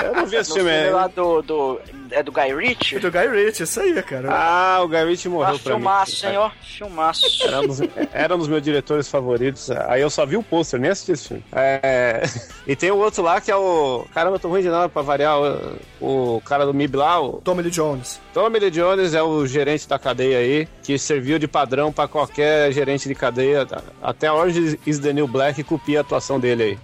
Eu 0.05 0.15
não 0.15 0.25
vi 0.25 0.35
esse 0.37 0.53
filme 0.53 0.69
aí. 0.69 0.89
lá 0.91 1.07
do, 1.07 1.41
do. 1.41 1.79
É 2.11 2.23
do 2.23 2.31
Guy 2.31 2.53
Ritchie? 2.55 2.99
Do 2.99 3.11
Guy 3.11 3.27
Ritchie, 3.27 3.63
isso 3.63 3.79
aí, 3.81 4.01
cara. 4.03 4.29
Ah, 4.31 4.79
o 4.81 4.87
Guy 4.87 5.03
Ritchie 5.05 5.27
Ah, 5.27 5.31
morreu 5.31 5.59
pra 5.59 5.71
filmaço, 5.73 6.25
mim. 6.25 6.31
hein, 6.31 6.37
ó. 6.37 6.49
Filmaço. 6.61 7.21
Era 7.45 7.59
um, 7.61 7.67
dos, 7.67 7.79
era 8.13 8.35
um 8.35 8.37
dos 8.39 8.47
meus 8.47 8.61
diretores 8.61 9.09
favoritos. 9.09 9.69
Aí 9.71 10.01
eu 10.01 10.09
só 10.09 10.25
vi 10.25 10.37
o 10.37 10.43
pôster, 10.43 10.79
nem 10.79 10.89
assisti 10.91 11.11
esse 11.11 11.27
filme. 11.29 11.43
É, 11.51 12.23
E 12.65 12.75
tem 12.75 12.91
o 12.91 12.97
outro 12.97 13.21
lá 13.23 13.41
que 13.41 13.51
é 13.51 13.55
o. 13.55 14.05
Caramba, 14.13 14.35
eu 14.35 14.39
tô 14.39 14.47
ruim 14.47 14.61
de 14.61 14.69
nada 14.69 14.87
pra 14.89 15.01
variar. 15.01 15.37
O, 15.99 16.35
o 16.37 16.41
cara 16.41 16.65
do 16.65 16.73
MIB 16.73 16.95
lá, 16.97 17.21
o 17.21 17.41
Tommy 17.41 17.61
Lee 17.63 17.71
Jones. 17.71 18.19
Tommy 18.37 18.59
Lee 18.59 18.69
Jones 18.69 19.15
é 19.15 19.23
o 19.23 19.47
gerente 19.47 19.89
da 19.89 19.97
cadeia 19.97 20.37
aí, 20.37 20.67
que 20.83 20.95
serviu 20.99 21.39
de 21.39 21.47
padrão 21.47 21.91
pra 21.91 22.07
qualquer 22.07 22.71
gerente 22.71 23.07
de 23.07 23.15
cadeia. 23.15 23.65
Até 23.99 24.31
Orange 24.31 24.79
is 24.85 24.99
the 24.99 25.11
New 25.11 25.27
Black 25.27 25.63
copia 25.63 25.97
a 25.97 26.01
atuação 26.01 26.39
dele 26.39 26.63
aí. 26.63 26.79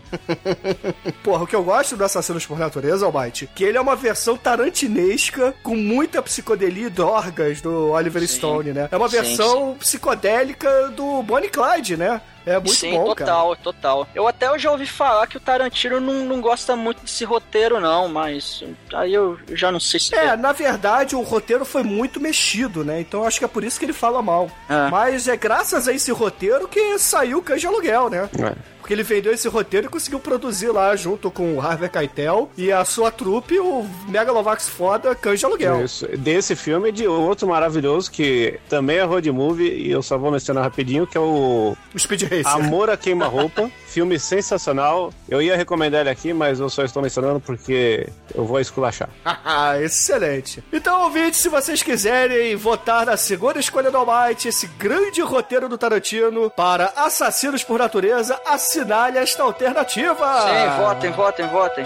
Porra, 1.23 1.43
o 1.43 1.47
que 1.47 1.55
eu 1.55 1.63
gosto 1.63 1.95
do 1.95 2.03
Assassinos 2.03 2.43
por 2.43 2.57
Natureza, 2.57 3.05
Almighty, 3.05 3.47
que 3.53 3.63
ele 3.63 3.77
é 3.77 3.81
uma 3.81 3.95
versão 3.95 4.35
tarantinesca 4.35 5.53
com 5.61 5.75
muita 5.75 6.23
psicodelia 6.23 6.87
e 6.87 6.89
drogas 6.89 7.61
do 7.61 7.91
Oliver 7.91 8.27
Stone, 8.27 8.73
né? 8.73 8.89
É 8.91 8.97
uma 8.97 9.07
Sim, 9.07 9.17
versão 9.17 9.75
psicodélica 9.79 10.87
do 10.87 11.21
Bonnie 11.21 11.51
Clyde, 11.51 11.97
né? 11.97 12.19
É 12.45 12.55
muito 12.55 12.73
Sim, 12.73 12.91
bom, 12.91 13.15
cara. 13.15 13.31
total, 13.31 13.55
total. 13.55 14.07
Eu 14.13 14.27
até 14.27 14.47
eu 14.47 14.59
já 14.59 14.71
ouvi 14.71 14.85
falar 14.85 15.27
que 15.27 15.37
o 15.37 15.39
Tarantino 15.39 15.99
não, 15.99 16.25
não 16.25 16.41
gosta 16.41 16.75
muito 16.75 17.01
desse 17.01 17.23
roteiro, 17.23 17.79
não, 17.79 18.09
mas 18.09 18.63
aí 18.93 19.13
eu 19.13 19.37
já 19.49 19.71
não 19.71 19.79
sei 19.79 19.99
se. 19.99 20.15
É, 20.15 20.35
na 20.35 20.51
verdade, 20.51 21.15
o 21.15 21.21
roteiro 21.21 21.65
foi 21.65 21.83
muito 21.83 22.19
mexido, 22.19 22.83
né? 22.83 22.99
Então 22.99 23.25
acho 23.25 23.39
que 23.39 23.45
é 23.45 23.47
por 23.47 23.63
isso 23.63 23.79
que 23.79 23.85
ele 23.85 23.93
fala 23.93 24.21
mal. 24.21 24.49
É. 24.69 24.89
Mas 24.89 25.27
é 25.27 25.37
graças 25.37 25.87
a 25.87 25.93
esse 25.93 26.11
roteiro 26.11 26.67
que 26.67 26.97
saiu 26.99 27.39
o 27.39 27.41
Cães 27.41 27.61
de 27.61 27.67
Aluguel, 27.67 28.09
né? 28.09 28.29
É. 28.39 28.72
Porque 28.83 28.93
ele 28.93 29.03
vendeu 29.03 29.31
esse 29.31 29.47
roteiro 29.47 29.87
e 29.87 29.89
conseguiu 29.89 30.19
produzir 30.19 30.67
lá, 30.67 30.93
junto 30.93 31.31
com 31.31 31.55
o 31.55 31.61
Harvey 31.61 31.87
Keitel 31.87 32.49
e 32.57 32.69
a 32.69 32.83
sua 32.83 33.09
trupe, 33.09 33.57
o 33.57 33.87
Megalovax 34.09 34.67
foda 34.67 35.15
Cães 35.15 35.39
de 35.39 35.45
Aluguel. 35.45 35.85
Isso. 35.85 36.05
Desse 36.17 36.53
filme 36.53 36.89
e 36.89 36.91
de 36.91 37.07
outro 37.07 37.47
maravilhoso 37.47 38.11
que 38.11 38.59
também 38.67 38.97
é 38.97 39.03
road 39.03 39.31
movie 39.31 39.69
e 39.69 39.89
eu 39.89 40.03
só 40.03 40.17
vou 40.17 40.29
mencionar 40.29 40.65
rapidinho, 40.65 41.07
que 41.07 41.17
é 41.17 41.21
o 41.21 41.77
O 41.95 41.97
Speed 41.97 42.23
Racer. 42.23 42.45
Amor 42.45 42.89
a 42.89 42.97
Queima-Roupa. 42.97 43.71
filme 43.93 44.17
sensacional. 44.19 45.13
Eu 45.29 45.41
ia 45.41 45.55
recomendar 45.55 46.01
ele 46.01 46.09
aqui, 46.09 46.33
mas 46.33 46.59
eu 46.59 46.67
só 46.69 46.83
estou 46.83 47.01
mencionando 47.03 47.39
porque 47.39 48.09
eu 48.33 48.43
vou 48.45 48.59
esculachar. 48.59 49.09
Ah, 49.45 49.79
excelente. 49.79 50.63
Então, 50.71 51.03
ouvintes, 51.03 51.41
se 51.41 51.49
vocês 51.49 51.83
quiserem 51.83 52.55
votar 52.55 53.05
na 53.05 53.17
segunda 53.17 53.59
escolha 53.59 53.91
do 53.91 53.97
Almighty, 53.97 54.47
esse 54.47 54.67
grande 54.67 55.21
roteiro 55.21 55.67
do 55.67 55.77
Tarantino 55.77 56.49
para 56.49 56.91
Assassinos 56.95 57.63
por 57.63 57.77
Natureza, 57.77 58.39
assinale 58.47 59.17
esta 59.17 59.43
alternativa. 59.43 60.41
Sim, 60.41 60.81
votem, 60.81 61.11
votem, 61.11 61.47
votem. 61.47 61.85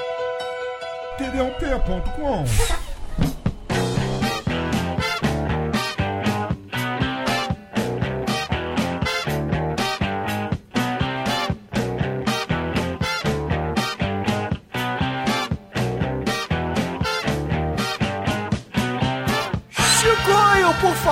td1p.com 1.18 2.87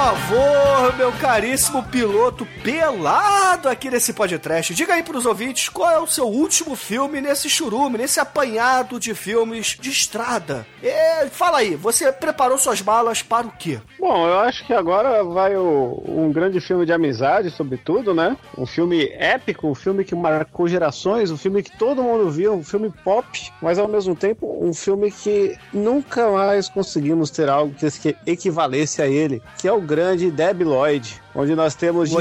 favor, 0.09 0.95
meu 0.97 1.11
caríssimo 1.13 1.81
piloto 1.81 2.45
pelado 2.63 3.67
aqui 3.67 3.89
nesse 3.89 4.13
podcast. 4.13 4.71
Diga 4.75 4.93
aí 4.93 5.01
pros 5.01 5.25
ouvintes 5.25 5.67
qual 5.67 5.89
é 5.89 5.97
o 5.97 6.05
seu 6.05 6.27
último 6.27 6.75
filme 6.75 7.19
nesse 7.19 7.49
churume, 7.49 7.97
nesse 7.97 8.19
apanhado 8.19 8.99
de 8.99 9.15
filmes 9.15 9.75
de 9.81 9.89
estrada. 9.89 10.63
É, 10.83 11.25
fala 11.25 11.57
aí, 11.57 11.73
você 11.73 12.11
preparou 12.11 12.55
suas 12.59 12.83
malas 12.83 13.23
para 13.23 13.47
o 13.47 13.51
quê? 13.57 13.79
Bom, 13.99 14.27
eu 14.27 14.37
acho 14.41 14.63
que 14.67 14.73
agora 14.75 15.23
vai 15.23 15.55
o- 15.57 16.03
um 16.07 16.31
grande 16.31 16.61
filme 16.61 16.85
de 16.85 16.93
amizade, 16.93 17.49
sobretudo, 17.49 18.13
né? 18.13 18.37
Um 18.55 18.67
filme 18.67 19.09
épico, 19.17 19.67
um 19.67 19.73
filme 19.73 20.05
que 20.05 20.13
marcou 20.13 20.67
gerações, 20.67 21.31
um 21.31 21.37
filme 21.37 21.63
que 21.63 21.75
todo 21.79 22.03
mundo 22.03 22.29
viu, 22.29 22.53
um 22.53 22.63
filme 22.63 22.93
pop, 23.03 23.25
mas 23.59 23.79
ao 23.79 23.87
mesmo 23.87 24.15
tempo 24.15 24.55
um 24.63 24.71
filme 24.71 25.09
que 25.09 25.57
nunca 25.73 26.29
mais 26.29 26.69
conseguimos 26.69 27.31
ter 27.31 27.49
algo 27.49 27.73
que 27.73 27.89
se 27.89 28.15
equivalesse 28.27 29.01
a 29.01 29.07
ele, 29.07 29.41
que 29.57 29.67
é 29.67 29.71
o 29.73 29.81
grande 29.81 29.94
Debi 29.95 30.65
Lloyd, 30.65 31.05
onde 31.35 31.53
nós 31.55 31.75
temos 31.75 32.11
O? 32.13 32.15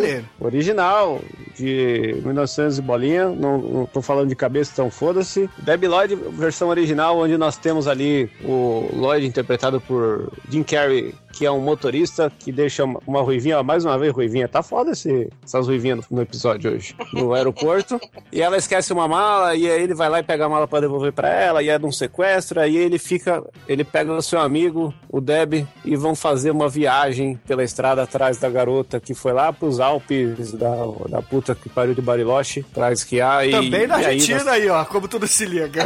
Carrey- 0.00 0.24
original, 0.40 1.20
de 1.56 2.20
1900 2.24 2.78
e 2.78 2.82
bolinha, 2.82 3.28
não, 3.28 3.58
não 3.58 3.86
tô 3.86 4.00
falando 4.02 4.28
de 4.28 4.36
cabeça, 4.36 4.70
então 4.72 4.90
foda-se. 4.90 5.48
Debi 5.58 5.88
Lloyd, 5.88 6.14
versão 6.14 6.68
original, 6.68 7.18
onde 7.18 7.36
nós 7.36 7.56
temos 7.56 7.86
ali 7.88 8.30
o 8.44 8.88
Lloyd 8.94 9.26
interpretado 9.26 9.80
por 9.80 10.30
Jim 10.50 10.62
Carrey, 10.62 11.14
que 11.32 11.46
é 11.46 11.50
um 11.50 11.60
motorista 11.60 12.32
que 12.38 12.50
deixa 12.50 12.84
uma, 12.84 13.00
uma 13.06 13.20
ruivinha, 13.22 13.60
ó, 13.60 13.62
mais 13.62 13.84
uma 13.84 13.98
vez 13.98 14.12
ruivinha, 14.12 14.48
tá 14.48 14.62
foda 14.62 14.90
esse, 14.92 15.28
essas 15.44 15.66
ruivinhas 15.66 15.98
no, 16.10 16.16
no 16.16 16.22
episódio 16.22 16.72
hoje, 16.72 16.94
no 17.12 17.32
aeroporto, 17.32 18.00
e 18.32 18.40
ela 18.42 18.56
esquece 18.56 18.92
uma 18.92 19.06
mala, 19.06 19.54
e 19.54 19.70
aí 19.70 19.82
ele 19.82 19.94
vai 19.94 20.08
lá 20.08 20.18
e 20.20 20.22
pega 20.22 20.46
a 20.46 20.48
mala 20.48 20.66
pra 20.66 20.80
devolver 20.80 21.12
pra 21.12 21.28
ela, 21.28 21.62
e 21.62 21.68
é 21.68 21.78
de 21.78 21.86
um 21.86 21.92
sequestro, 21.92 22.60
aí 22.60 22.76
ele 22.76 22.98
fica, 22.98 23.42
ele 23.68 23.84
pega 23.84 24.12
o 24.12 24.22
seu 24.22 24.40
amigo, 24.40 24.92
o 25.08 25.20
Deb, 25.20 25.64
e 25.84 25.96
vão 25.96 26.14
fazer 26.14 26.50
uma 26.50 26.68
viagem 26.68 27.38
pela 27.46 27.62
estrada 27.62 28.02
atrás 28.02 28.38
da 28.38 28.48
garota 28.58 28.98
que 28.98 29.14
foi 29.14 29.32
lá 29.32 29.52
pros 29.52 29.78
Alpes 29.80 30.52
da, 30.52 30.68
da 31.08 31.22
puta 31.22 31.54
que 31.54 31.68
pariu 31.68 31.94
de 31.94 32.00
Bariloche 32.02 32.62
pra 32.74 32.92
esquiar. 32.92 33.46
E, 33.46 33.52
Também 33.52 33.86
na 33.86 33.96
e 34.00 34.06
aí 34.06 34.14
Argentina 34.14 34.38
nós- 34.44 34.48
aí, 34.54 34.68
ó, 34.68 34.84
como 34.84 35.06
tudo 35.06 35.26
se 35.28 35.44
liga. 35.46 35.84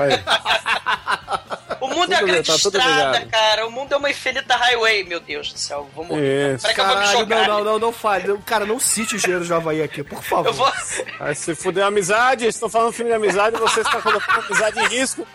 O 1.81 1.89
mundo 1.89 2.12
é 2.12 2.16
a 2.16 2.18
Tudo 2.20 2.27
grande 2.29 2.47
tá 2.49 2.55
estrada, 2.55 3.27
cara. 3.27 3.66
O 3.66 3.70
mundo 3.70 3.93
é 3.93 3.97
uma 3.97 4.09
infinita 4.11 4.55
highway, 4.57 5.05
meu 5.05 5.20
Deus 5.20 5.53
do 5.53 5.59
céu. 5.59 5.91
Vou 5.95 6.05
morrer. 6.05 6.55
Isso. 6.55 6.73
Que 6.73 6.81
eu 6.81 6.87
vou 6.87 6.95
me 6.97 7.01
Caralho, 7.03 7.18
jogar. 7.18 7.49
não, 7.49 7.59
não, 7.59 7.64
não, 7.64 7.79
não 7.79 7.93
fale. 7.93 8.39
Cara, 8.47 8.64
não 8.64 8.79
cite 8.79 9.16
Engenheiros 9.16 9.49
do 9.49 9.55
Havaí 9.55 9.83
aqui, 9.83 10.03
por 10.03 10.23
favor. 10.23 10.47
Eu 10.49 10.53
vou. 10.55 10.73
Aí 11.20 11.35
se 11.35 11.55
fuder 11.55 11.85
a 11.85 11.89
amizade, 11.89 12.47
estou 12.47 12.68
falando 12.68 12.93
filme 12.93 13.11
de 13.11 13.16
amizade, 13.16 13.57
você 13.59 13.81
está 13.81 14.01
colocando 14.01 14.41
a 14.41 14.45
amizade 14.47 14.79
em 14.81 14.89
risco. 14.89 15.27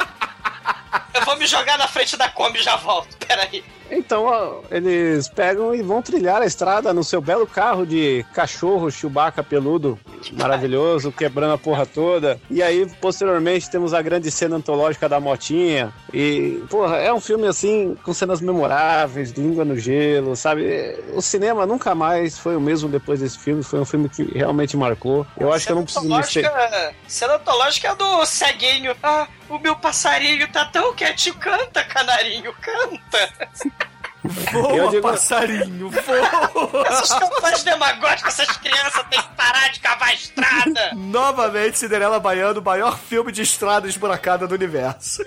Eu 1.13 1.25
vou 1.25 1.37
me 1.37 1.45
jogar 1.45 1.77
na 1.77 1.87
frente 1.87 2.15
da 2.15 2.29
Kombi 2.29 2.59
e 2.59 2.63
já 2.63 2.75
volto. 2.77 3.15
Peraí. 3.27 3.63
Então, 3.89 4.25
ó, 4.25 4.61
eles 4.69 5.27
pegam 5.29 5.73
e 5.73 5.81
vão 5.81 6.01
trilhar 6.01 6.41
a 6.41 6.45
estrada 6.45 6.93
no 6.93 7.03
seu 7.03 7.21
belo 7.21 7.47
carro 7.47 7.85
de 7.85 8.25
cachorro 8.33 8.91
Chewbacca 8.91 9.43
peludo, 9.43 9.97
maravilhoso, 10.33 11.11
quebrando 11.11 11.53
a 11.53 11.57
porra 11.57 11.85
toda. 11.85 12.39
E 12.49 12.61
aí, 12.61 12.85
posteriormente, 13.01 13.69
temos 13.69 13.93
a 13.93 14.01
grande 14.01 14.29
cena 14.31 14.55
antológica 14.57 15.07
da 15.07 15.19
motinha. 15.19 15.93
E, 16.13 16.63
porra, 16.69 16.97
é 16.97 17.11
um 17.13 17.19
filme 17.21 17.47
assim, 17.47 17.95
com 18.03 18.13
cenas 18.13 18.41
memoráveis, 18.41 19.31
língua 19.31 19.63
no 19.65 19.77
gelo, 19.77 20.35
sabe? 20.35 20.95
O 21.13 21.21
cinema 21.21 21.65
nunca 21.65 21.95
mais 21.95 22.37
foi 22.37 22.55
o 22.55 22.61
mesmo 22.61 22.89
depois 22.89 23.19
desse 23.19 23.37
filme. 23.39 23.63
Foi 23.63 23.79
um 23.79 23.85
filme 23.85 24.09
que 24.09 24.23
realmente 24.37 24.75
marcou. 24.77 25.25
Eu 25.39 25.51
acho 25.53 25.65
que 25.65 25.71
eu 25.71 25.75
não 25.77 25.83
preciso 25.83 26.05
me 26.07 26.23
ser. 26.23 26.41
Cenatológica- 26.43 26.93
Cenatológica 27.07 27.87
é 27.89 27.95
do 27.95 28.25
ceguinho. 28.25 28.95
Ah, 29.01 29.27
o 29.49 29.59
meu 29.59 29.75
passarinho 29.75 30.47
tá 30.51 30.65
tão 30.65 30.93
quietinho. 30.93 31.35
Canta, 31.35 31.83
canarinho, 31.83 32.53
canta. 32.53 33.49
Voa, 34.23 34.73
Eu 34.75 34.89
digo- 34.89 35.01
passarinho, 35.03 35.89
voa. 35.89 36.85
Essas 36.87 37.17
campanhas 37.19 37.63
demagógicas, 37.63 38.39
essas 38.39 38.57
crianças 38.57 39.03
têm 39.09 39.21
que 39.21 39.29
parar 39.35 39.69
de 39.71 39.79
cavar 39.79 40.09
a 40.09 40.13
estrada. 40.13 40.91
Novamente, 40.95 41.77
Cinderela 41.79 42.19
Baiano, 42.19 42.59
o 42.59 42.63
maior 42.63 42.97
filme 42.97 43.31
de 43.31 43.41
estrada 43.41 43.87
esburacada 43.87 44.47
do 44.47 44.55
universo. 44.55 45.23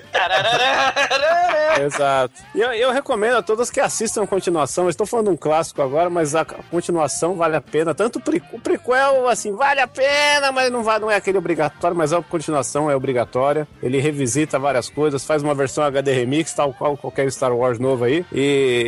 Exato. 1.83 2.33
E 2.53 2.59
eu, 2.61 2.71
eu 2.73 2.91
recomendo 2.91 3.37
a 3.37 3.41
todos 3.41 3.69
que 3.69 3.79
assistam 3.79 4.23
a 4.23 4.27
continuação. 4.27 4.85
Eu 4.85 4.89
estou 4.89 5.07
falando 5.07 5.31
um 5.31 5.37
clássico 5.37 5.81
agora, 5.81 6.09
mas 6.09 6.35
a 6.35 6.43
continuação 6.45 7.35
vale 7.35 7.55
a 7.55 7.61
pena. 7.61 7.93
Tanto 7.95 8.19
o, 8.19 8.21
pre, 8.21 8.41
o 8.51 8.59
prequel, 8.59 9.27
assim, 9.29 9.55
vale 9.55 9.79
a 9.79 9.87
pena, 9.87 10.51
mas 10.51 10.71
não, 10.71 10.83
vai, 10.83 10.99
não 10.99 11.09
é 11.09 11.15
aquele 11.15 11.37
obrigatório, 11.37 11.95
mas 11.95 12.13
a 12.13 12.21
continuação 12.21 12.89
é 12.89 12.95
obrigatória. 12.95 13.67
Ele 13.81 13.99
revisita 13.99 14.59
várias 14.59 14.89
coisas, 14.89 15.23
faz 15.25 15.41
uma 15.41 15.55
versão 15.55 15.83
HD 15.83 16.11
remix, 16.13 16.53
tal 16.53 16.73
qual 16.73 16.97
qualquer 16.97 17.31
Star 17.31 17.53
Wars 17.53 17.79
novo 17.79 18.03
aí. 18.03 18.25
E 18.31 18.80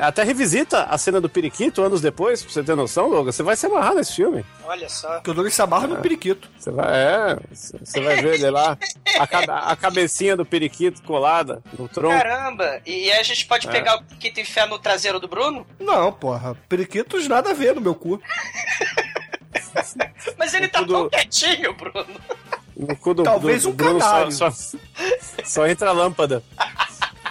até 0.00 0.22
revisita 0.22 0.84
a 0.84 0.96
cena 0.98 1.20
do 1.20 1.28
periquito 1.28 1.82
anos 1.82 2.00
depois, 2.00 2.42
pra 2.42 2.52
você 2.52 2.62
ter 2.62 2.74
noção, 2.74 3.08
Logan. 3.08 3.32
Você 3.32 3.42
vai 3.42 3.56
se 3.56 3.66
amarrar 3.66 3.94
nesse 3.94 4.14
filme. 4.16 4.44
Olha 4.64 4.88
só. 4.88 5.20
Que 5.20 5.30
o 5.30 5.34
Douglas 5.34 5.54
se 5.54 5.62
amarra 5.62 5.86
no 5.86 5.96
periquito. 5.98 6.48
Você 6.58 6.70
vai, 6.70 6.86
é, 6.92 7.38
você 7.52 8.00
vai 8.00 8.16
ver 8.22 8.34
ele 8.34 8.50
lá, 8.50 8.76
a, 9.18 9.72
a 9.72 9.76
cabecinha 9.76 10.36
do 10.36 10.44
periquito 10.44 11.02
colada 11.02 11.62
no 11.78 11.88
tronco. 11.88 12.16
Caramba. 12.16 12.80
E 12.86 13.10
aí 13.10 13.18
a 13.18 13.22
gente 13.22 13.46
pode 13.46 13.68
É. 13.68 13.70
pegar 13.70 13.96
o 13.96 14.04
Kito 14.04 14.40
e 14.40 14.42
enfiar 14.42 14.66
no 14.66 14.78
traseiro 14.78 15.18
do 15.20 15.28
Bruno? 15.28 15.66
Não, 15.78 16.12
porra. 16.12 16.56
Periquitos 16.68 17.26
nada 17.28 17.50
a 17.50 17.54
ver 17.54 17.74
no 17.74 17.80
meu 17.80 17.94
cu. 17.94 18.20
Mas 20.38 20.54
ele 20.54 20.68
tá 20.68 20.80
Tudo- 20.80 20.92
tão 20.92 21.08
quietinho, 21.10 21.74
Bruno. 21.74 22.06
No 22.76 22.96
cu 22.96 23.12
do, 23.14 23.22
Talvez 23.22 23.62
do, 23.62 23.68
um 23.68 23.72
do 23.72 23.76
Bruno 23.84 23.98
canário. 24.00 24.32
só, 24.32 24.50
só, 24.50 24.78
só 25.44 25.66
entra 25.66 25.90
a 25.90 25.92
lâmpada. 25.92 26.42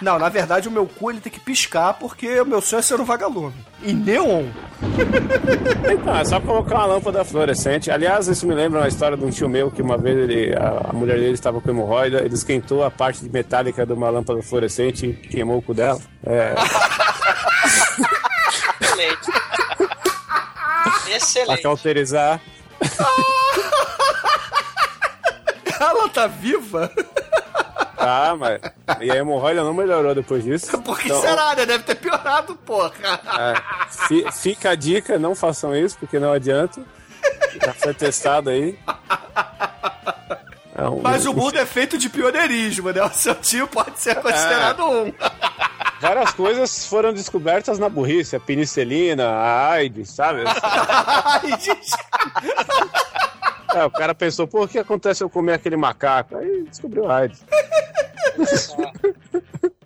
Não, 0.01 0.17
na 0.17 0.29
verdade 0.29 0.67
o 0.67 0.71
meu 0.71 0.85
cu 0.85 1.11
ele 1.11 1.19
tem 1.19 1.31
que 1.31 1.39
piscar 1.39 1.93
porque 1.93 2.39
o 2.39 2.45
meu 2.45 2.61
sonho 2.61 2.79
é 2.79 2.83
ser 2.83 2.99
um 2.99 3.05
vagalume. 3.05 3.53
E 3.83 3.91
neon. 3.93 4.45
Então, 5.91 6.15
é 6.15 6.25
só 6.25 6.39
colocar 6.39 6.75
uma 6.75 6.85
lâmpada 6.85 7.23
fluorescente. 7.25 7.91
Aliás, 7.91 8.27
isso 8.27 8.47
me 8.47 8.53
lembra 8.55 8.79
uma 8.79 8.87
história 8.87 9.17
de 9.17 9.25
um 9.25 9.29
tio 9.29 9.49
meu 9.49 9.69
que 9.71 9.81
uma 9.81 9.97
vez 9.97 10.17
ele, 10.17 10.53
a, 10.55 10.89
a 10.89 10.93
mulher 10.93 11.17
dele 11.19 11.33
estava 11.33 11.59
com 11.59 11.69
hemorroida, 11.69 12.19
ele 12.19 12.33
esquentou 12.33 12.83
a 12.83 12.89
parte 12.91 13.21
de 13.21 13.29
metálica 13.29 13.85
de 13.85 13.93
uma 13.93 14.09
lâmpada 14.09 14.41
fluorescente 14.41 15.05
e 15.05 15.13
queimou 15.13 15.57
o 15.57 15.61
cu 15.61 15.73
dela. 15.73 15.99
É, 16.25 16.53
Excelente. 18.81 19.31
pra 19.31 21.15
Excelente. 21.15 21.61
cauterizar. 21.61 22.39
Ela 25.79 26.09
tá 26.09 26.27
viva? 26.27 26.91
Tá, 27.99 28.35
mas. 28.39 28.61
E 29.01 29.11
a 29.11 29.15
hemorroida 29.17 29.61
não 29.63 29.73
melhorou 29.73 30.15
depois 30.15 30.43
disso. 30.43 30.77
Por 30.81 30.97
que 30.97 31.07
Então, 31.07 31.21
será, 31.21 31.53
né? 31.55 31.65
Deve 31.65 31.83
ter 31.83 31.95
piorado, 31.95 32.55
porra. 32.55 32.91
é, 33.37 33.53
fi- 34.07 34.31
fica 34.31 34.69
a 34.71 34.75
dica, 34.75 35.19
não 35.19 35.35
façam 35.35 35.75
isso, 35.75 35.97
porque 35.99 36.17
não 36.17 36.31
adianta. 36.31 36.81
Já 37.61 37.73
foi 37.73 37.93
testado 37.93 38.49
aí. 38.49 38.79
É 40.75 40.83
um- 40.87 41.01
Mas 41.01 41.25
o 41.25 41.33
mundo 41.35 41.57
é 41.57 41.65
feito 41.65 41.97
de 41.97 42.09
pioneirismo, 42.09 42.89
né? 42.91 43.03
O 43.03 43.09
seu 43.09 43.35
tio 43.35 43.67
pode 43.67 43.99
ser 43.99 44.15
considerado 44.15 44.83
um. 44.85 45.13
Várias 45.99 46.31
coisas 46.31 46.85
foram 46.85 47.11
descobertas 47.13 47.77
na 47.77 47.89
burrice. 47.89 48.33
A 48.35 48.39
penicilina, 48.39 49.27
a 49.27 49.71
AIDS, 49.71 50.09
sabe? 50.11 50.43
Ai, 50.45 51.49
gente. 51.59 51.91
É, 53.75 53.83
o 53.85 53.91
cara 53.91 54.15
pensou, 54.15 54.49
o 54.51 54.67
que 54.67 54.79
acontece 54.79 55.19
se 55.19 55.23
eu 55.23 55.29
comer 55.29 55.53
aquele 55.53 55.75
macaco? 55.75 56.37
Aí 56.37 56.63
descobriu 56.69 57.11
a 57.11 57.17
AIDS. 57.17 57.43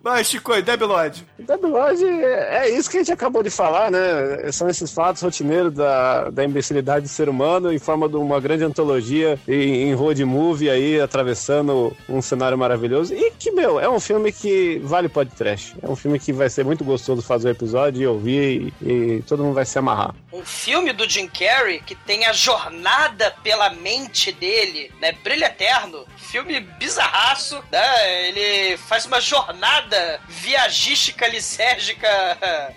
Mas, 0.02 0.28
Chico, 0.28 0.60
Debi 0.60 0.84
Lloyd. 0.84 1.14
Debi 1.44 1.66
Lloyd 1.66 2.04
é 2.04 2.68
isso 2.70 2.90
que 2.90 2.96
a 2.96 3.00
gente 3.00 3.12
acabou 3.12 3.42
de 3.42 3.50
falar, 3.50 3.90
né? 3.90 4.50
São 4.52 4.68
esses 4.68 4.90
fatos 4.92 5.22
rotineiros 5.22 5.72
da, 5.72 6.30
da 6.30 6.44
imbecilidade 6.44 7.04
do 7.04 7.08
ser 7.08 7.28
humano 7.28 7.72
em 7.72 7.78
forma 7.78 8.08
de 8.08 8.16
uma 8.16 8.40
grande 8.40 8.64
antologia 8.64 9.38
em, 9.46 9.88
em 9.88 9.94
road 9.94 10.24
movie 10.24 10.70
aí, 10.70 11.00
atravessando 11.00 11.96
um 12.08 12.22
cenário 12.22 12.56
maravilhoso. 12.56 13.14
E 13.14 13.30
que, 13.32 13.50
meu, 13.50 13.78
é 13.78 13.88
um 13.88 14.00
filme 14.00 14.32
que 14.32 14.78
vale 14.82 15.08
podcast. 15.08 15.76
É 15.82 15.88
um 15.88 15.96
filme 15.96 16.18
que 16.18 16.32
vai 16.32 16.48
ser 16.48 16.64
muito 16.64 16.84
gostoso 16.84 17.22
fazer 17.22 17.48
o 17.48 17.50
episódio 17.50 18.02
e 18.02 18.06
ouvir 18.06 18.72
e, 18.80 18.92
e 18.92 19.22
todo 19.22 19.42
mundo 19.42 19.54
vai 19.54 19.66
se 19.66 19.78
amarrar. 19.78 20.14
Um 20.32 20.44
filme 20.44 20.92
do 20.92 21.08
Jim 21.08 21.28
Carrey 21.28 21.80
que 21.80 21.94
tem 21.94 22.26
a 22.26 22.32
jornada 22.32 23.32
pela 23.42 23.70
mente 23.70 24.32
dele, 24.32 24.90
né? 25.00 25.12
Brilho 25.22 25.44
Eterno. 25.44 26.04
Filme 26.16 26.60
bizarraço, 26.60 27.62
né? 27.70 28.28
Ele 28.28 28.76
faz 28.76 29.06
uma 29.06 29.20
jornada 29.20 30.20
viagística, 30.28 31.24
lisérgica 31.34 32.06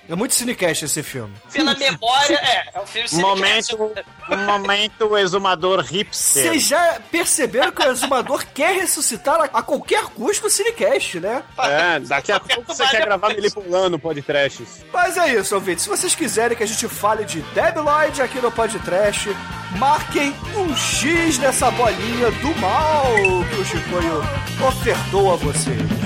É 0.10 0.16
muito 0.16 0.34
cinecast 0.34 0.86
esse 0.86 1.04
filme. 1.04 1.34
pela 1.52 1.76
memória. 1.76 2.36
É, 2.36 2.78
é 2.78 2.82
um 2.82 2.86
filme 2.88 3.08
Momento, 3.14 3.66
cinecast. 3.66 4.10
um 4.32 4.38
momento 4.46 5.18
exumador 5.18 5.82
hipster. 5.82 6.44
Vocês 6.44 6.64
já 6.64 7.00
perceberam 7.12 7.72
que 7.72 7.82
o 7.82 7.92
exumador 7.92 8.46
quer 8.54 8.76
ressuscitar 8.76 9.40
a, 9.42 9.44
a 9.46 9.62
qualquer 9.62 10.04
custo 10.06 10.48
o 10.48 10.50
cinecast, 10.50 11.20
né? 11.20 11.44
É, 11.60 12.00
daqui 12.00 12.32
a 12.32 12.40
pouco 12.40 12.74
você 12.74 12.86
quer 12.88 13.06
gravar 13.06 13.30
Melipulando 13.30 14.00
podcast. 14.00 14.66
Mas 14.92 15.18
é 15.18 15.34
isso, 15.36 15.56
ouvintes. 15.56 15.84
Se 15.84 15.90
vocês 15.90 16.16
quiserem 16.16 16.58
que 16.58 16.64
a 16.64 16.68
gente 16.68 16.88
fale 16.88 17.26
de 17.26 17.44
Lloyd 17.76 18.22
aqui 18.22 18.40
no 18.40 18.52
podcast, 18.52 19.30
marquem 19.78 20.34
um 20.56 20.76
X 20.76 21.38
nessa 21.38 21.70
bolinha 21.72 22.32
do 22.32 22.56
mal 22.60 23.06
que 23.50 23.62
o 23.62 23.66
Chicoio 23.66 24.22
ofertou 24.68 25.34
a 25.34 25.36
vocês. 25.36 25.97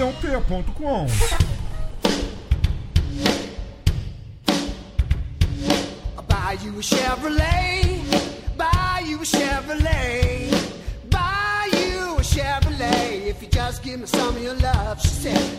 Campeãop.com. 0.00 1.08
Buy 6.26 6.56
you 6.62 6.70
a 6.70 6.82
Chevrolet, 6.82 8.56
buy 8.56 9.04
you 9.06 9.18
a 9.18 9.24
Chevrolet. 9.24 10.19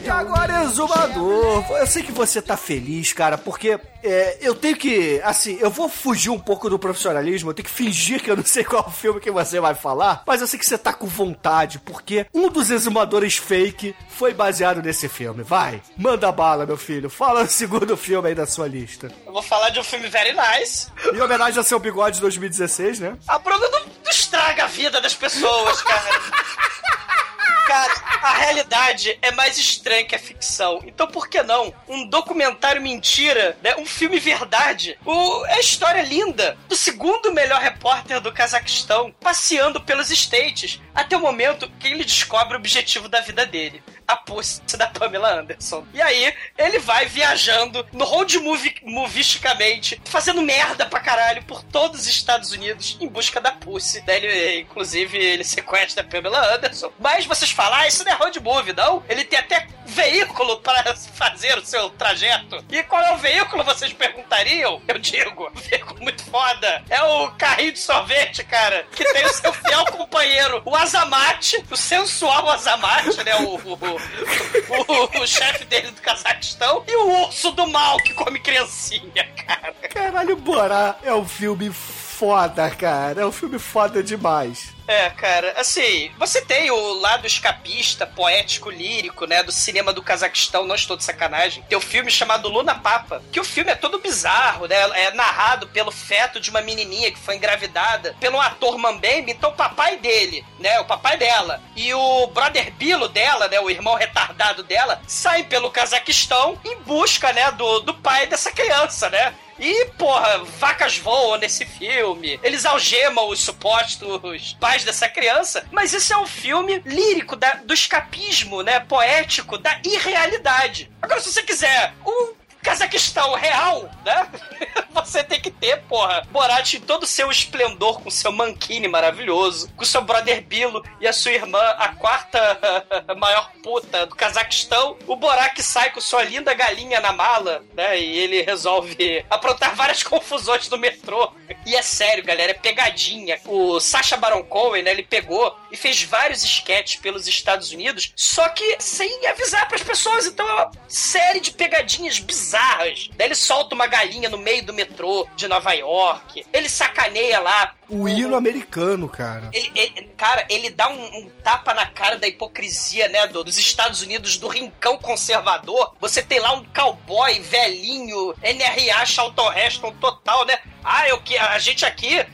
E 0.04 0.10
agora, 0.10 0.64
Exumador, 0.64 1.66
eu 1.78 1.88
sei 1.88 2.04
que 2.04 2.12
você 2.12 2.42
tá 2.42 2.58
feliz, 2.58 3.14
cara, 3.14 3.38
porque 3.38 3.80
é, 4.04 4.38
eu 4.42 4.54
tenho 4.54 4.76
que, 4.76 5.22
assim, 5.24 5.58
eu 5.62 5.70
vou 5.70 5.88
fugir 5.88 6.30
um 6.30 6.40
pouco 6.40 6.70
do 6.70 6.78
profissionalismo, 6.78 7.50
eu 7.50 7.54
tenho 7.54 7.68
que 7.68 7.74
fingir 7.74 8.22
que 8.22 8.30
eu 8.30 8.36
não 8.36 8.46
sei 8.46 8.64
qual 8.66 8.92
filme 8.92 9.20
que 9.20 9.32
você 9.32 9.60
vai 9.60 9.76
falar, 9.76 10.24
mas 10.26 10.42
eu 10.42 10.48
sei 10.48 10.60
que 10.60 10.66
você 10.66 10.78
tá 10.78 10.92
com 10.92 11.08
vontade, 11.08 11.80
porque 11.80 12.26
um 12.34 12.50
dos 12.50 12.70
exumadores 12.70 13.38
fake 13.38 13.96
foi 14.10 14.34
baseado 14.34 14.82
nesse 14.82 15.08
filme. 15.08 15.44
Vai, 15.44 15.82
manda 15.98 16.32
bala, 16.32 16.66
meu 16.66 16.78
filho. 16.78 17.10
Fala 17.10 17.44
o 17.44 17.48
segundo 17.48 17.96
filme 17.96 18.30
aí 18.30 18.36
da 18.36 18.46
sua 18.46 18.68
lista. 18.68 19.12
Eu 19.26 19.32
vou 19.32 19.42
falar 19.42 19.70
de 19.70 19.80
um 19.80 19.84
filme 19.84 20.08
very 20.08 20.34
nice. 20.34 20.88
Em 21.14 21.22
homenagem 21.22 21.58
ao 21.58 21.64
seu 21.64 21.80
bigode 21.80 22.16
de 22.16 22.22
2016, 22.22 23.00
né? 23.00 23.18
A 23.28 23.40
Bruna 23.40 23.70
não, 23.70 23.86
não 24.04 24.12
estraga 24.12 24.66
a 24.66 24.68
vida 24.68 25.00
das 25.00 25.16
pessoas, 25.16 25.82
cara. 25.82 26.10
Cara, 27.68 27.94
a 28.22 28.34
realidade 28.34 29.18
é 29.22 29.32
mais 29.32 29.58
estranha 29.58 30.06
que 30.06 30.16
a 30.16 30.20
ficção. 30.20 30.82
Então 30.86 31.08
por 31.08 31.28
que 31.28 31.42
não? 31.44 31.74
Um 31.88 32.06
documentário 32.06 32.82
mentira, 32.82 33.58
né? 33.62 33.76
Um 33.78 33.86
filme 33.86 34.20
verdade. 34.20 34.98
O, 35.06 35.46
é 35.46 35.56
a 35.56 35.60
história 35.60 36.02
linda 36.02 36.58
do 36.68 36.76
segundo 36.76 37.34
melhor 37.34 37.62
repórter 37.62 38.20
do 38.20 38.32
Cazaquistão 38.32 39.14
passeando 39.20 39.82
pelos 39.82 40.10
States 40.12 40.80
até 40.94 41.16
o 41.16 41.22
momento 41.22 41.70
que 41.80 41.88
ele 41.88 42.04
descobre 42.04 42.56
o 42.56 42.60
objetivo 42.60 43.08
da 43.08 43.22
vida 43.22 43.46
dele. 43.46 43.82
A 44.08 44.16
pussy 44.16 44.62
da 44.78 44.88
Pamela 44.88 45.40
Anderson. 45.40 45.86
E 45.94 46.02
aí, 46.02 46.34
ele 46.58 46.80
vai 46.80 47.06
viajando 47.06 47.86
no 47.94 48.04
road 48.04 48.38
movie, 48.40 48.76
movisticamente, 48.84 50.02
fazendo 50.06 50.42
merda 50.42 50.86
pra 50.86 51.00
caralho 51.00 51.44
por 51.44 51.64
todos 51.64 52.02
os 52.02 52.08
Estados 52.08 52.52
Unidos 52.52 52.98
em 53.00 53.08
busca 53.08 53.40
da 53.40 53.52
pussy. 53.52 54.04
Ele, 54.06 54.62
inclusive, 54.62 55.18
ele 55.18 55.44
sequestra 55.44 56.04
a 56.04 56.06
Pamela 56.06 56.56
Anderson. 56.56 56.92
Mas 57.00 57.26
vocês 57.26 57.51
falam, 57.52 57.80
ah, 57.80 57.88
isso 57.88 58.04
não 58.04 58.12
é 58.12 58.16
road 58.16 58.40
movie, 58.40 58.74
não? 58.74 59.04
Ele 59.08 59.24
tem 59.24 59.40
até 59.40 59.68
veículo 59.86 60.58
para 60.58 60.96
fazer 60.96 61.58
o 61.58 61.66
seu 61.66 61.90
trajeto. 61.90 62.64
E 62.70 62.82
qual 62.84 63.02
é 63.02 63.14
o 63.14 63.18
veículo, 63.18 63.64
vocês 63.64 63.92
perguntariam? 63.94 64.82
Eu 64.88 64.98
digo, 64.98 65.50
um 65.54 65.60
veículo 65.60 66.02
muito 66.02 66.24
foda. 66.24 66.84
É 66.90 67.02
o 67.04 67.32
carrinho 67.32 67.74
de 67.74 67.80
sorvete, 67.80 68.44
cara, 68.44 68.86
que 68.92 69.04
tem 69.04 69.26
o 69.26 69.34
seu 69.34 69.52
fiel 69.54 69.86
companheiro, 69.86 70.62
o 70.66 70.76
Azamate, 70.76 71.64
o 71.70 71.76
sensual 71.76 72.50
Azamate, 72.50 73.24
né? 73.24 73.36
O, 73.36 73.56
o, 73.56 73.74
o, 73.74 75.20
o, 75.20 75.24
o 75.24 75.28
chefe 75.28 75.66
dele 75.66 75.92
do 75.92 76.02
Cazaquistão, 76.02 76.84
e 76.88 76.96
o 76.96 77.24
urso 77.24 77.52
do 77.52 77.68
mal 77.68 77.98
que 77.98 78.14
come 78.14 78.40
criancinha, 78.40 79.28
cara. 79.46 79.74
Caralho, 79.94 80.36
Borá 80.38 80.96
é 81.04 81.14
um 81.14 81.28
filme 81.28 81.72
foda, 81.72 82.70
cara. 82.70 83.22
É 83.22 83.26
um 83.26 83.32
filme 83.32 83.60
foda 83.60 84.04
demais. 84.04 84.74
É, 84.92 85.10
cara, 85.12 85.54
assim, 85.56 86.12
você 86.18 86.42
tem 86.42 86.70
o 86.70 86.94
lado 87.00 87.26
escapista, 87.26 88.06
poético, 88.06 88.70
lírico, 88.70 89.26
né, 89.26 89.42
do 89.42 89.50
cinema 89.50 89.94
do 89.94 90.04
Cazaquistão, 90.04 90.68
não 90.68 90.76
estou 90.76 90.98
de 90.98 91.04
sacanagem. 91.06 91.64
Tem 91.64 91.78
o 91.78 91.80
um 91.80 91.82
filme 91.82 92.12
chamado 92.12 92.50
Luna 92.50 92.76
Papa, 92.76 93.24
que 93.32 93.40
o 93.40 93.44
filme 93.46 93.72
é 93.72 93.76
todo 93.76 94.00
bizarro, 94.00 94.68
né, 94.68 94.76
é 94.76 95.12
narrado 95.12 95.66
pelo 95.68 95.92
feto 95.92 96.42
de 96.42 96.50
uma 96.50 96.60
menininha 96.60 97.10
que 97.10 97.18
foi 97.18 97.38
engravidada 97.38 98.18
pelo 98.20 98.38
ator 98.38 98.78
Mambembe, 98.78 99.32
então 99.32 99.52
o 99.52 99.56
papai 99.56 99.96
dele, 99.96 100.46
né, 100.60 100.78
o 100.82 100.86
papai 100.86 101.16
dela, 101.16 101.62
e 101.74 101.94
o 101.94 102.28
brother 102.28 102.74
Bilo 102.74 103.08
dela, 103.08 103.48
né, 103.48 103.62
o 103.62 103.70
irmão 103.70 103.96
retardado 103.96 104.62
dela, 104.62 105.02
saem 105.08 105.46
pelo 105.46 105.72
Cazaquistão 105.72 106.60
em 106.66 106.76
busca, 106.82 107.32
né, 107.32 107.50
do, 107.52 107.80
do 107.80 107.94
pai 107.94 108.28
dessa 108.28 108.52
criança, 108.52 109.10
né. 109.10 109.34
E, 109.62 109.86
porra, 109.92 110.44
vacas 110.58 110.98
voam 110.98 111.38
nesse 111.38 111.66
filme. 111.66 112.40
Eles 112.42 112.66
algemam 112.66 113.30
os 113.30 113.40
supostos 113.40 114.58
pais 114.60 114.84
dessa 114.84 115.08
criança. 115.08 115.64
Mas 115.72 115.94
isso 115.94 116.12
é 116.12 116.18
um 116.18 116.26
filme 116.26 116.82
lírico 116.84 117.36
da, 117.36 117.54
do 117.54 117.72
escapismo, 117.72 118.64
né? 118.64 118.80
Poético, 118.80 119.60
da 119.60 119.80
irrealidade. 119.86 120.92
Agora, 121.00 121.22
se 121.22 121.32
você 121.32 121.44
quiser 121.44 121.94
um 122.04 122.34
Cazaquistão 122.62 123.34
real, 123.34 123.90
né? 124.06 124.28
Você 124.94 125.24
tem 125.24 125.40
que 125.40 125.50
ter, 125.50 125.82
porra, 125.84 126.22
Borat 126.30 126.74
em 126.74 126.82
todo 126.82 127.04
o 127.04 127.08
seu 127.08 127.32
esplendor, 127.32 128.02
com 128.02 128.12
seu 128.12 128.32
mankini 128.32 128.88
maravilhoso, 128.88 129.72
com 129.76 129.84
seu 129.84 130.02
brother 130.02 130.44
Bilo 130.44 130.84
e 131.00 131.08
a 131.08 131.14
sua 131.14 131.32
irmã, 131.32 131.60
a 131.78 131.90
quarta 131.90 132.60
maior 133.18 133.52
puta 133.64 134.06
do 134.06 134.16
Cazaquistão. 134.16 134.98
O 135.08 135.16
Borat 135.16 135.60
sai 135.62 135.92
com 135.92 136.00
sua 136.00 136.24
linda 136.24 136.54
galinha 136.54 137.00
na 137.00 137.12
mala, 137.12 137.64
né? 137.74 138.00
E 138.00 138.20
ele 138.20 138.42
resolve 138.42 139.26
aprontar 139.30 139.76
várias 139.76 140.04
confusões 140.04 140.70
no 140.70 140.78
metrô. 140.78 141.32
E 141.66 141.76
é 141.76 141.82
sério, 141.82 142.24
galera, 142.24 142.52
é 142.52 142.56
pegadinha. 142.56 143.40
O 143.46 143.80
Sacha 143.80 144.18
Baron 144.18 144.44
Cohen, 144.44 144.84
né? 144.84 144.92
Ele 144.92 145.04
pegou 145.04 145.56
e 145.72 145.78
fez 145.78 146.04
vários 146.04 146.44
sketches 146.44 147.00
pelos 147.02 147.28
Estados 147.28 147.72
Unidos, 147.72 148.12
só 148.16 148.48
que 148.50 148.78
sem 148.80 149.26
avisar 149.28 149.68
para 149.68 149.78
as 149.78 149.84
pessoas. 149.84 150.28
Então 150.28 150.48
é 150.48 150.54
uma 150.54 150.72
série 150.88 151.40
de 151.40 151.52
pegadinhas 151.52 152.20
bizarras 152.20 152.51
bizarras. 152.52 153.10
Daí 153.16 153.28
ele 153.28 153.36
solta 153.36 153.74
uma 153.74 153.88
galinha 153.88 154.30
no 154.30 154.38
meio 154.38 154.66
do 154.66 154.74
metrô 154.74 155.28
de 155.36 155.48
Nova 155.48 155.72
York. 155.72 156.46
Ele 156.52 156.68
sacaneia 156.68 157.40
lá. 157.40 157.74
O 157.92 158.08
hino 158.08 158.36
americano, 158.36 159.10
cara. 159.10 159.50
Ele, 159.52 159.72
ele, 159.76 160.02
cara, 160.16 160.46
ele 160.50 160.70
dá 160.70 160.88
um, 160.90 161.04
um, 161.18 161.30
tapa 161.44 161.74
na 161.74 161.86
cara 161.86 162.18
da 162.18 162.26
hipocrisia, 162.26 163.10
né, 163.10 163.28
do, 163.28 163.44
dos 163.44 163.58
Estados 163.58 164.02
Unidos, 164.02 164.38
do 164.38 164.48
rincão 164.48 164.98
conservador. 164.98 165.94
Você 166.00 166.24
tem 166.24 166.40
lá 166.40 166.54
um 166.54 166.64
cowboy 166.64 167.38
velhinho, 167.42 168.34
NRA 168.42 169.06
Charlton 169.06 169.52
total, 170.00 170.46
né? 170.46 170.58
Ah, 170.84 171.08
eu 171.08 171.22
que 171.22 171.38
a 171.38 171.60
gente 171.60 171.86
aqui, 171.86 172.26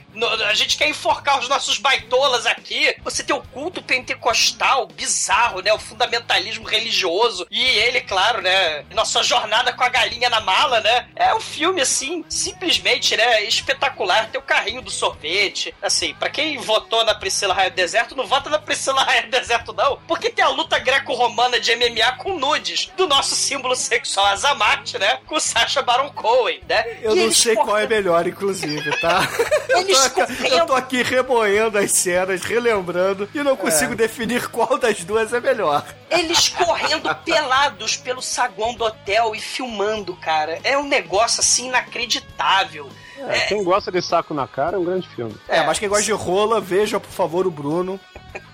a 0.48 0.54
gente 0.54 0.78
quer 0.78 0.88
enforcar 0.88 1.40
os 1.40 1.50
nossos 1.50 1.78
baitolas 1.78 2.46
aqui. 2.46 2.96
Você 3.04 3.24
tem 3.24 3.36
o 3.36 3.42
culto 3.42 3.82
pentecostal 3.82 4.88
bizarro, 4.88 5.62
né? 5.62 5.74
O 5.74 5.80
fundamentalismo 5.80 6.66
religioso. 6.66 7.46
E 7.52 7.62
ele, 7.62 8.02
claro, 8.02 8.42
né? 8.42 8.86
Nossa 8.94 9.22
jornada 9.22 9.74
com 9.74 9.84
a 9.84 9.90
galinha 9.90 10.30
na 10.30 10.40
mala, 10.40 10.80
né? 10.80 11.10
É 11.16 11.36
um 11.36 11.42
filme, 11.42 11.82
assim, 11.82 12.24
simplesmente, 12.30 13.18
né? 13.18 13.44
Espetacular. 13.44 14.30
Tem 14.30 14.40
o 14.40 14.44
carrinho 14.44 14.82
do 14.82 14.90
sorvete. 14.90 15.47
Assim, 15.82 16.14
para 16.14 16.30
quem 16.30 16.58
votou 16.58 17.04
na 17.06 17.16
Priscila 17.16 17.54
Raia 17.54 17.70
do 17.70 17.76
Deserto, 17.76 18.16
não 18.16 18.26
vota 18.26 18.50
na 18.50 18.60
Priscila 18.60 19.04
Raia 19.04 19.24
do 19.24 19.32
Deserto, 19.32 19.74
não. 19.74 19.98
Porque 20.08 20.30
tem 20.30 20.44
a 20.44 20.50
luta 20.50 20.80
greco-romana 20.80 21.60
de 21.60 21.76
MMA 21.76 22.12
com 22.18 22.38
nudes 22.38 22.92
do 22.98 23.08
nosso 23.08 23.36
símbolo 23.36 23.76
sexual 23.76 24.28
Azamate, 24.28 24.98
né? 24.98 25.20
Com 25.26 25.40
Sacha 25.40 25.82
Baron 25.82 26.10
Cohen, 26.12 26.62
né? 26.68 26.98
Eu 27.02 27.16
e 27.16 27.26
não 27.26 27.32
sei 27.32 27.56
qual 27.56 27.78
é 27.78 27.88
melhor, 27.88 28.28
inclusive, 28.28 28.92
tá? 29.00 29.28
Eles 29.70 29.98
eu, 30.06 30.10
tô, 30.12 30.22
aqui, 30.22 30.54
eu 30.54 30.66
tô 30.66 30.74
aqui 30.74 31.04
remoendo 31.04 31.78
as 31.78 31.92
cenas, 31.92 32.44
relembrando, 32.44 33.30
e 33.34 33.40
não 33.40 33.56
consigo 33.56 33.94
é. 33.94 33.96
definir 33.96 34.48
qual 34.50 34.78
das 34.78 35.04
duas 35.04 35.34
é 35.34 35.40
melhor. 35.40 35.86
Eles 36.10 36.50
correndo 36.50 37.14
pelados 37.24 37.96
pelo 37.96 38.22
saguão 38.22 38.74
do 38.74 38.84
hotel 38.84 39.36
e 39.36 39.40
filmando, 39.40 40.16
cara. 40.16 40.60
É 40.64 40.78
um 40.78 40.88
negócio 40.88 41.40
assim 41.40 41.68
inacreditável. 41.68 42.90
É, 43.20 43.40
quem 43.48 43.64
gosta 43.64 43.92
de 43.92 44.02
saco 44.02 44.34
na 44.34 44.48
cara 44.48 44.76
é 44.76 44.80
um 44.80 44.86
grande 44.86 45.08
filme. 45.10 45.36
É, 45.48 45.66
mas 45.66 45.80
quem 45.80 45.90
gosta 45.90 46.04
de 46.04 46.12
rola, 46.12 46.62
veja, 46.62 47.00
por 47.00 47.12
favor, 47.12 47.48
o 47.48 47.52
Bruno. 47.52 48.00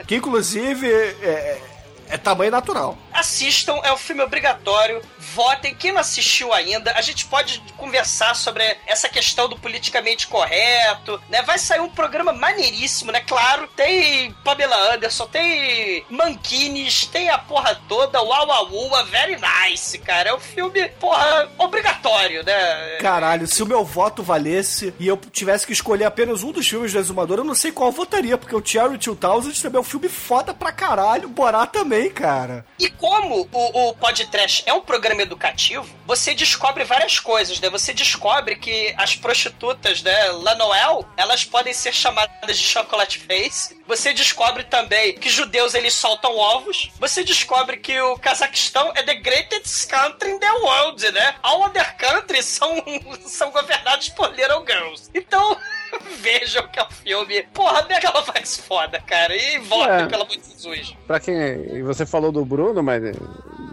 Que 0.07 0.15
inclusive 0.15 0.87
é, 0.91 1.61
é 2.09 2.17
tamanho 2.17 2.51
natural. 2.51 2.97
Assistam, 3.11 3.79
é 3.83 3.91
um 3.91 3.97
filme 3.97 4.21
obrigatório. 4.21 5.01
Votem. 5.33 5.73
Quem 5.75 5.91
não 5.91 6.01
assistiu 6.01 6.53
ainda, 6.53 6.93
a 6.93 7.01
gente 7.01 7.25
pode 7.25 7.61
conversar 7.77 8.35
sobre 8.35 8.63
essa 8.85 9.09
questão 9.09 9.47
do 9.47 9.57
politicamente 9.57 10.27
correto, 10.27 11.21
né? 11.29 11.41
Vai 11.41 11.57
sair 11.57 11.79
um 11.79 11.89
programa 11.89 12.33
maneiríssimo, 12.33 13.11
né? 13.11 13.21
Claro, 13.21 13.67
tem 13.75 14.31
Pamela 14.43 14.93
Anderson, 14.93 15.27
tem 15.27 16.05
Mankines, 16.09 17.07
tem 17.07 17.29
a 17.29 17.37
porra 17.37 17.79
toda, 17.87 18.21
Uau 18.21 18.47
Uau, 18.47 19.05
Very 19.05 19.37
Nice, 19.37 19.97
cara. 19.99 20.29
É 20.29 20.33
um 20.33 20.39
filme, 20.39 20.87
porra, 20.99 21.49
obrigatório, 21.57 22.43
né? 22.43 22.97
Caralho, 22.99 23.47
se 23.47 23.61
o 23.61 23.65
meu 23.65 23.83
voto 23.83 24.23
valesse 24.23 24.93
e 24.99 25.07
eu 25.07 25.17
tivesse 25.31 25.65
que 25.65 25.73
escolher 25.73 26.05
apenas 26.05 26.43
um 26.43 26.51
dos 26.51 26.67
filmes 26.67 26.91
do 26.91 26.99
Exumador, 26.99 27.39
eu 27.39 27.43
não 27.43 27.55
sei 27.55 27.71
qual 27.71 27.91
votaria, 27.91 28.37
porque 28.37 28.55
o 28.55 28.65
Cherry 28.65 28.97
2000 28.97 29.61
também 29.61 29.77
é 29.77 29.81
um 29.81 29.83
filme 29.83 30.09
foda 30.09 30.53
pra 30.53 30.71
caralho, 30.71 31.29
Borá 31.29 31.65
também, 31.65 32.09
cara. 32.09 32.65
E 32.79 32.89
como 32.89 33.47
o, 33.51 33.89
o 33.89 33.93
podcast 33.95 34.63
é 34.65 34.73
um 34.73 34.81
programa 34.81 35.12
educativo, 35.21 35.87
você 36.05 36.33
descobre 36.33 36.83
várias 36.83 37.19
coisas, 37.19 37.59
né? 37.59 37.69
Você 37.69 37.93
descobre 37.93 38.55
que 38.55 38.93
as 38.97 39.15
prostitutas, 39.15 40.01
né, 40.01 40.25
La 40.31 40.55
Noel, 40.55 41.05
elas 41.17 41.43
podem 41.45 41.73
ser 41.73 41.93
chamadas 41.93 42.57
de 42.57 42.63
chocolate 42.65 43.19
face. 43.19 43.81
Você 43.87 44.13
descobre 44.13 44.63
também 44.63 45.13
que 45.13 45.29
judeus 45.29 45.73
eles 45.73 45.93
soltam 45.93 46.35
ovos. 46.37 46.89
Você 46.99 47.23
descobre 47.23 47.77
que 47.77 47.99
o 48.01 48.17
Cazaquistão 48.17 48.91
é 48.95 49.03
the 49.03 49.15
greatest 49.15 49.89
country 49.89 50.31
in 50.31 50.39
the 50.39 50.51
world, 50.61 51.11
né? 51.11 51.35
All 51.43 51.61
other 51.63 51.95
countries 51.97 52.45
são, 52.45 52.83
são 53.25 53.51
governados 53.51 54.09
por 54.09 54.33
little 54.33 54.63
girls. 54.65 55.09
Então, 55.13 55.57
Vejam 56.21 56.67
que 56.69 56.79
é 56.79 56.83
um 56.83 56.89
filme. 56.89 57.43
Porra, 57.53 57.83
Megalovax 57.83 58.57
foda, 58.57 58.99
cara. 59.01 59.35
E 59.35 59.59
votem, 59.59 60.05
É. 60.05 60.07
pelo 60.07 60.23
amor 60.23 60.35
de 60.37 60.49
Jesus. 60.49 60.95
Pra 61.05 61.19
quem. 61.19 61.35
e 61.35 61.83
Você 61.83 62.03
falou 62.03 62.31
do 62.31 62.43
Bruno, 62.43 62.81
mas. 62.81 63.03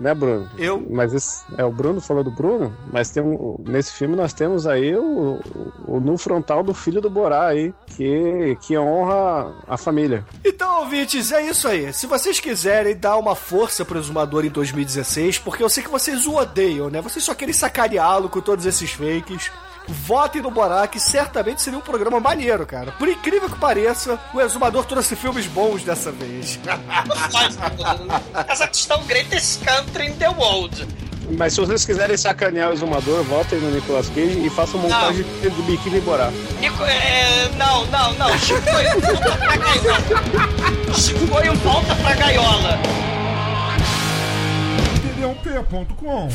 Né, 0.01 0.15
Bruno? 0.15 0.49
Eu? 0.57 0.85
Mas 0.89 1.13
esse, 1.13 1.45
é 1.59 1.65
o 1.65 1.71
Bruno 1.71 2.01
falou 2.01 2.25
do 2.25 2.31
Bruno, 2.31 2.75
mas 2.91 3.11
tem 3.11 3.23
um, 3.23 3.63
nesse 3.69 3.93
filme 3.93 4.17
nós 4.17 4.33
temos 4.33 4.67
aí 4.67 4.97
o, 4.97 5.39
o, 5.87 5.97
o 5.97 6.01
nu 6.01 6.17
frontal 6.17 6.63
do 6.63 6.73
filho 6.73 7.03
do 7.03 7.11
Borá 7.11 7.49
aí, 7.49 7.75
que, 7.87 8.57
que 8.63 8.79
honra 8.79 9.55
a 9.69 9.77
família. 9.77 10.25
Então, 10.43 10.81
ouvintes, 10.81 11.31
é 11.33 11.43
isso 11.43 11.69
aí. 11.69 11.93
Se 11.93 12.07
vocês 12.07 12.41
quiserem 12.41 12.97
dar 12.97 13.19
uma 13.19 13.35
força 13.35 13.85
pro 13.85 13.99
Exumador 13.99 14.45
em 14.45 14.51
2016, 14.51 15.39
porque 15.39 15.63
eu 15.63 15.69
sei 15.69 15.83
que 15.83 15.91
vocês 15.91 16.27
o 16.27 16.35
odeiam, 16.35 16.89
né? 16.89 17.03
Vocês 17.03 17.23
só 17.23 17.35
querem 17.35 17.53
sacaneá-lo 17.53 18.31
com 18.31 18.41
todos 18.41 18.65
esses 18.65 18.93
fakes. 18.93 19.53
Votem 19.89 20.41
no 20.41 20.51
Borá, 20.51 20.87
que 20.87 21.01
certamente 21.01 21.63
seria 21.63 21.79
um 21.79 21.83
programa 21.83 22.21
maneiro, 22.21 22.65
cara. 22.67 22.93
Por 22.93 23.09
incrível 23.09 23.49
que 23.51 23.59
pareça, 23.59 24.19
o 24.33 24.41
Exumador 24.41 24.85
trouxe 24.85 25.17
filmes 25.17 25.47
bons 25.47 25.83
dessa 25.83 26.13
vez. 26.13 26.59
Mas, 27.33 28.47
Cazaquistão, 28.47 29.03
greatest 29.05 29.65
country 29.65 30.07
in 30.09 30.13
the 30.15 30.29
world. 30.29 30.87
Mas 31.37 31.53
se 31.53 31.61
vocês 31.61 31.85
quiserem 31.85 32.17
sacanear 32.17 32.71
o 32.71 32.73
exumador, 32.73 33.23
votem 33.23 33.61
no 33.61 33.71
Nicolas 33.71 34.09
Cage 34.09 34.45
e 34.45 34.51
façam 34.51 34.81
montagem 34.81 35.23
do 35.23 35.63
biquíni 35.63 36.01
Borá. 36.01 36.29
Nico, 36.59 36.83
é, 36.85 37.49
não, 37.57 37.87
não, 37.87 38.13
não. 38.15 38.39
Chicoio 38.39 39.01
volta 39.01 39.37
pra 39.37 39.57
gaiola. 39.57 40.95
Chicoio 40.97 41.55
volta 41.57 41.95
pra 41.95 42.15
gaiola. 42.17 42.79
td1p.com 45.21 46.29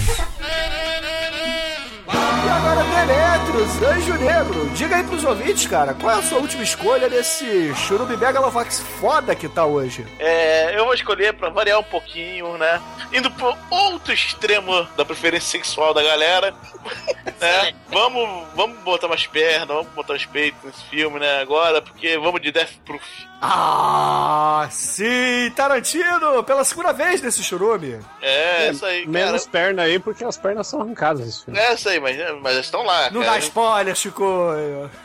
E 2.45 2.47
agora, 2.47 2.83
Demetrius, 2.83 3.81
Anjo 3.81 4.13
Negro, 4.19 4.69
diga 4.75 4.97
aí 4.97 5.03
pros 5.03 5.23
ouvintes, 5.23 5.65
cara, 5.65 5.95
qual 5.95 6.15
é 6.15 6.19
a 6.19 6.21
sua 6.21 6.37
última 6.37 6.61
escolha 6.61 7.09
desse 7.09 7.73
churume 7.73 8.15
Megalovax 8.15 8.81
foda 8.99 9.33
que 9.33 9.49
tá 9.49 9.65
hoje? 9.65 10.05
É, 10.19 10.77
eu 10.77 10.85
vou 10.85 10.93
escolher 10.93 11.33
pra 11.33 11.49
variar 11.49 11.79
um 11.79 11.83
pouquinho, 11.83 12.55
né? 12.57 12.79
Indo 13.11 13.31
pro 13.31 13.57
outro 13.71 14.13
extremo 14.13 14.83
da 14.95 15.03
preferência 15.03 15.49
sexual 15.49 15.91
da 15.91 16.03
galera. 16.03 16.53
né? 17.41 17.73
Vamos, 17.89 18.47
vamos 18.55 18.77
botar 18.81 19.07
mais 19.07 19.25
pernas, 19.25 19.67
vamos 19.67 19.87
botar 19.93 20.13
mais 20.13 20.25
peito 20.27 20.57
nesse 20.63 20.83
filme, 20.83 21.19
né? 21.19 21.41
Agora, 21.41 21.81
porque 21.81 22.15
vamos 22.19 22.39
de 22.41 22.51
Death 22.51 22.77
Proof. 22.85 23.03
Ah, 23.47 24.67
sim, 24.71 25.51
Tarantino, 25.55 26.43
pela 26.43 26.63
segunda 26.63 26.91
vez 26.91 27.21
nesse 27.21 27.43
churume. 27.43 27.99
É, 28.21 28.69
isso 28.71 28.85
aí, 28.85 29.01
cara. 29.01 29.11
Menos 29.11 29.45
perna 29.45 29.83
aí, 29.83 29.99
porque 29.99 30.23
as 30.23 30.37
pernas 30.37 30.67
são 30.67 30.81
arrancadas 30.81 31.25
nesse 31.25 31.45
filme. 31.45 31.59
É 31.59 31.73
isso 31.73 31.87
aí, 31.87 31.99
mas, 31.99 32.17
mas 32.41 32.53
eles 32.53 32.65
estão 32.65 32.83
lá, 32.83 33.09
Não 33.11 33.21
cara. 33.21 33.33
dá 33.33 33.39
spoiler, 33.39 33.95
Chico. 33.95 34.23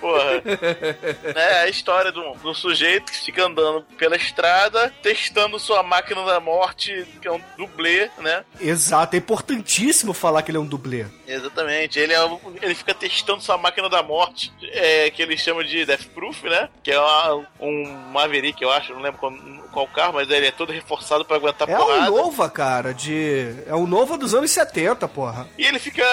Porra. 0.00 0.42
é 1.36 1.62
a 1.62 1.68
história 1.68 2.10
de 2.10 2.18
um, 2.18 2.32
de 2.36 2.46
um 2.48 2.54
sujeito 2.54 3.12
que 3.12 3.18
fica 3.18 3.44
andando 3.46 3.82
pela 3.98 4.16
estrada, 4.16 4.92
testando 5.02 5.58
sua 5.58 5.82
máquina 5.82 6.24
da 6.24 6.40
morte, 6.40 7.06
que 7.20 7.28
é 7.28 7.32
um 7.32 7.40
dublê, 7.58 8.10
né? 8.18 8.44
Exato, 8.60 9.14
é 9.16 9.18
importantíssimo 9.18 10.12
falar 10.12 10.42
que 10.42 10.50
ele 10.50 10.58
é 10.58 10.60
um 10.60 10.66
dublê. 10.66 11.06
Exatamente. 11.26 11.98
Ele, 11.98 12.12
é, 12.14 12.18
ele 12.62 12.74
fica 12.74 12.94
testando 12.94 13.42
sua 13.42 13.56
máquina 13.58 13.88
da 13.88 14.02
morte, 14.02 14.52
é, 14.72 15.10
que 15.10 15.22
ele 15.22 15.36
chama 15.36 15.62
de 15.64 15.84
Death 15.84 16.06
Proof, 16.14 16.44
né? 16.44 16.68
Que 16.82 16.90
é 16.92 16.98
uma- 17.00 17.46
um 17.60 17.84
Maverick, 18.30 18.62
eu 18.62 18.70
acho, 18.70 18.92
não 18.94 19.00
lembro 19.00 19.18
qual, 19.18 19.32
qual 19.72 19.86
carro, 19.88 20.14
mas 20.14 20.30
ele 20.30 20.46
é 20.46 20.50
todo 20.52 20.72
reforçado 20.72 21.24
pra 21.24 21.36
aguentar 21.36 21.68
É 21.68 21.76
porrada. 21.76 22.10
o 22.12 22.16
Nova, 22.16 22.48
cara, 22.48 22.94
de. 22.94 23.54
É 23.66 23.74
o 23.74 23.86
Nova 23.86 24.16
dos 24.16 24.34
anos 24.34 24.50
70, 24.50 25.06
porra. 25.08 25.48
E 25.58 25.64
ele 25.66 25.78
fica 25.78 26.04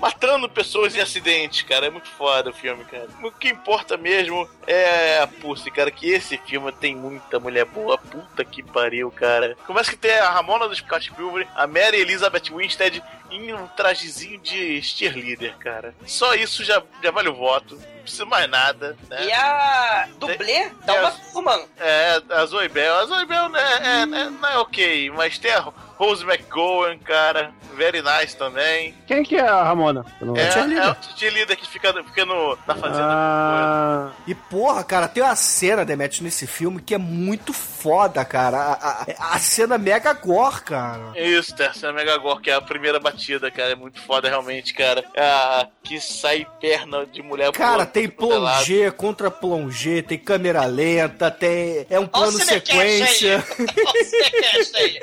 matando 0.00 0.48
pessoas 0.48 0.94
em 0.94 1.00
acidentes, 1.00 1.62
cara. 1.62 1.86
É 1.86 1.90
muito 1.90 2.08
foda 2.10 2.50
o 2.50 2.54
filme, 2.54 2.84
cara. 2.84 3.08
O 3.22 3.30
que 3.32 3.48
importa 3.48 3.96
mesmo 3.96 4.48
é 4.66 5.18
a 5.20 5.26
Pussy, 5.26 5.70
cara. 5.70 5.90
Que 5.90 6.10
esse 6.10 6.36
filme 6.38 6.70
tem 6.72 6.94
muita 6.94 7.40
mulher 7.40 7.64
boa. 7.64 7.96
Puta 7.98 8.44
que 8.44 8.62
pariu, 8.62 9.10
cara. 9.10 9.56
Começa 9.66 9.90
que 9.90 9.96
tem 9.96 10.18
a 10.18 10.30
Ramona 10.30 10.68
do 10.68 10.74
Scott 10.76 11.10
Pilgrim, 11.12 11.46
a 11.56 11.66
Mary 11.66 11.98
Elizabeth 12.00 12.50
Winstead 12.54 13.02
em 13.32 13.52
um 13.54 13.66
trajezinho 13.68 14.38
de 14.40 14.82
cheerleader, 14.82 15.56
cara. 15.58 15.94
Só 16.06 16.34
isso 16.34 16.62
já, 16.64 16.82
já 17.02 17.10
vale 17.10 17.28
o 17.28 17.34
voto. 17.34 17.74
Não 17.76 18.02
precisa 18.02 18.24
mais 18.26 18.48
nada, 18.50 18.96
né? 19.08 19.26
E 19.26 19.32
a 19.32 20.08
dublê 20.18 20.70
dá 20.84 20.94
uma 21.00 21.10
turma. 21.12 21.64
É, 21.78 22.20
a 22.30 22.44
Zoe 22.46 22.68
Bell. 22.68 22.94
A 22.98 23.06
Zoe 23.06 23.24
Bell 23.26 23.48
né, 23.48 23.60
é, 23.82 24.00
é- 24.02 24.30
não 24.30 24.48
é 24.48 24.58
ok, 24.58 25.10
mas 25.10 25.38
tem 25.38 25.52
a 25.52 25.72
Rose 25.96 26.24
McGowan, 26.24 26.98
cara. 26.98 27.52
Very 27.74 28.02
nice 28.02 28.36
também. 28.36 28.94
Quem 29.06 29.22
que 29.22 29.36
é 29.36 29.40
a 29.48 29.62
Ramona? 29.62 30.04
É, 30.36 30.74
é 30.74 30.90
o 30.90 30.96
cheerleader 31.18 31.56
que 31.56 31.66
fica, 31.66 31.92
fica 32.04 32.26
no, 32.26 32.58
na 32.66 32.74
fazenda. 32.74 33.02
Ah, 33.02 34.10
E 34.26 34.34
porra, 34.34 34.84
cara, 34.84 35.08
tem 35.08 35.22
uma 35.22 35.34
cena, 35.34 35.84
Demet, 35.84 36.22
nesse 36.22 36.46
filme 36.46 36.82
que 36.82 36.94
é 36.94 36.98
muito 36.98 37.52
foda, 37.54 38.22
cara. 38.26 38.58
A, 38.58 38.72
a, 38.72 39.34
a 39.36 39.38
cena 39.38 39.78
mega 39.78 40.12
gore, 40.12 40.60
cara. 40.62 41.12
Isso, 41.16 41.54
terceira 41.56 41.94
Mega 41.94 42.16
Gore, 42.18 42.42
que 42.42 42.50
é 42.50 42.54
a 42.54 42.60
primeira 42.60 43.00
batida, 43.00 43.50
cara. 43.50 43.72
É 43.72 43.74
muito 43.74 44.00
foda, 44.02 44.28
realmente, 44.28 44.74
cara. 44.74 45.02
É, 45.14 45.66
que 45.82 46.00
sai 46.00 46.46
perna 46.60 47.06
de 47.06 47.22
mulher 47.22 47.52
Cara, 47.52 47.86
tem 47.86 48.08
plongé 48.08 48.90
contra 48.90 49.30
plongé, 49.30 50.02
tem 50.02 50.18
câmera 50.18 50.64
lenta, 50.64 51.30
tem. 51.30 51.86
É 51.88 51.98
um 51.98 52.02
Olha 52.02 52.08
plano 52.08 52.38
sequência. 52.38 53.38
aí. 53.38 53.64
Olha 53.86 54.00
o 54.00 54.04
Cinecast 54.04 54.76
aí. 54.76 55.00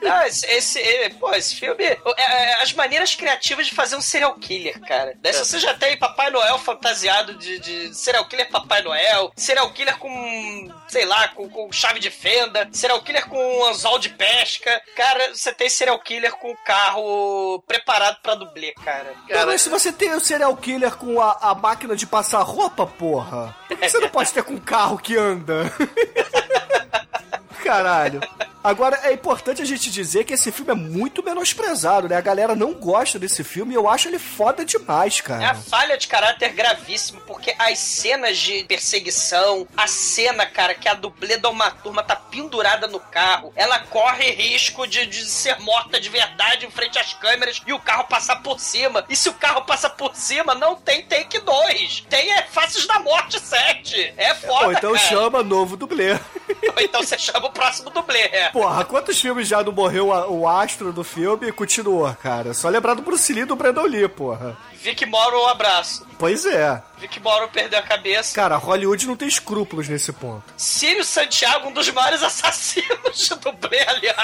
Esse, 0.48 0.78
esse, 0.78 1.14
pô, 1.14 1.32
esse 1.32 1.54
filme. 1.56 1.84
é, 1.84 1.98
é, 2.16 2.62
as 2.62 2.72
maneiras 2.72 3.14
criativas 3.14 3.66
de 3.66 3.74
fazer 3.74 3.96
um 3.96 4.00
serial 4.00 4.34
killer, 4.34 4.78
cara. 4.80 5.14
Daí, 5.20 5.32
se 5.32 5.44
você 5.44 5.58
já 5.58 5.74
tem 5.74 5.98
Papai 5.98 6.30
Noel 6.30 6.58
fantasiado 6.58 7.34
de, 7.34 7.58
de 7.58 7.94
serial 7.94 8.26
killer 8.26 8.48
Papai 8.50 8.82
Noel, 8.82 9.32
serial 9.36 9.70
killer 9.72 9.96
com, 9.98 10.68
sei 10.88 11.04
lá, 11.04 11.28
com, 11.28 11.48
com 11.48 11.72
chave 11.72 12.00
de 12.00 12.10
fenda, 12.10 12.68
serial 12.72 13.02
killer 13.02 13.26
com 13.28 13.66
anzol 13.66 13.98
de 13.98 14.10
pesca. 14.10 14.80
Cara, 14.96 15.34
você 15.34 15.52
tem 15.52 15.68
serial 15.68 15.98
killer 16.00 16.32
com 16.32 16.54
carro 16.64 17.62
preparado 17.66 18.18
pra 18.22 18.34
dublê, 18.34 18.72
cara. 18.84 19.14
Não, 19.28 19.46
mas 19.46 19.62
se 19.62 19.68
você 19.68 19.92
tem 19.92 20.12
o 20.14 20.20
serial 20.20 20.56
killer 20.56 20.96
com 20.96 21.20
a, 21.20 21.38
a 21.40 21.54
máquina 21.54 21.96
de 21.96 22.06
passar 22.06 22.42
roupa, 22.42 22.86
porra, 22.86 23.56
por 23.68 23.78
que 23.78 23.88
você 23.88 23.98
não 23.98 24.08
pode 24.08 24.32
ter 24.32 24.42
com 24.42 24.54
um 24.54 24.60
carro 24.60 24.98
que 24.98 25.16
anda? 25.16 25.64
Caralho. 27.62 28.20
Agora, 28.62 29.00
é 29.04 29.12
importante 29.12 29.62
a 29.62 29.64
gente 29.64 29.90
dizer 29.90 30.24
que 30.24 30.34
esse 30.34 30.52
filme 30.52 30.70
é 30.72 30.74
muito 30.74 31.22
menosprezado, 31.22 32.08
né? 32.08 32.16
A 32.16 32.20
galera 32.20 32.54
não 32.54 32.74
gosta 32.74 33.18
desse 33.18 33.42
filme 33.42 33.72
e 33.72 33.76
eu 33.76 33.88
acho 33.88 34.08
ele 34.08 34.18
foda 34.18 34.64
demais, 34.64 35.18
É 35.18 35.20
a 35.20 35.38
cara. 35.38 35.54
falha 35.54 35.96
de 35.96 36.06
caráter 36.06 36.50
gravíssimo, 36.52 37.20
porque 37.22 37.54
as 37.58 37.78
cenas 37.78 38.36
de 38.36 38.64
perseguição, 38.64 39.66
a 39.76 39.86
cena, 39.86 40.44
cara, 40.44 40.74
que 40.74 40.88
a 40.88 40.94
dublê 40.94 41.38
da 41.38 41.48
uma 41.48 41.70
turma 41.70 42.02
tá 42.02 42.14
pendurada 42.14 42.86
no 42.86 43.00
carro, 43.00 43.52
ela 43.56 43.78
corre 43.78 44.30
risco 44.32 44.86
de, 44.86 45.06
de 45.06 45.24
ser 45.24 45.58
morta 45.60 45.98
de 45.98 46.08
verdade 46.10 46.66
em 46.66 46.70
frente 46.70 46.98
às 46.98 47.14
câmeras 47.14 47.62
e 47.66 47.72
o 47.72 47.78
carro 47.80 48.04
passar 48.04 48.42
por 48.42 48.60
cima. 48.60 49.04
E 49.08 49.16
se 49.16 49.28
o 49.28 49.34
carro 49.34 49.62
passa 49.62 49.88
por 49.88 50.14
cima, 50.14 50.54
não 50.54 50.76
tem 50.76 51.02
take 51.02 51.38
2. 51.40 52.04
Tem 52.10 52.30
é, 52.32 52.42
Faces 52.42 52.86
da 52.86 52.98
Morte 52.98 53.40
7. 53.40 54.14
É 54.16 54.34
foda, 54.34 54.66
Ou 54.66 54.72
então 54.72 54.92
cara. 54.92 55.08
chama 55.08 55.42
novo 55.42 55.76
dublê. 55.76 56.12
Ou 56.12 56.74
então 56.80 57.02
você 57.02 57.18
chama 57.18 57.46
o 57.46 57.52
próximo 57.52 57.88
dublê. 57.90 58.20
É. 58.20 58.49
Porra, 58.52 58.84
quantos 58.84 59.20
filmes 59.20 59.48
já 59.48 59.62
não 59.62 59.72
morreu 59.72 60.08
o 60.08 60.48
astro 60.48 60.92
do 60.92 61.04
filme 61.04 61.48
e 61.48 61.52
continuou, 61.52 62.12
cara? 62.14 62.52
Só 62.54 62.68
lembrar 62.68 62.94
do 62.94 63.02
Bruce 63.02 63.32
Lee 63.32 63.42
e 63.42 63.44
do 63.46 63.56
Brandon 63.56 63.84
Lee, 63.84 64.08
porra. 64.08 64.56
Vic 64.82 65.04
Moro, 65.06 65.42
um 65.42 65.46
abraço. 65.48 66.06
Pois 66.18 66.44
é. 66.46 66.82
Vic 66.98 67.20
Moro 67.20 67.48
perdeu 67.48 67.78
a 67.78 67.82
cabeça. 67.82 68.34
Cara, 68.34 68.56
Hollywood 68.56 69.06
não 69.06 69.16
tem 69.16 69.28
escrúpulos 69.28 69.88
nesse 69.88 70.12
ponto. 70.12 70.42
Sírio 70.56 71.04
Santiago, 71.04 71.68
um 71.68 71.72
dos 71.72 71.88
maiores 71.90 72.22
assassinos 72.24 73.16
de 73.18 73.34
dublê, 73.36 73.80
aliás. 73.86 74.16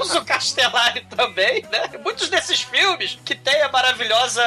Enzo 0.00 0.24
Castellari 0.24 1.04
também, 1.16 1.62
né? 1.70 1.90
Muitos 2.02 2.28
desses 2.28 2.60
filmes 2.62 3.18
que 3.24 3.34
tem 3.34 3.62
a 3.62 3.68
maravilhosa 3.68 4.42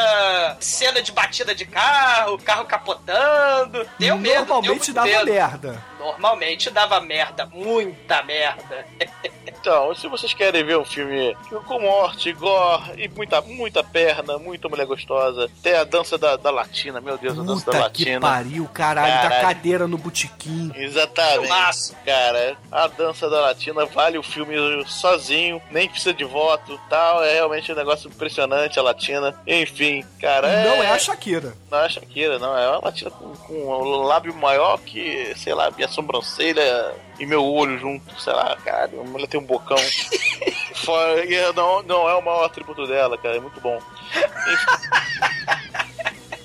cena 0.59 1.01
de 1.01 1.11
batida 1.11 1.53
de 1.53 1.65
carro, 1.65 2.37
carro 2.39 2.65
capotando. 2.65 3.87
Deu 3.99 4.17
medo, 4.17 4.39
Normalmente 4.45 4.85
deu 4.91 4.93
dava 4.93 5.07
medo. 5.07 5.25
merda. 5.31 5.83
Normalmente 5.99 6.69
dava 6.69 6.99
merda, 7.01 7.45
muita 7.45 8.21
merda. 8.23 8.85
Então, 9.47 9.95
se 9.95 10.07
vocês 10.07 10.31
querem 10.31 10.63
ver 10.63 10.77
um 10.77 10.85
filme 10.85 11.35
com 11.65 11.79
morte, 11.79 12.31
gore 12.33 13.03
e 13.03 13.07
muita, 13.07 13.41
muita 13.41 13.81
perna, 13.85 14.37
muita 14.37 14.67
mulher 14.67 14.85
gostosa, 14.85 15.49
tem 15.63 15.73
a 15.75 15.83
dança 15.83 16.17
da, 16.17 16.35
da 16.35 16.49
latina, 16.51 16.99
meu 17.01 17.17
Deus, 17.17 17.37
a 17.39 17.43
dança 17.43 17.65
da 17.65 17.71
Puta 17.77 17.89
que 17.91 18.03
latina. 18.05 18.19
pariu, 18.21 18.69
caralho, 18.73 19.13
da 19.13 19.21
Caralho. 19.21 19.41
cadeira 19.47 19.87
no 19.87 19.97
botequim. 19.97 20.71
Exatamente. 20.75 21.39
Filmaço. 21.41 21.95
Cara, 22.05 22.57
a 22.71 22.87
dança 22.87 23.29
da 23.29 23.41
latina 23.41 23.85
vale 23.85 24.17
o 24.17 24.23
filme 24.23 24.55
sozinho, 24.87 25.61
nem 25.71 25.87
precisa 25.89 26.13
de 26.13 26.23
voto 26.23 26.79
tal. 26.89 27.23
É 27.23 27.33
realmente 27.33 27.71
um 27.71 27.75
negócio 27.75 28.09
impressionante 28.09 28.79
a 28.79 28.81
latina. 28.83 29.33
Enfim, 29.47 30.03
cara. 30.19 30.63
Não 30.63 30.83
é 30.83 30.91
a 30.91 30.99
Shakira. 30.99 31.53
Não 31.71 31.79
é 31.79 31.85
a 31.85 31.89
Shakira, 31.89 32.39
não. 32.39 32.57
É 32.57 32.69
uma 32.69 32.85
latina 32.85 33.11
com, 33.11 33.33
com 33.35 33.53
um 33.53 34.03
lábio 34.03 34.33
maior 34.35 34.77
que, 34.79 35.33
sei 35.37 35.53
lá, 35.53 35.69
minha 35.71 35.87
sobrancelha 35.87 36.93
e 37.19 37.25
meu 37.25 37.43
olho 37.45 37.77
junto. 37.79 38.19
Sei 38.21 38.33
lá, 38.33 38.55
cara. 38.63 38.91
A 38.99 39.03
mulher 39.03 39.27
tem 39.27 39.39
um 39.39 39.45
bocão. 39.45 39.77
Fora- 40.75 41.15
não, 41.55 41.81
não 41.83 42.09
é 42.09 42.13
o 42.15 42.21
maior 42.21 42.45
atributo 42.45 42.85
dela, 42.87 43.17
cara. 43.17 43.37
É 43.37 43.39
muito 43.39 43.59
bom. 43.61 43.74
Enfim. 43.75 45.65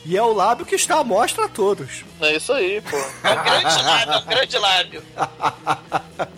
E 0.04 0.16
é 0.16 0.22
o 0.22 0.32
lábio 0.32 0.64
que 0.64 0.74
está 0.74 0.98
à 0.98 1.04
mostra 1.04 1.44
a 1.44 1.48
todos. 1.48 2.04
É 2.20 2.34
isso 2.34 2.52
aí, 2.52 2.80
pô. 2.80 2.96
É 2.96 3.32
um 3.32 3.44
grande 3.44 3.82
lábio, 3.82 4.12
é 4.12 4.18
um 4.18 4.24
grande 4.26 4.58
lábio. 4.58 5.02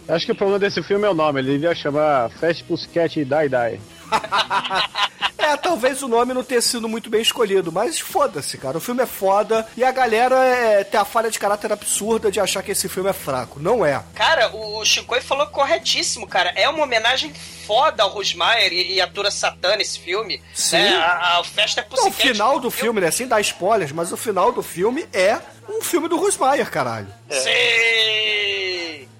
Acho 0.08 0.26
que 0.26 0.32
o 0.32 0.34
problema 0.34 0.58
desse 0.58 0.82
filme 0.82 1.06
é 1.06 1.08
o 1.08 1.14
nome. 1.14 1.40
Ele 1.40 1.52
devia 1.52 1.74
chamar 1.74 2.28
Fast 2.32 2.64
Pussycat 2.64 3.14
Die 3.14 3.24
Die. 3.24 3.80
É, 5.42 5.56
talvez 5.56 6.02
o 6.02 6.08
nome 6.08 6.32
não 6.32 6.44
tenha 6.44 6.62
sido 6.62 6.88
muito 6.88 7.10
bem 7.10 7.20
escolhido, 7.20 7.72
mas 7.72 7.98
foda-se, 7.98 8.56
cara. 8.56 8.78
O 8.78 8.80
filme 8.80 9.02
é 9.02 9.06
foda 9.06 9.66
e 9.76 9.82
a 9.82 9.90
galera 9.90 10.36
é, 10.36 10.84
tem 10.84 11.00
a 11.00 11.04
falha 11.04 11.30
de 11.30 11.38
caráter 11.38 11.72
absurda 11.72 12.30
de 12.30 12.38
achar 12.38 12.62
que 12.62 12.70
esse 12.70 12.88
filme 12.88 13.10
é 13.10 13.12
fraco. 13.12 13.58
Não 13.58 13.84
é. 13.84 14.00
Cara, 14.14 14.54
o 14.54 14.84
Shinkoi 14.84 15.20
falou 15.20 15.48
corretíssimo, 15.48 16.28
cara. 16.28 16.52
É 16.54 16.68
uma 16.68 16.84
homenagem 16.84 17.32
foda 17.66 18.04
ao 18.04 18.10
Rosmaier 18.10 18.72
e, 18.72 18.94
e 18.94 19.00
a 19.00 19.06
Tura 19.08 19.32
Satã 19.32 19.74
nesse 19.74 19.98
filme. 19.98 20.40
Sim. 20.54 20.76
Né? 20.76 20.94
A, 20.96 21.40
a 21.40 21.44
Festa 21.44 21.80
é 21.80 21.96
Não, 21.96 22.08
o 22.08 22.12
final 22.12 22.60
do 22.60 22.70
filme, 22.70 23.00
né? 23.00 23.10
Sem 23.10 23.26
dar 23.26 23.40
spoilers, 23.40 23.90
mas 23.90 24.12
o 24.12 24.16
final 24.16 24.52
do 24.52 24.62
filme 24.62 25.08
é 25.12 25.40
um 25.68 25.82
filme 25.82 26.08
do 26.08 26.16
Rosmaier, 26.16 26.70
caralho. 26.70 27.08
Sim! 27.28 28.61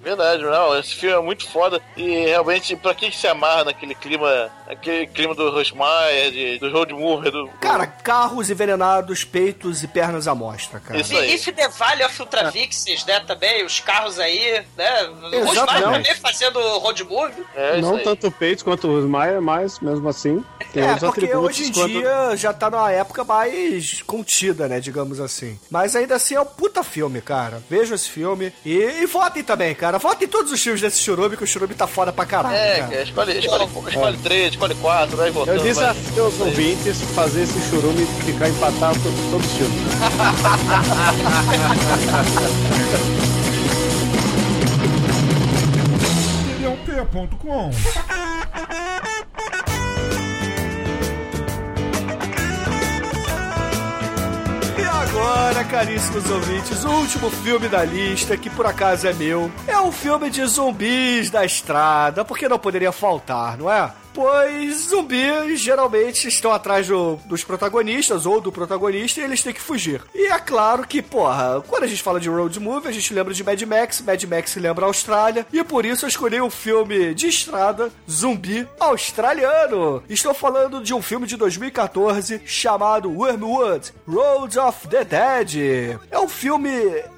Verdade, 0.03 0.43
não, 0.43 0.77
esse 0.77 0.95
filme 0.95 1.15
é 1.15 1.21
muito 1.21 1.49
foda 1.49 1.81
e 1.95 2.25
realmente, 2.25 2.75
pra 2.75 2.93
quem 2.93 3.09
que 3.09 3.17
se 3.17 3.27
amarra 3.27 3.63
naquele 3.65 3.95
clima, 3.95 4.49
aquele 4.67 5.07
clima 5.07 5.33
do 5.33 5.49
Rosmaier, 5.49 6.31
de, 6.31 6.59
do 6.59 6.69
road 6.71 6.93
movie, 6.93 7.31
do... 7.31 7.47
Cara, 7.61 7.87
carros 7.87 8.49
envenenados, 8.49 9.23
peitos 9.23 9.83
e 9.83 9.87
pernas 9.87 10.27
à 10.27 10.35
mostra, 10.35 10.79
cara. 10.79 10.99
Isso 10.99 11.15
aí. 11.17 11.33
If 11.35 11.45
the 11.45 11.69
Valley 11.69 12.03
of 12.05 12.21
Ultravixes, 12.21 13.05
né, 13.05 13.19
também, 13.21 13.63
os 13.65 13.79
carros 13.79 14.19
aí, 14.19 14.63
né? 14.77 15.03
O 15.03 15.27
Exato, 15.35 15.45
Rosmaier 15.59 15.81
não. 15.85 15.93
também 15.93 16.15
fazendo 16.15 16.59
road 16.79 17.03
movie. 17.05 17.43
É 17.55 17.79
Não 17.81 17.95
aí. 17.95 18.03
tanto 18.03 18.27
o 18.27 18.31
Peitos 18.31 18.63
quanto 18.63 18.87
o 18.87 18.95
Rosmaier, 18.95 19.41
mas 19.41 19.79
mesmo 19.79 20.07
assim. 20.09 20.43
Tem 20.73 20.83
É, 20.83 20.91
outros 20.91 21.09
porque 21.11 21.25
atributos 21.25 21.59
hoje 21.59 21.69
em 21.69 21.73
quanto- 21.73 21.87
dia 21.89 22.35
já 22.35 22.51
tá 22.53 22.69
numa 22.69 22.91
época 22.91 23.23
mais 23.23 24.01
contida, 24.01 24.67
né, 24.67 24.79
digamos 24.79 25.19
assim. 25.19 25.59
Mas 25.69 25.95
ainda 25.95 26.15
assim 26.15 26.35
é 26.35 26.41
um 26.41 26.45
puta 26.45 26.83
filme, 26.83 27.21
cara. 27.21 27.61
Vejam 27.69 27.95
esse 27.95 28.09
filme 28.09 28.51
e, 28.65 28.73
e 28.75 29.05
votem 29.05 29.43
também, 29.43 29.73
cara. 29.73 29.92
Votem 29.97 30.27
todos 30.27 30.51
os 30.51 30.61
filmes 30.61 30.81
desse 30.81 30.99
Churume, 30.99 31.35
que 31.37 31.43
o 31.43 31.47
Churume 31.47 31.73
tá 31.75 31.87
foda 31.87 32.11
pra 32.11 32.25
caralho, 32.25 32.55
É, 32.55 32.75
cara. 32.77 32.87
cara, 32.91 33.03
escolhe, 33.03 33.37
escolhe, 33.39 33.63
escolhe 33.89 34.17
três, 34.17 34.51
escolhe 34.53 34.75
quatro, 34.75 35.17
vai 35.17 35.31
voltando. 35.31 35.55
Eu 35.55 35.59
vai. 35.61 35.73
desafio 35.73 36.25
os 36.27 36.39
ouvintes 36.39 37.01
fazer 37.15 37.43
esse 37.43 37.59
churume 37.69 38.05
ficar 38.25 38.49
empatado 38.49 38.99
por 38.99 39.11
todos 39.31 39.45
os 39.47 39.57
filmes. 39.57 40.93
P.com. 46.85 47.71
agora, 55.13 55.63
caríssimos 55.63 56.27
ouvintes, 56.29 56.83
o 56.83 56.89
último 56.89 57.29
filme 57.29 57.67
da 57.67 57.83
lista, 57.83 58.35
que 58.35 58.49
por 58.49 58.65
acaso 58.65 59.07
é 59.07 59.13
meu, 59.13 59.51
é 59.67 59.79
um 59.79 59.91
filme 59.91 60.29
de 60.29 60.43
zumbis 60.45 61.29
da 61.29 61.45
estrada, 61.45 62.25
porque 62.25 62.49
não 62.49 62.57
poderia 62.57 62.91
faltar, 62.91 63.55
não 63.57 63.71
é? 63.71 63.91
Pois 64.13 64.89
zumbis 64.89 65.59
geralmente 65.59 66.27
estão 66.27 66.51
atrás 66.53 66.87
do- 66.87 67.15
dos 67.25 67.43
protagonistas 67.43 68.25
ou 68.25 68.39
do 68.39 68.51
protagonista 68.51 69.19
e 69.19 69.23
eles 69.23 69.41
têm 69.41 69.53
que 69.53 69.61
fugir. 69.61 70.01
E 70.13 70.27
é 70.31 70.39
claro 70.39 70.85
que, 70.87 71.01
porra, 71.01 71.63
quando 71.67 71.83
a 71.83 71.87
gente 71.87 72.01
fala 72.03 72.19
de 72.19 72.29
road 72.29 72.59
movie, 72.59 72.87
a 72.89 72.91
gente 72.91 73.13
lembra 73.13 73.33
de 73.33 73.43
Mad 73.43 73.61
Max, 73.63 74.01
Mad 74.01 74.23
Max 74.25 74.55
lembra 74.55 74.85
a 74.85 74.87
Austrália, 74.87 75.45
e 75.51 75.63
por 75.63 75.85
isso 75.85 76.05
eu 76.05 76.09
escolhi 76.09 76.39
um 76.39 76.49
filme 76.49 77.13
de 77.13 77.27
estrada 77.27 77.91
zumbi 78.09 78.67
australiano. 78.79 80.03
Estou 80.09 80.33
falando 80.33 80.81
de 80.81 80.93
um 80.93 81.01
filme 81.01 81.25
de 81.27 81.35
2014 81.37 82.41
chamado 82.45 83.09
Wormwood, 83.11 83.91
Roads 84.07 84.57
of 84.57 84.87
the 84.87 85.03
Dead. 85.03 85.97
É 86.11 86.19
um 86.19 86.27
filme 86.27 86.69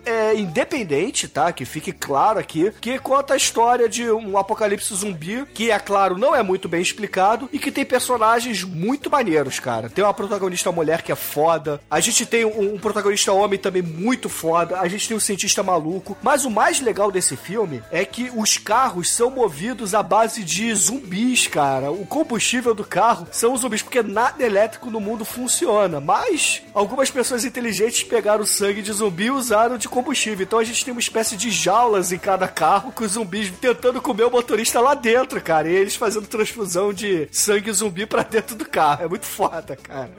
é, 0.05 0.33
independente, 0.35 1.27
tá? 1.27 1.51
Que 1.51 1.65
fique 1.65 1.91
claro 1.91 2.39
aqui, 2.39 2.71
que 2.79 2.97
conta 2.99 3.33
a 3.33 3.37
história 3.37 3.89
de 3.89 4.09
um 4.11 4.37
apocalipse 4.37 4.93
zumbi, 4.95 5.45
que 5.53 5.71
é 5.71 5.79
claro, 5.79 6.17
não 6.17 6.35
é 6.35 6.41
muito 6.43 6.69
bem 6.69 6.84
explicado 6.85 7.49
e 7.51 7.59
que 7.59 7.71
tem 7.71 7.85
personagens 7.85 8.63
muito 8.63 9.09
maneiros, 9.09 9.59
cara. 9.59 9.89
Tem 9.89 10.03
uma 10.03 10.13
protagonista 10.13 10.71
mulher 10.71 11.01
que 11.01 11.11
é 11.11 11.15
foda, 11.15 11.81
a 11.89 11.99
gente 11.99 12.25
tem 12.25 12.45
um, 12.45 12.75
um 12.75 12.79
protagonista 12.79 13.31
homem 13.31 13.59
também 13.59 13.81
muito 13.81 14.29
foda, 14.29 14.79
a 14.79 14.87
gente 14.87 15.07
tem 15.07 15.17
um 15.17 15.19
cientista 15.19 15.63
maluco, 15.63 16.17
mas 16.21 16.45
o 16.45 16.49
mais 16.49 16.79
legal 16.79 17.11
desse 17.11 17.35
filme 17.35 17.83
é 17.91 18.05
que 18.05 18.31
os 18.35 18.57
carros 18.57 19.09
são 19.09 19.29
movidos 19.29 19.93
à 19.93 20.03
base 20.03 20.43
de 20.43 20.73
zumbis, 20.73 21.47
cara. 21.47 21.91
O 21.91 22.05
combustível 22.05 22.73
do 22.73 22.83
carro 22.83 23.27
são 23.31 23.53
os 23.53 23.61
zumbis, 23.61 23.81
porque 23.81 24.01
nada 24.03 24.43
elétrico 24.43 24.89
no 24.89 24.99
mundo 24.99 25.25
funciona, 25.25 25.99
mas 25.99 26.61
algumas 26.73 27.09
pessoas 27.09 27.45
inteligentes 27.45 28.03
pegaram 28.03 28.45
sangue 28.45 28.81
de 28.81 28.91
zumbi 28.91 29.25
e 29.25 29.31
usaram 29.31 29.77
de 29.77 29.89
combustível. 29.89 30.43
Então 30.43 30.59
a 30.59 30.63
gente 30.63 30.83
tem 30.83 30.91
uma 30.91 30.99
espécie 30.99 31.35
de 31.35 31.49
jaulas 31.49 32.11
em 32.11 32.17
cada 32.17 32.47
carro 32.47 32.91
com 32.91 33.03
os 33.03 33.13
zumbis 33.13 33.51
tentando 33.59 34.01
comer 34.01 34.25
o 34.25 34.31
motorista 34.31 34.79
lá 34.79 34.93
dentro, 34.93 35.41
cara. 35.41 35.69
E 35.69 35.75
eles 35.75 35.95
fazendo 35.95 36.27
transfusão 36.27 36.74
de 36.93 37.27
sangue 37.31 37.71
zumbi 37.71 38.05
pra 38.05 38.23
dentro 38.23 38.55
do 38.55 38.65
carro. 38.65 39.03
É 39.05 39.07
muito 39.07 39.25
foda, 39.25 39.75
cara. 39.75 40.11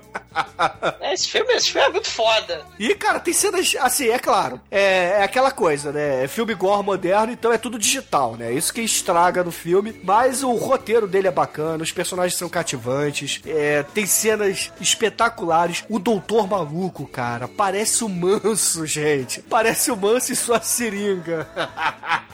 É, 1.00 1.12
Esse 1.14 1.28
filme, 1.28 1.52
esse 1.54 1.72
filme 1.72 1.86
é 1.86 1.90
muito 1.90 2.08
foda. 2.08 2.62
E, 2.78 2.94
cara, 2.94 3.20
tem 3.20 3.32
cenas, 3.32 3.74
assim, 3.80 4.08
é 4.08 4.18
claro, 4.18 4.60
é, 4.70 5.18
é 5.20 5.22
aquela 5.22 5.50
coisa, 5.50 5.92
né? 5.92 6.24
É 6.24 6.28
filme 6.28 6.54
gore 6.54 6.84
moderno, 6.84 7.32
então 7.32 7.52
é 7.52 7.58
tudo 7.58 7.78
digital, 7.78 8.36
né? 8.36 8.52
Isso 8.52 8.72
que 8.72 8.80
estraga 8.80 9.42
no 9.44 9.52
filme, 9.52 9.98
mas 10.02 10.42
o 10.42 10.52
roteiro 10.52 11.06
dele 11.06 11.28
é 11.28 11.30
bacana, 11.30 11.82
os 11.82 11.92
personagens 11.92 12.38
são 12.38 12.48
cativantes, 12.48 13.40
é, 13.46 13.82
tem 13.82 14.06
cenas 14.06 14.72
espetaculares. 14.80 15.84
O 15.88 15.98
Doutor 15.98 16.46
Maluco, 16.48 17.06
cara, 17.06 17.48
parece 17.48 18.04
o 18.04 18.08
Manso, 18.08 18.86
gente. 18.86 19.42
Parece 19.42 19.90
o 19.90 19.96
Manso 19.96 20.32
e 20.32 20.36
sua 20.36 20.60
seringa. 20.60 21.46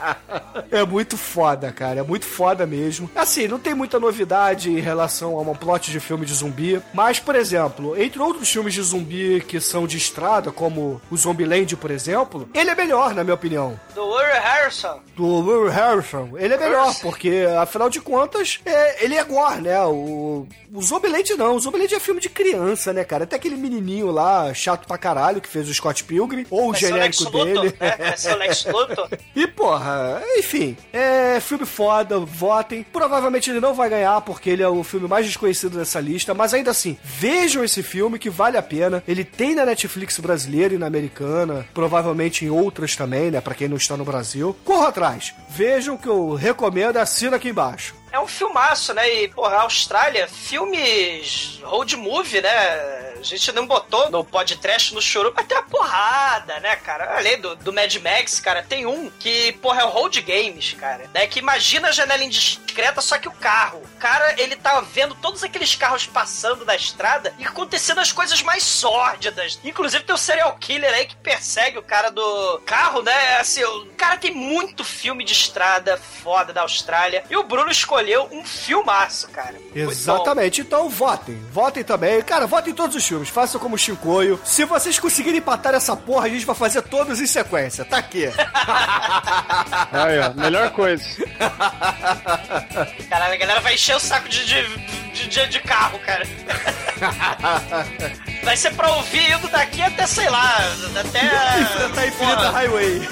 é 0.71 0.85
muito 0.85 1.17
foda, 1.17 1.71
cara, 1.73 2.01
é 2.01 2.03
muito 2.03 2.25
foda 2.25 2.67
mesmo. 2.67 3.11
Assim, 3.15 3.47
não 3.49 3.59
tem 3.59 3.75
muita 3.75 3.99
novidade 3.99 4.12
em 4.13 4.81
relação 4.81 5.37
a 5.37 5.41
um 5.41 5.55
plot 5.55 5.91
de 5.91 5.99
filme 6.01 6.27
de 6.27 6.35
zumbi, 6.35 6.81
mas, 6.93 7.19
por 7.19 7.35
exemplo, 7.35 8.01
entre 8.01 8.21
outros 8.21 8.51
filmes 8.51 8.75
de 8.75 8.83
zumbi 8.83 9.41
que 9.47 9.61
são 9.61 9.87
de 9.87 9.97
estrada, 9.97 10.51
como 10.53 11.01
o 11.11 11.17
Zombieland, 11.17 11.77
por 11.77 11.91
exemplo, 11.91 12.49
ele 12.55 12.71
é 12.71 12.75
melhor, 12.75 13.15
na 13.15 13.25
minha 13.25 13.35
opinião. 13.35 13.79
Do 13.95 14.03
Woody 14.05 14.39
Harrison. 14.39 15.01
Do 15.17 15.41
Will 15.41 15.69
Harrison, 15.69 16.31
ele 16.37 16.55
é 16.55 16.59
melhor, 16.59 16.95
porque, 17.01 17.47
afinal 17.61 17.89
de 17.91 18.01
contas, 18.01 18.61
é, 18.65 19.05
ele 19.05 19.15
é 19.15 19.25
gore, 19.25 19.61
né? 19.63 19.81
O, 19.83 20.47
o 20.73 20.83
Zombieland 20.83 21.35
não, 21.37 21.57
o 21.57 21.61
Zombieland 21.61 21.95
é 21.95 22.01
filme 22.01 22.21
de 22.21 22.29
criança, 22.29 22.93
né, 22.93 23.05
cara? 23.05 23.25
Até 23.25 23.37
aquele 23.37 23.57
menininho 23.57 24.11
lá, 24.11 24.53
chato 24.55 24.87
pra 24.87 24.99
caralho, 24.99 25.41
que 25.41 25.49
fez 25.49 25.69
o 25.69 25.75
Scott 25.75 26.05
Pilgrim, 26.05 26.47
ou 26.51 26.75
ser 26.75 26.87
o 26.87 26.89
genérico 26.89 27.31
dele. 27.31 27.75
né? 27.81 28.17
Ser 28.17 28.35
o 28.35 28.39
Lex 28.39 28.65
Luthor. 28.67 29.09
E 29.35 29.47
porra, 29.47 30.23
enfim, 30.37 30.77
é 30.93 31.39
filme 31.41 31.65
foda, 31.65 32.19
votem. 32.19 32.83
Provavelmente 32.93 33.51
ele 33.51 33.61
não 33.61 33.73
vai 33.75 33.89
ganhar 33.89 34.02
porque 34.21 34.51
ele 34.51 34.63
é 34.63 34.69
o 34.69 34.83
filme 34.83 35.09
mais 35.09 35.27
desconhecido 35.27 35.79
dessa 35.79 36.01
lista, 36.01 36.35
mas 36.35 36.55
ainda 36.55 36.71
assim, 36.71 36.97
vejam 37.03 37.65
esse 37.65 37.83
filme 37.83 38.19
que 38.19 38.31
vale 38.31 38.57
a 38.57 38.63
pena. 38.63 39.03
Ele 39.07 39.25
tem 39.25 39.55
na 39.55 39.65
Netflix 39.65 40.19
brasileira 40.19 40.75
e 40.75 40.79
na 40.79 40.87
americana, 40.87 41.67
provavelmente 41.73 42.45
em 42.45 42.51
outras 42.51 42.97
também, 42.97 43.31
né, 43.31 43.41
Pra 43.41 43.55
quem 43.55 43.69
não 43.69 43.77
está 43.77 43.97
no 43.97 44.05
Brasil. 44.05 44.57
Corra 44.65 44.89
atrás. 44.89 45.35
Vejam 45.51 45.97
que 45.97 46.09
eu 46.09 46.35
recomendo, 46.35 46.97
assina 46.97 47.37
aqui 47.37 47.49
embaixo. 47.49 48.02
É 48.13 48.21
um 48.21 48.29
filmaço, 48.29 48.93
né? 48.93 49.11
E, 49.11 49.29
porra, 49.29 49.57
a 49.57 49.63
Austrália, 49.63 50.29
filmes 50.29 51.59
road 51.63 51.97
movie, 51.97 52.43
né? 52.43 53.13
A 53.19 53.25
gente 53.25 53.53
não 53.53 53.67
botou 53.67 54.11
no 54.11 54.25
podcast, 54.25 54.93
no 54.93 55.01
choro, 55.01 55.33
tem 55.47 55.57
uma 55.57 55.63
porrada, 55.63 56.59
né, 56.61 56.75
cara? 56.77 57.17
Além 57.17 57.41
do, 57.41 57.55
do 57.57 57.73
Mad 57.73 57.95
Max, 57.97 58.41
cara, 58.41 58.63
tem 58.63 58.85
um 58.85 59.09
que, 59.09 59.53
porra, 59.63 59.83
é 59.83 59.85
o 59.85 59.89
Road 59.89 60.21
Games, 60.21 60.73
cara. 60.73 61.09
Né? 61.15 61.27
Que 61.27 61.39
imagina 61.39 61.89
a 61.89 61.93
janela 61.93 62.23
indiscreta, 62.23 63.01
só 63.01 63.17
que 63.19 63.29
o 63.29 63.33
carro. 63.33 63.79
O 63.79 63.99
cara, 63.99 64.35
ele 64.41 64.57
tá 64.57 64.81
vendo 64.81 65.15
todos 65.15 65.43
aqueles 65.43 65.75
carros 65.75 66.05
passando 66.05 66.65
na 66.65 66.75
estrada 66.75 67.33
e 67.39 67.45
acontecendo 67.45 68.01
as 68.01 68.11
coisas 68.11 68.43
mais 68.43 68.65
sórdidas. 68.65 69.59
Inclusive 69.65 70.05
tem 70.05 70.15
o 70.15 70.19
serial 70.19 70.57
killer 70.59 70.93
aí 70.93 71.07
que 71.07 71.17
persegue 71.17 71.79
o 71.79 71.83
cara 71.83 72.11
do 72.11 72.61
carro, 72.67 73.03
né? 73.03 73.37
Assim, 73.37 73.63
o 73.63 73.87
cara 73.97 74.17
tem 74.17 74.35
muito 74.35 74.83
filme 74.85 75.25
de 75.25 75.33
estrada 75.33 75.97
foda 75.97 76.53
da 76.53 76.63
Austrália. 76.63 77.25
E 77.31 77.37
o 77.37 77.45
Bruno 77.45 77.71
escolheu 77.71 78.02
um 78.33 78.45
filmaço, 78.45 79.29
cara. 79.29 79.55
Exatamente, 79.75 80.61
então 80.61 80.89
votem. 80.89 81.37
Votem 81.53 81.85
também. 81.85 82.21
Cara, 82.23 82.47
votem 82.47 82.73
em 82.73 82.77
todos 82.77 82.97
os 82.97 83.07
filmes. 83.07 83.29
Façam 83.29 83.61
como 83.61 83.75
o 83.75 83.79
Chicoio. 83.79 84.41
Se 84.45 84.65
vocês 84.65 84.99
conseguirem 84.99 85.39
empatar 85.39 85.75
essa 85.75 85.97
porra, 85.97 86.27
a 86.27 86.29
gente 86.29 86.45
vai 86.45 86.55
fazer 86.57 86.83
todos 86.83 87.21
em 87.21 87.27
sequência. 87.27 87.85
Tá 87.85 87.99
aqui. 87.99 88.25
Aí, 89.93 90.19
ó, 90.21 90.33
melhor 90.41 90.71
coisa. 90.71 91.05
Caralho, 93.09 93.35
a 93.35 93.37
galera 93.37 93.61
vai 93.61 93.75
encher 93.75 93.97
o 93.97 94.01
saco 94.01 94.29
de, 94.29 94.45
de, 94.45 94.67
de, 95.13 95.29
de- 95.29 95.47
de 95.49 95.61
carro, 95.61 95.99
cara. 96.01 96.27
Vai 98.45 98.57
ser 98.57 98.73
pra 98.75 98.91
ouvir 98.97 99.31
indo 99.31 99.49
daqui 99.49 99.83
até, 99.83 100.07
sei 100.07 100.29
lá, 100.29 100.57
até. 100.99 101.61
Enfrentar 101.61 102.01
a 102.01 102.07
Infinita 102.07 102.51
Highway. 102.51 103.09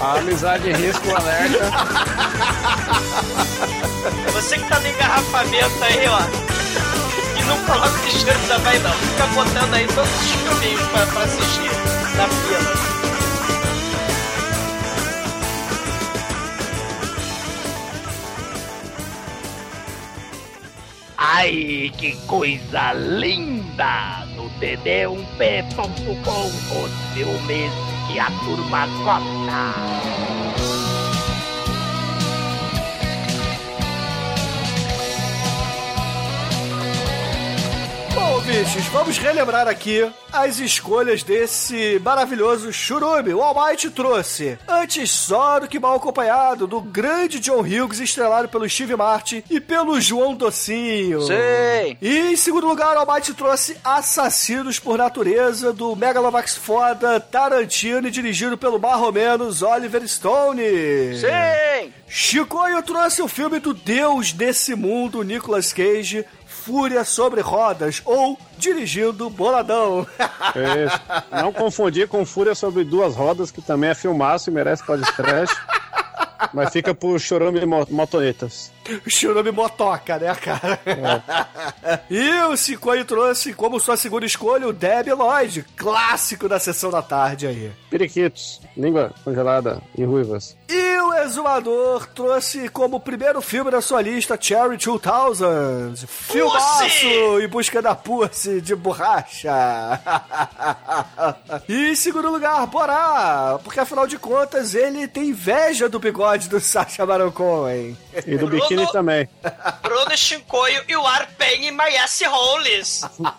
A 0.00 0.18
amizade 0.18 0.72
risco 0.72 1.14
alerta. 1.14 1.70
Você 4.32 4.58
que 4.58 4.68
tá 4.68 4.78
no 4.80 4.88
engarrafamento 4.88 5.84
aí, 5.84 6.06
ó. 6.08 6.20
Não 7.48 7.56
coloca 7.64 7.88
o 7.88 8.04
lixeiro 8.04 8.38
também, 8.46 8.78
não. 8.80 8.92
Fica 8.92 9.26
botando 9.28 9.72
aí 9.72 9.86
todos 9.86 10.10
os 10.10 10.30
filminhos 10.32 10.82
pra, 10.88 11.06
pra 11.06 11.22
assistir 11.22 11.70
na 12.14 12.28
fila. 12.28 12.98
Ai, 21.16 21.90
que 21.96 22.16
coisa 22.26 22.92
linda! 22.92 24.26
No 24.36 24.50
td1p.com, 24.60 26.46
os 26.84 26.92
filmes 27.14 27.72
que 27.72 27.87
a 28.16 28.28
turma 28.42 28.82
bichos, 38.48 38.86
vamos 38.86 39.18
relembrar 39.18 39.68
aqui 39.68 40.10
as 40.32 40.58
escolhas 40.58 41.22
desse 41.22 42.00
maravilhoso 42.02 42.72
churume. 42.72 43.34
O 43.34 43.42
Almighty 43.42 43.90
trouxe 43.90 44.58
Antes 44.66 45.10
só 45.10 45.60
do 45.60 45.68
que 45.68 45.78
mal 45.78 45.96
acompanhado, 45.96 46.66
do 46.66 46.80
grande 46.80 47.38
John 47.40 47.60
Hughes, 47.60 48.00
estrelado 48.00 48.48
pelo 48.48 48.66
Steve 48.66 48.96
Martin 48.96 49.44
e 49.50 49.60
pelo 49.60 50.00
João 50.00 50.34
Docinho. 50.34 51.20
Sim. 51.20 51.98
E 52.00 52.32
em 52.32 52.36
segundo 52.36 52.66
lugar, 52.66 52.96
o 52.96 53.00
Almighty 53.00 53.34
trouxe 53.34 53.76
Assassinos 53.84 54.78
por 54.78 54.96
Natureza, 54.96 55.70
do 55.70 55.94
Megalovax 55.94 56.56
foda 56.56 57.20
Tarantino 57.20 58.08
e 58.08 58.10
dirigido 58.10 58.56
pelo 58.56 58.78
marromenos 58.78 59.60
Oliver 59.60 60.08
Stone. 60.08 60.62
Sim! 61.20 61.92
Chicoio 62.08 62.82
trouxe 62.82 63.20
o 63.20 63.28
filme 63.28 63.58
do 63.58 63.74
Deus 63.74 64.32
desse 64.32 64.74
mundo, 64.74 65.22
Nicolas 65.22 65.74
Cage, 65.74 66.24
Fúria 66.68 67.02
sobre 67.02 67.40
Rodas, 67.40 68.02
ou 68.04 68.38
Dirigindo 68.58 69.30
Boladão. 69.30 70.06
Isso. 70.84 71.00
Não 71.32 71.50
confundir 71.50 72.06
com 72.08 72.26
Fúria 72.26 72.54
sobre 72.54 72.84
Duas 72.84 73.16
Rodas, 73.16 73.50
que 73.50 73.62
também 73.62 73.88
é 73.88 73.94
filmaço 73.94 74.50
e 74.50 74.52
merece 74.52 74.84
podcast. 74.84 75.56
Mas 76.52 76.70
fica 76.70 76.94
por 76.94 77.18
chorume 77.18 77.60
e 77.60 77.66
mo- 77.66 77.86
motonetas. 77.90 78.70
Churume 79.06 79.50
Motoca, 79.50 80.18
né, 80.18 80.34
cara? 80.36 80.78
e 82.08 82.30
o 82.44 82.56
Chicoio 82.56 83.04
trouxe 83.04 83.52
como 83.52 83.80
sua 83.80 83.96
segunda 83.96 84.24
escolha 84.24 84.66
o 84.68 84.72
Debbie 84.72 85.12
Lloyd, 85.12 85.64
clássico 85.76 86.48
da 86.48 86.58
sessão 86.60 86.90
da 86.90 87.02
tarde 87.02 87.46
aí. 87.46 87.72
Periquitos, 87.90 88.60
língua 88.76 89.12
congelada 89.24 89.82
e 89.96 90.04
ruivas. 90.04 90.56
E 90.70 90.98
o 91.00 91.14
Exumador 91.14 92.06
trouxe 92.08 92.68
como 92.68 93.00
primeiro 93.00 93.40
filme 93.40 93.70
da 93.70 93.80
sua 93.80 94.02
lista 94.02 94.36
Cherry 94.38 94.76
2000, 94.76 96.06
filmaço 96.06 97.40
em 97.40 97.48
busca 97.48 97.80
da 97.80 97.94
Pussy 97.94 98.60
de 98.60 98.76
borracha. 98.76 99.48
e 101.66 101.92
em 101.92 101.94
segundo 101.94 102.30
lugar, 102.30 102.66
Borá, 102.66 103.58
porque 103.64 103.80
afinal 103.80 104.06
de 104.06 104.18
contas 104.18 104.74
ele 104.74 105.08
tem 105.08 105.28
inveja 105.30 105.88
do 105.88 105.98
bigode 105.98 106.50
do 106.50 106.60
Sacha 106.60 107.06
Baron 107.06 107.32
Cohen. 107.32 107.96
E 108.26 108.36
do 108.36 108.46
biquíni 108.46 108.86
também. 108.92 109.26
Bruno 109.82 110.14
Shinkoio, 110.16 110.82
you 110.86 111.00
are 111.06 111.26
paying 111.38 111.70
my 111.70 111.96
ass 111.96 112.20
holes. 112.26 113.00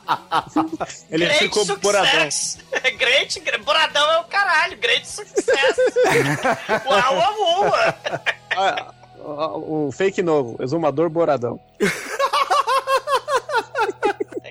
Ele 1.12 1.26
Great 1.26 1.40
ficou 1.44 1.66
success. 1.66 1.82
boradão. 1.82 2.30
Great, 2.98 3.40
gr- 3.42 3.58
boradão 3.60 4.12
é 4.14 4.20
o 4.20 4.24
caralho. 4.26 4.78
Great 4.78 5.08
success. 5.08 5.76
uau, 6.86 7.19
uau, 7.20 7.62
uau. 7.64 7.74
Ah, 8.58 8.92
o 9.20 9.88
o 9.88 9.92
fake 9.92 10.22
novo, 10.24 10.62
exumador 10.62 11.10
boradão. 11.10 11.60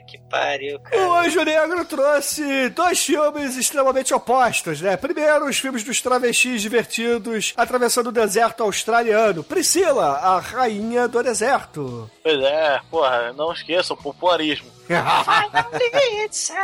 Que 0.07 0.17
pariu, 0.31 0.81
cara. 0.81 1.07
O 1.07 1.13
Anjo 1.15 1.43
Negro 1.45 1.85
trouxe 1.85 2.71
dois 2.71 3.05
filmes 3.05 3.57
extremamente 3.57 4.15
opostos, 4.15 4.81
né? 4.81 4.97
Primeiro, 4.97 5.47
os 5.47 5.59
filmes 5.59 5.85
dos 5.85 6.01
travestis 6.01 6.63
divertidos 6.63 7.53
atravessando 7.57 8.07
o 8.07 8.13
deserto 8.13 8.63
australiano. 8.63 9.45
Priscila, 9.45 10.13
a 10.13 10.39
rainha 10.39 11.07
do 11.09 11.23
deserto. 11.23 12.11
Pois 12.23 12.41
é, 12.41 12.81
porra, 12.91 13.35
não 13.35 13.53
esqueça 13.53 13.93
o 13.93 13.97
popularismo. 13.97 14.71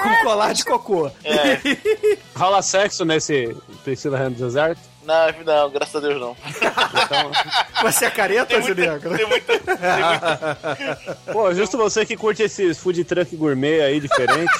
Com 0.02 0.24
colar 0.24 0.54
de 0.54 0.64
cocô. 0.64 1.10
É. 1.22 1.58
Rola 2.34 2.62
sexo 2.62 3.04
nesse 3.04 3.54
Priscila 3.84 4.18
Hand 4.18 4.32
Deserto? 4.32 4.80
Não, 5.04 5.44
não, 5.44 5.70
graças 5.70 5.94
a 5.96 6.00
Deus 6.00 6.20
não. 6.20 6.36
Você 7.82 8.06
é 8.06 8.10
careta, 8.10 8.56
Anjo 8.56 8.74
Negro? 8.74 9.10
Pô, 11.32 11.52
justo 11.54 11.76
você 11.76 12.04
que 12.06 12.16
curte 12.16 12.42
esses 12.42 12.78
food 12.78 13.04
truck 13.04 13.36
gourmet 13.36 13.80
aí 13.82 14.00
diferente. 14.00 14.50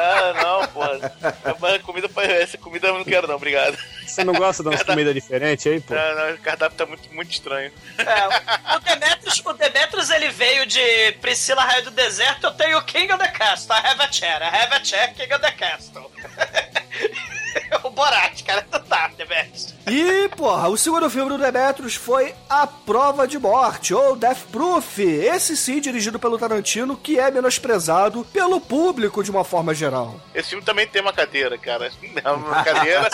Ah, 0.00 0.32
não, 0.40 0.68
porra. 0.68 1.12
Mas 1.60 1.82
comida, 1.82 2.08
pra- 2.08 2.22
essa 2.24 2.56
comida 2.56 2.86
eu 2.86 2.94
não 2.98 3.04
quero 3.04 3.26
não, 3.26 3.34
obrigado. 3.34 3.76
Você 4.06 4.22
não 4.22 4.32
gosta 4.32 4.62
de 4.62 4.68
umas 4.68 4.82
comidas 4.84 5.12
diferentes 5.12 5.66
aí, 5.66 5.80
pô? 5.80 5.92
Não, 5.92 6.14
não, 6.14 6.34
o 6.34 6.38
cardápio 6.38 6.78
tá 6.78 6.86
muito, 6.86 7.12
muito 7.12 7.32
estranho. 7.32 7.72
É, 7.98 8.76
o 8.76 8.78
Demetrius, 8.78 9.42
o 9.44 9.52
Demetrius, 9.54 10.10
ele 10.10 10.28
veio 10.30 10.66
de 10.66 11.12
Priscila 11.20 11.62
Raio 11.64 11.82
do 11.84 11.90
Deserto, 11.90 12.44
eu 12.46 12.52
tenho 12.52 12.80
King 12.82 13.12
of 13.12 13.18
the 13.22 13.28
Castle, 13.28 13.74
I 13.76 13.80
have 13.88 14.00
a 14.00 14.12
chair, 14.12 14.40
I 14.40 14.44
have 14.56 14.72
a 14.72 14.84
chair, 14.84 15.12
King 15.14 15.32
of 15.34 15.42
the 15.42 15.50
Castle. 15.50 16.08
o 17.84 17.90
Borat, 17.90 18.42
cara, 18.42 18.62
tá, 18.62 19.10
Demetrius. 19.16 19.74
E, 19.86 20.28
porra, 20.30 20.68
o 20.68 20.76
segundo 20.76 21.08
filme 21.08 21.30
do 21.30 21.38
Demetrius 21.38 21.94
foi 21.94 22.34
A 22.48 22.66
Prova 22.66 23.26
de 23.26 23.38
Morte, 23.38 23.94
ou 23.94 24.16
Death 24.16 24.46
Proof. 24.52 24.98
Esse 24.98 25.56
sim, 25.56 25.80
dirigido 25.80 26.18
pelo 26.18 26.38
Tarantino, 26.38 26.96
que 26.96 27.18
é 27.18 27.30
menosprezado 27.30 28.24
pelo 28.32 28.60
público 28.60 29.22
de 29.24 29.30
uma 29.30 29.44
forma 29.44 29.74
geral. 29.74 30.20
Esse 30.34 30.50
filme 30.50 30.64
também 30.64 30.86
tem 30.86 31.00
uma 31.00 31.12
cadeira, 31.12 31.56
cara. 31.58 31.90
É 32.24 32.30
uma 32.30 32.64
cadeira 32.64 33.08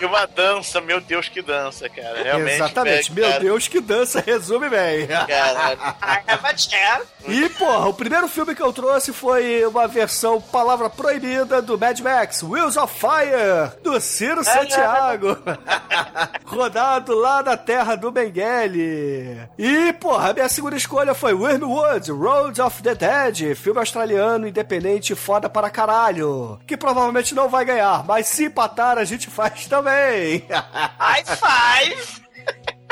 e 0.00 0.04
uma 0.04 0.26
dança, 0.26 0.80
meu 0.80 1.00
Deus, 1.00 1.28
que 1.28 1.42
dança, 1.42 1.88
cara. 1.88 2.22
Realmente. 2.22 2.54
Exatamente. 2.54 3.10
é, 3.10 3.14
Meu 3.14 3.28
cara, 3.28 3.40
Deus, 3.40 3.68
que 3.68 3.80
dança, 3.80 4.20
resume 4.24 4.68
bem. 4.68 5.06
Caralho. 5.06 5.78
Chair. 6.58 7.02
E, 7.26 7.48
porra, 7.50 7.88
o 7.88 7.94
primeiro 7.94 8.28
filme 8.28 8.54
que 8.54 8.62
eu 8.62 8.72
trouxe 8.72 9.12
foi 9.12 9.64
uma 9.66 9.86
versão 9.86 10.40
palavra 10.40 10.88
proibida 10.90 11.60
do 11.62 11.78
Mad 11.78 11.98
Max, 12.00 12.42
Wheels 12.42 12.76
of 12.76 12.92
Fire, 12.98 13.57
do 13.82 14.00
Ciro 14.00 14.42
Santiago. 14.44 15.36
Rodado 16.44 17.14
lá 17.14 17.42
na 17.42 17.56
terra 17.56 17.96
do 17.96 18.10
Mengele. 18.10 19.48
E, 19.58 19.92
porra, 19.94 20.30
a 20.30 20.34
minha 20.34 20.48
segunda 20.48 20.76
escolha 20.76 21.14
foi 21.14 21.34
Wormwood, 21.34 22.10
Road 22.10 22.60
of 22.60 22.82
the 22.82 22.94
Dead, 22.94 23.54
filme 23.54 23.78
australiano 23.78 24.46
independente 24.46 25.14
foda 25.14 25.48
para 25.48 25.70
caralho. 25.70 26.58
Que 26.66 26.76
provavelmente 26.76 27.34
não 27.34 27.48
vai 27.48 27.64
ganhar, 27.64 28.04
mas 28.04 28.26
se 28.26 28.44
empatar 28.44 28.98
a 28.98 29.04
gente 29.04 29.28
faz 29.28 29.66
também. 29.66 30.44
High 30.50 31.24
five. 31.24 32.27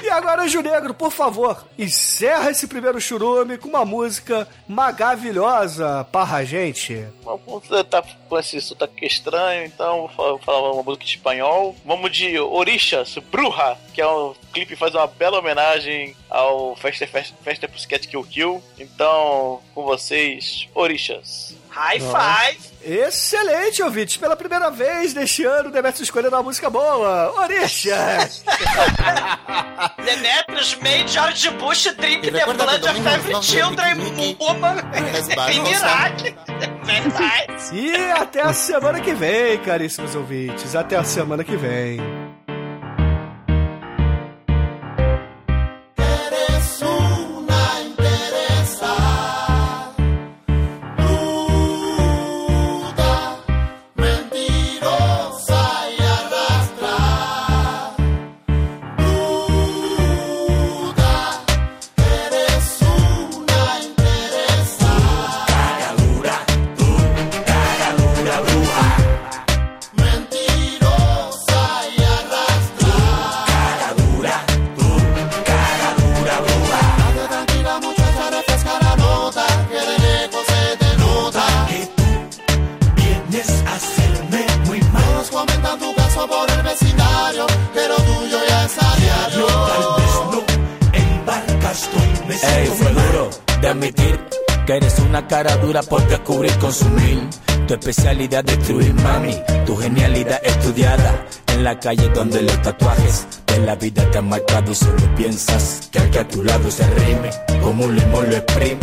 E 0.02 0.10
agora, 0.10 0.42
Anjo 0.42 0.60
Negro, 0.60 0.92
por 0.94 1.10
favor, 1.10 1.66
encerra 1.78 2.50
esse 2.50 2.66
primeiro 2.68 3.00
churume 3.00 3.56
com 3.58 3.68
uma 3.68 3.84
música 3.84 4.46
maravilhosa 4.68 6.06
para 6.12 6.36
a 6.36 6.44
gente. 6.44 7.04
Você 7.46 7.82
tá 7.84 8.02
com 8.28 8.38
esse 8.38 8.60
sotaque 8.60 9.06
estranho, 9.06 9.64
então 9.64 10.00
vou 10.00 10.08
fa- 10.08 10.22
vou 10.22 10.38
falar 10.38 10.72
uma 10.72 10.82
música 10.82 11.04
em 11.04 11.08
espanhol. 11.08 11.76
Vamos 11.84 12.12
de 12.12 12.38
Orixas, 12.38 13.16
Bruja, 13.32 13.76
que 13.94 14.00
é 14.00 14.06
um 14.06 14.34
clipe 14.52 14.74
que 14.74 14.76
faz 14.76 14.94
uma 14.94 15.06
bela 15.06 15.38
homenagem 15.38 16.14
ao 16.28 16.76
Festa, 16.76 17.06
Festa, 17.06 17.34
Festa 17.42 17.66
Pussycat 17.68 18.06
Kill 18.06 18.22
Kill. 18.24 18.62
Então, 18.78 19.60
com 19.74 19.82
vocês, 19.84 20.68
Orixas. 20.74 21.56
High 21.76 22.00
five. 22.00 22.56
Excelente, 22.82 23.82
ouvintes! 23.82 24.16
Pela 24.16 24.34
primeira 24.34 24.70
vez 24.70 25.12
neste 25.12 25.44
ano, 25.44 25.70
Demetrio 25.70 26.04
escolhendo 26.04 26.34
uma 26.34 26.42
música 26.42 26.70
boa. 26.70 27.34
Orixas! 27.38 28.42
Demetrius 30.02 30.74
made 30.76 31.06
George 31.06 31.50
Bush 31.50 31.84
drink 31.98 32.30
the 32.30 32.44
blood 32.46 32.80
que 32.80 32.88
of 32.88 33.06
every 33.06 33.42
children 33.42 33.98
woman 34.38 34.76
Resbalosa. 35.12 35.52
em 35.52 35.70
Iraque. 35.70 36.36
Very 36.84 37.08
nice. 37.08 37.74
e 37.74 37.94
até 38.12 38.40
a 38.40 38.54
semana 38.54 38.98
que 39.00 39.12
vem, 39.12 39.58
caríssimos 39.58 40.14
ouvintes. 40.14 40.74
Até 40.74 40.96
a 40.96 41.04
semana 41.04 41.44
que 41.44 41.56
vem. 41.56 42.25
Destruir, 98.42 98.94
mami. 98.94 99.36
Tu 99.64 99.76
genialidad 99.76 100.40
estudiada 100.44 101.26
en 101.54 101.64
la 101.64 101.78
calle 101.78 102.08
donde 102.10 102.42
los 102.42 102.62
tatuajes 102.62 103.26
de 103.46 103.58
la 103.58 103.74
vida 103.76 104.10
te 104.10 104.18
han 104.18 104.28
marcado 104.28 104.74
solo 104.74 105.14
piensas 105.16 105.88
que 105.90 105.98
al 105.98 106.10
que 106.10 106.18
a 106.18 106.28
tu 106.28 106.42
lado 106.44 106.70
se 106.70 106.84
rime 106.90 107.30
como 107.62 107.84
un 107.84 107.96
limón 107.96 108.30
lo 108.30 108.36
exprime. 108.36 108.78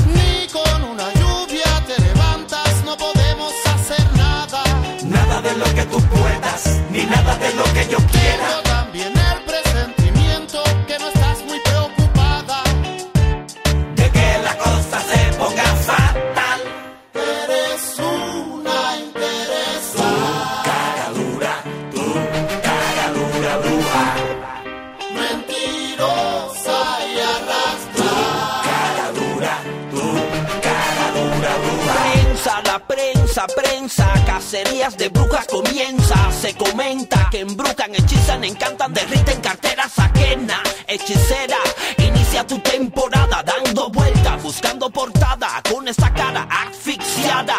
Encantan, 38.47 38.93
derriten 38.93 39.39
carteras 39.41 39.97
ajenas. 39.97 40.61
Hechicera, 40.87 41.57
inicia 41.97 42.45
tu 42.45 42.59
temporada 42.59 43.43
dando 43.43 43.89
vueltas, 43.89 44.41
buscando 44.43 44.89
portada 44.89 45.61
con 45.69 45.87
esta 45.87 46.13
cara 46.13 46.47
asfixiada, 46.49 47.55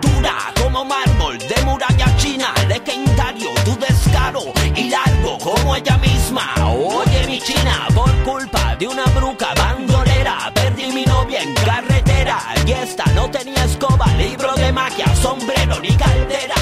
dura 0.00 0.52
como 0.60 0.84
mármol 0.84 1.38
de 1.38 1.62
muralla 1.64 2.16
china, 2.16 2.52
legendario 2.68 3.50
tu 3.64 3.76
descaro 3.78 4.42
y 4.74 4.90
largo 4.90 5.38
como 5.38 5.76
ella 5.76 5.96
misma. 5.98 6.52
Oye 6.66 7.26
mi 7.26 7.40
china, 7.40 7.88
por 7.94 8.12
culpa 8.24 8.76
de 8.76 8.88
una 8.88 9.04
bruja 9.06 9.54
bandolera, 9.54 10.50
perdí 10.54 10.86
mi 10.92 11.04
novia 11.04 11.42
en 11.42 11.54
carretera 11.54 12.38
y 12.66 12.72
esta 12.72 13.04
no 13.14 13.30
tenía 13.30 13.64
escoba, 13.64 14.06
libro 14.18 14.52
de 14.54 14.72
magia, 14.72 15.06
sombrero 15.16 15.78
ni 15.80 15.96
caldera. 15.96 16.53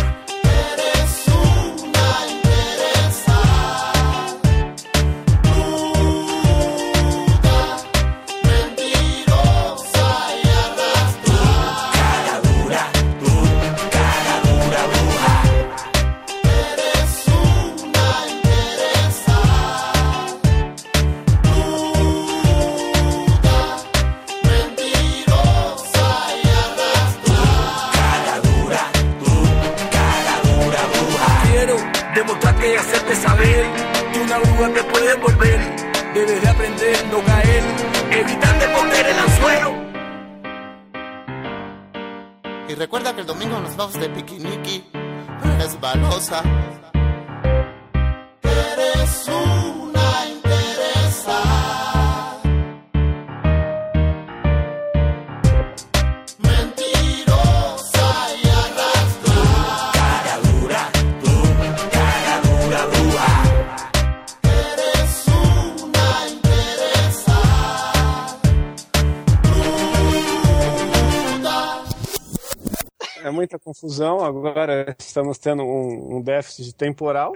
Confusão. 73.72 74.24
Agora 74.24 74.94
estamos 74.98 75.38
tendo 75.38 75.62
um, 75.62 76.16
um 76.16 76.22
déficit 76.22 76.74
temporal. 76.74 77.32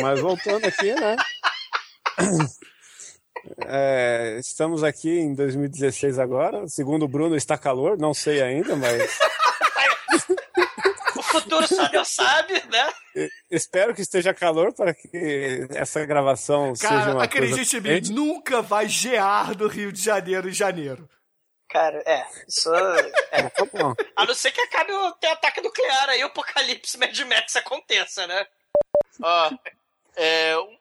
Mas 0.00 0.20
voltando 0.20 0.66
aqui, 0.66 0.94
né? 0.94 1.16
É, 3.64 4.36
estamos 4.40 4.84
aqui 4.84 5.08
em 5.08 5.32
2016 5.32 6.18
agora. 6.18 6.68
Segundo 6.68 7.04
o 7.04 7.08
Bruno, 7.08 7.34
está 7.34 7.56
calor. 7.56 7.96
Não 7.96 8.12
sei 8.12 8.42
ainda, 8.42 8.76
mas 8.76 9.00
O 11.16 11.22
futuro 11.22 11.66
só 11.66 11.88
Deus 11.88 12.08
sabe, 12.08 12.54
né? 12.70 13.30
espero 13.50 13.94
que 13.94 14.02
esteja 14.02 14.34
calor 14.34 14.74
para 14.74 14.92
que 14.92 15.66
essa 15.70 16.04
gravação 16.04 16.74
seja 16.74 16.88
Cara, 16.88 17.14
uma 17.14 17.24
acredite 17.24 17.76
em 17.76 17.82
coisa... 17.82 18.12
mim, 18.12 18.14
nunca 18.14 18.60
vai 18.60 18.86
gear 18.86 19.56
no 19.56 19.66
Rio 19.66 19.92
de 19.92 20.02
Janeiro 20.02 20.48
em 20.48 20.52
janeiro. 20.52 21.08
Cara, 21.68 22.02
é, 22.06 22.26
isso. 22.48 22.74
É. 22.74 23.42
Tá 23.50 23.64
bom. 23.66 23.94
A 24.16 24.24
não 24.24 24.34
ser 24.34 24.50
que 24.52 24.60
acabe 24.60 24.90
o 24.92 25.12
ter 25.12 25.26
ataque 25.28 25.60
nuclear 25.60 26.08
aí, 26.08 26.22
o 26.22 26.28
apocalipse 26.28 26.96
Mad 26.98 27.18
Max 27.20 27.56
aconteça, 27.56 28.26
né? 28.26 28.46
Ó, 29.22 29.50
é. 30.16 30.56
um- 30.58 30.78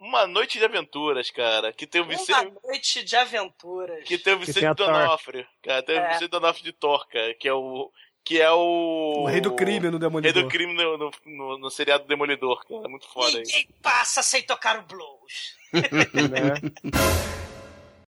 Uma 0.00 0.26
noite 0.26 0.58
de 0.58 0.64
aventuras, 0.64 1.30
cara. 1.30 1.72
Que 1.72 1.86
tem 1.86 2.00
o 2.00 2.04
Uma 2.04 2.10
Vicente. 2.10 2.52
noite 2.64 3.04
de 3.04 3.14
aventuras. 3.16 4.02
Que 4.04 4.18
tem 4.18 4.34
o 4.34 4.38
Vicente. 4.40 4.74
Donofrio. 4.74 5.46
Cara, 5.62 5.82
tem 5.82 5.96
É. 5.96 6.04
o 6.04 6.08
Vicente 6.12 6.28
Donofrio 6.30 6.64
de 6.64 6.72
Thor, 6.72 7.06
cara, 7.08 7.34
que 7.34 7.46
é 7.46 7.52
o. 7.52 7.92
Que 8.24 8.40
é 8.40 8.50
o. 8.50 9.22
O 9.24 9.26
rei 9.26 9.40
do 9.40 9.54
crime 9.54 9.86
no 9.86 9.98
Rei 9.98 10.00
Demolidor. 10.00 10.42
do 10.44 10.48
crime 10.48 10.72
no, 10.74 10.96
no, 10.96 11.10
no- 11.26 11.58
no 11.58 11.70
seriado 11.70 12.04
Demolidor, 12.04 12.64
cara. 12.66 12.88
Muito 12.88 13.06
foda 13.12 13.36
aí. 13.36 13.44
Ninguém 13.44 13.68
passa 13.82 14.22
sem 14.22 14.42
tocar 14.42 14.78
o 14.78 14.82
blues. 14.82 15.56
né? 15.72 16.54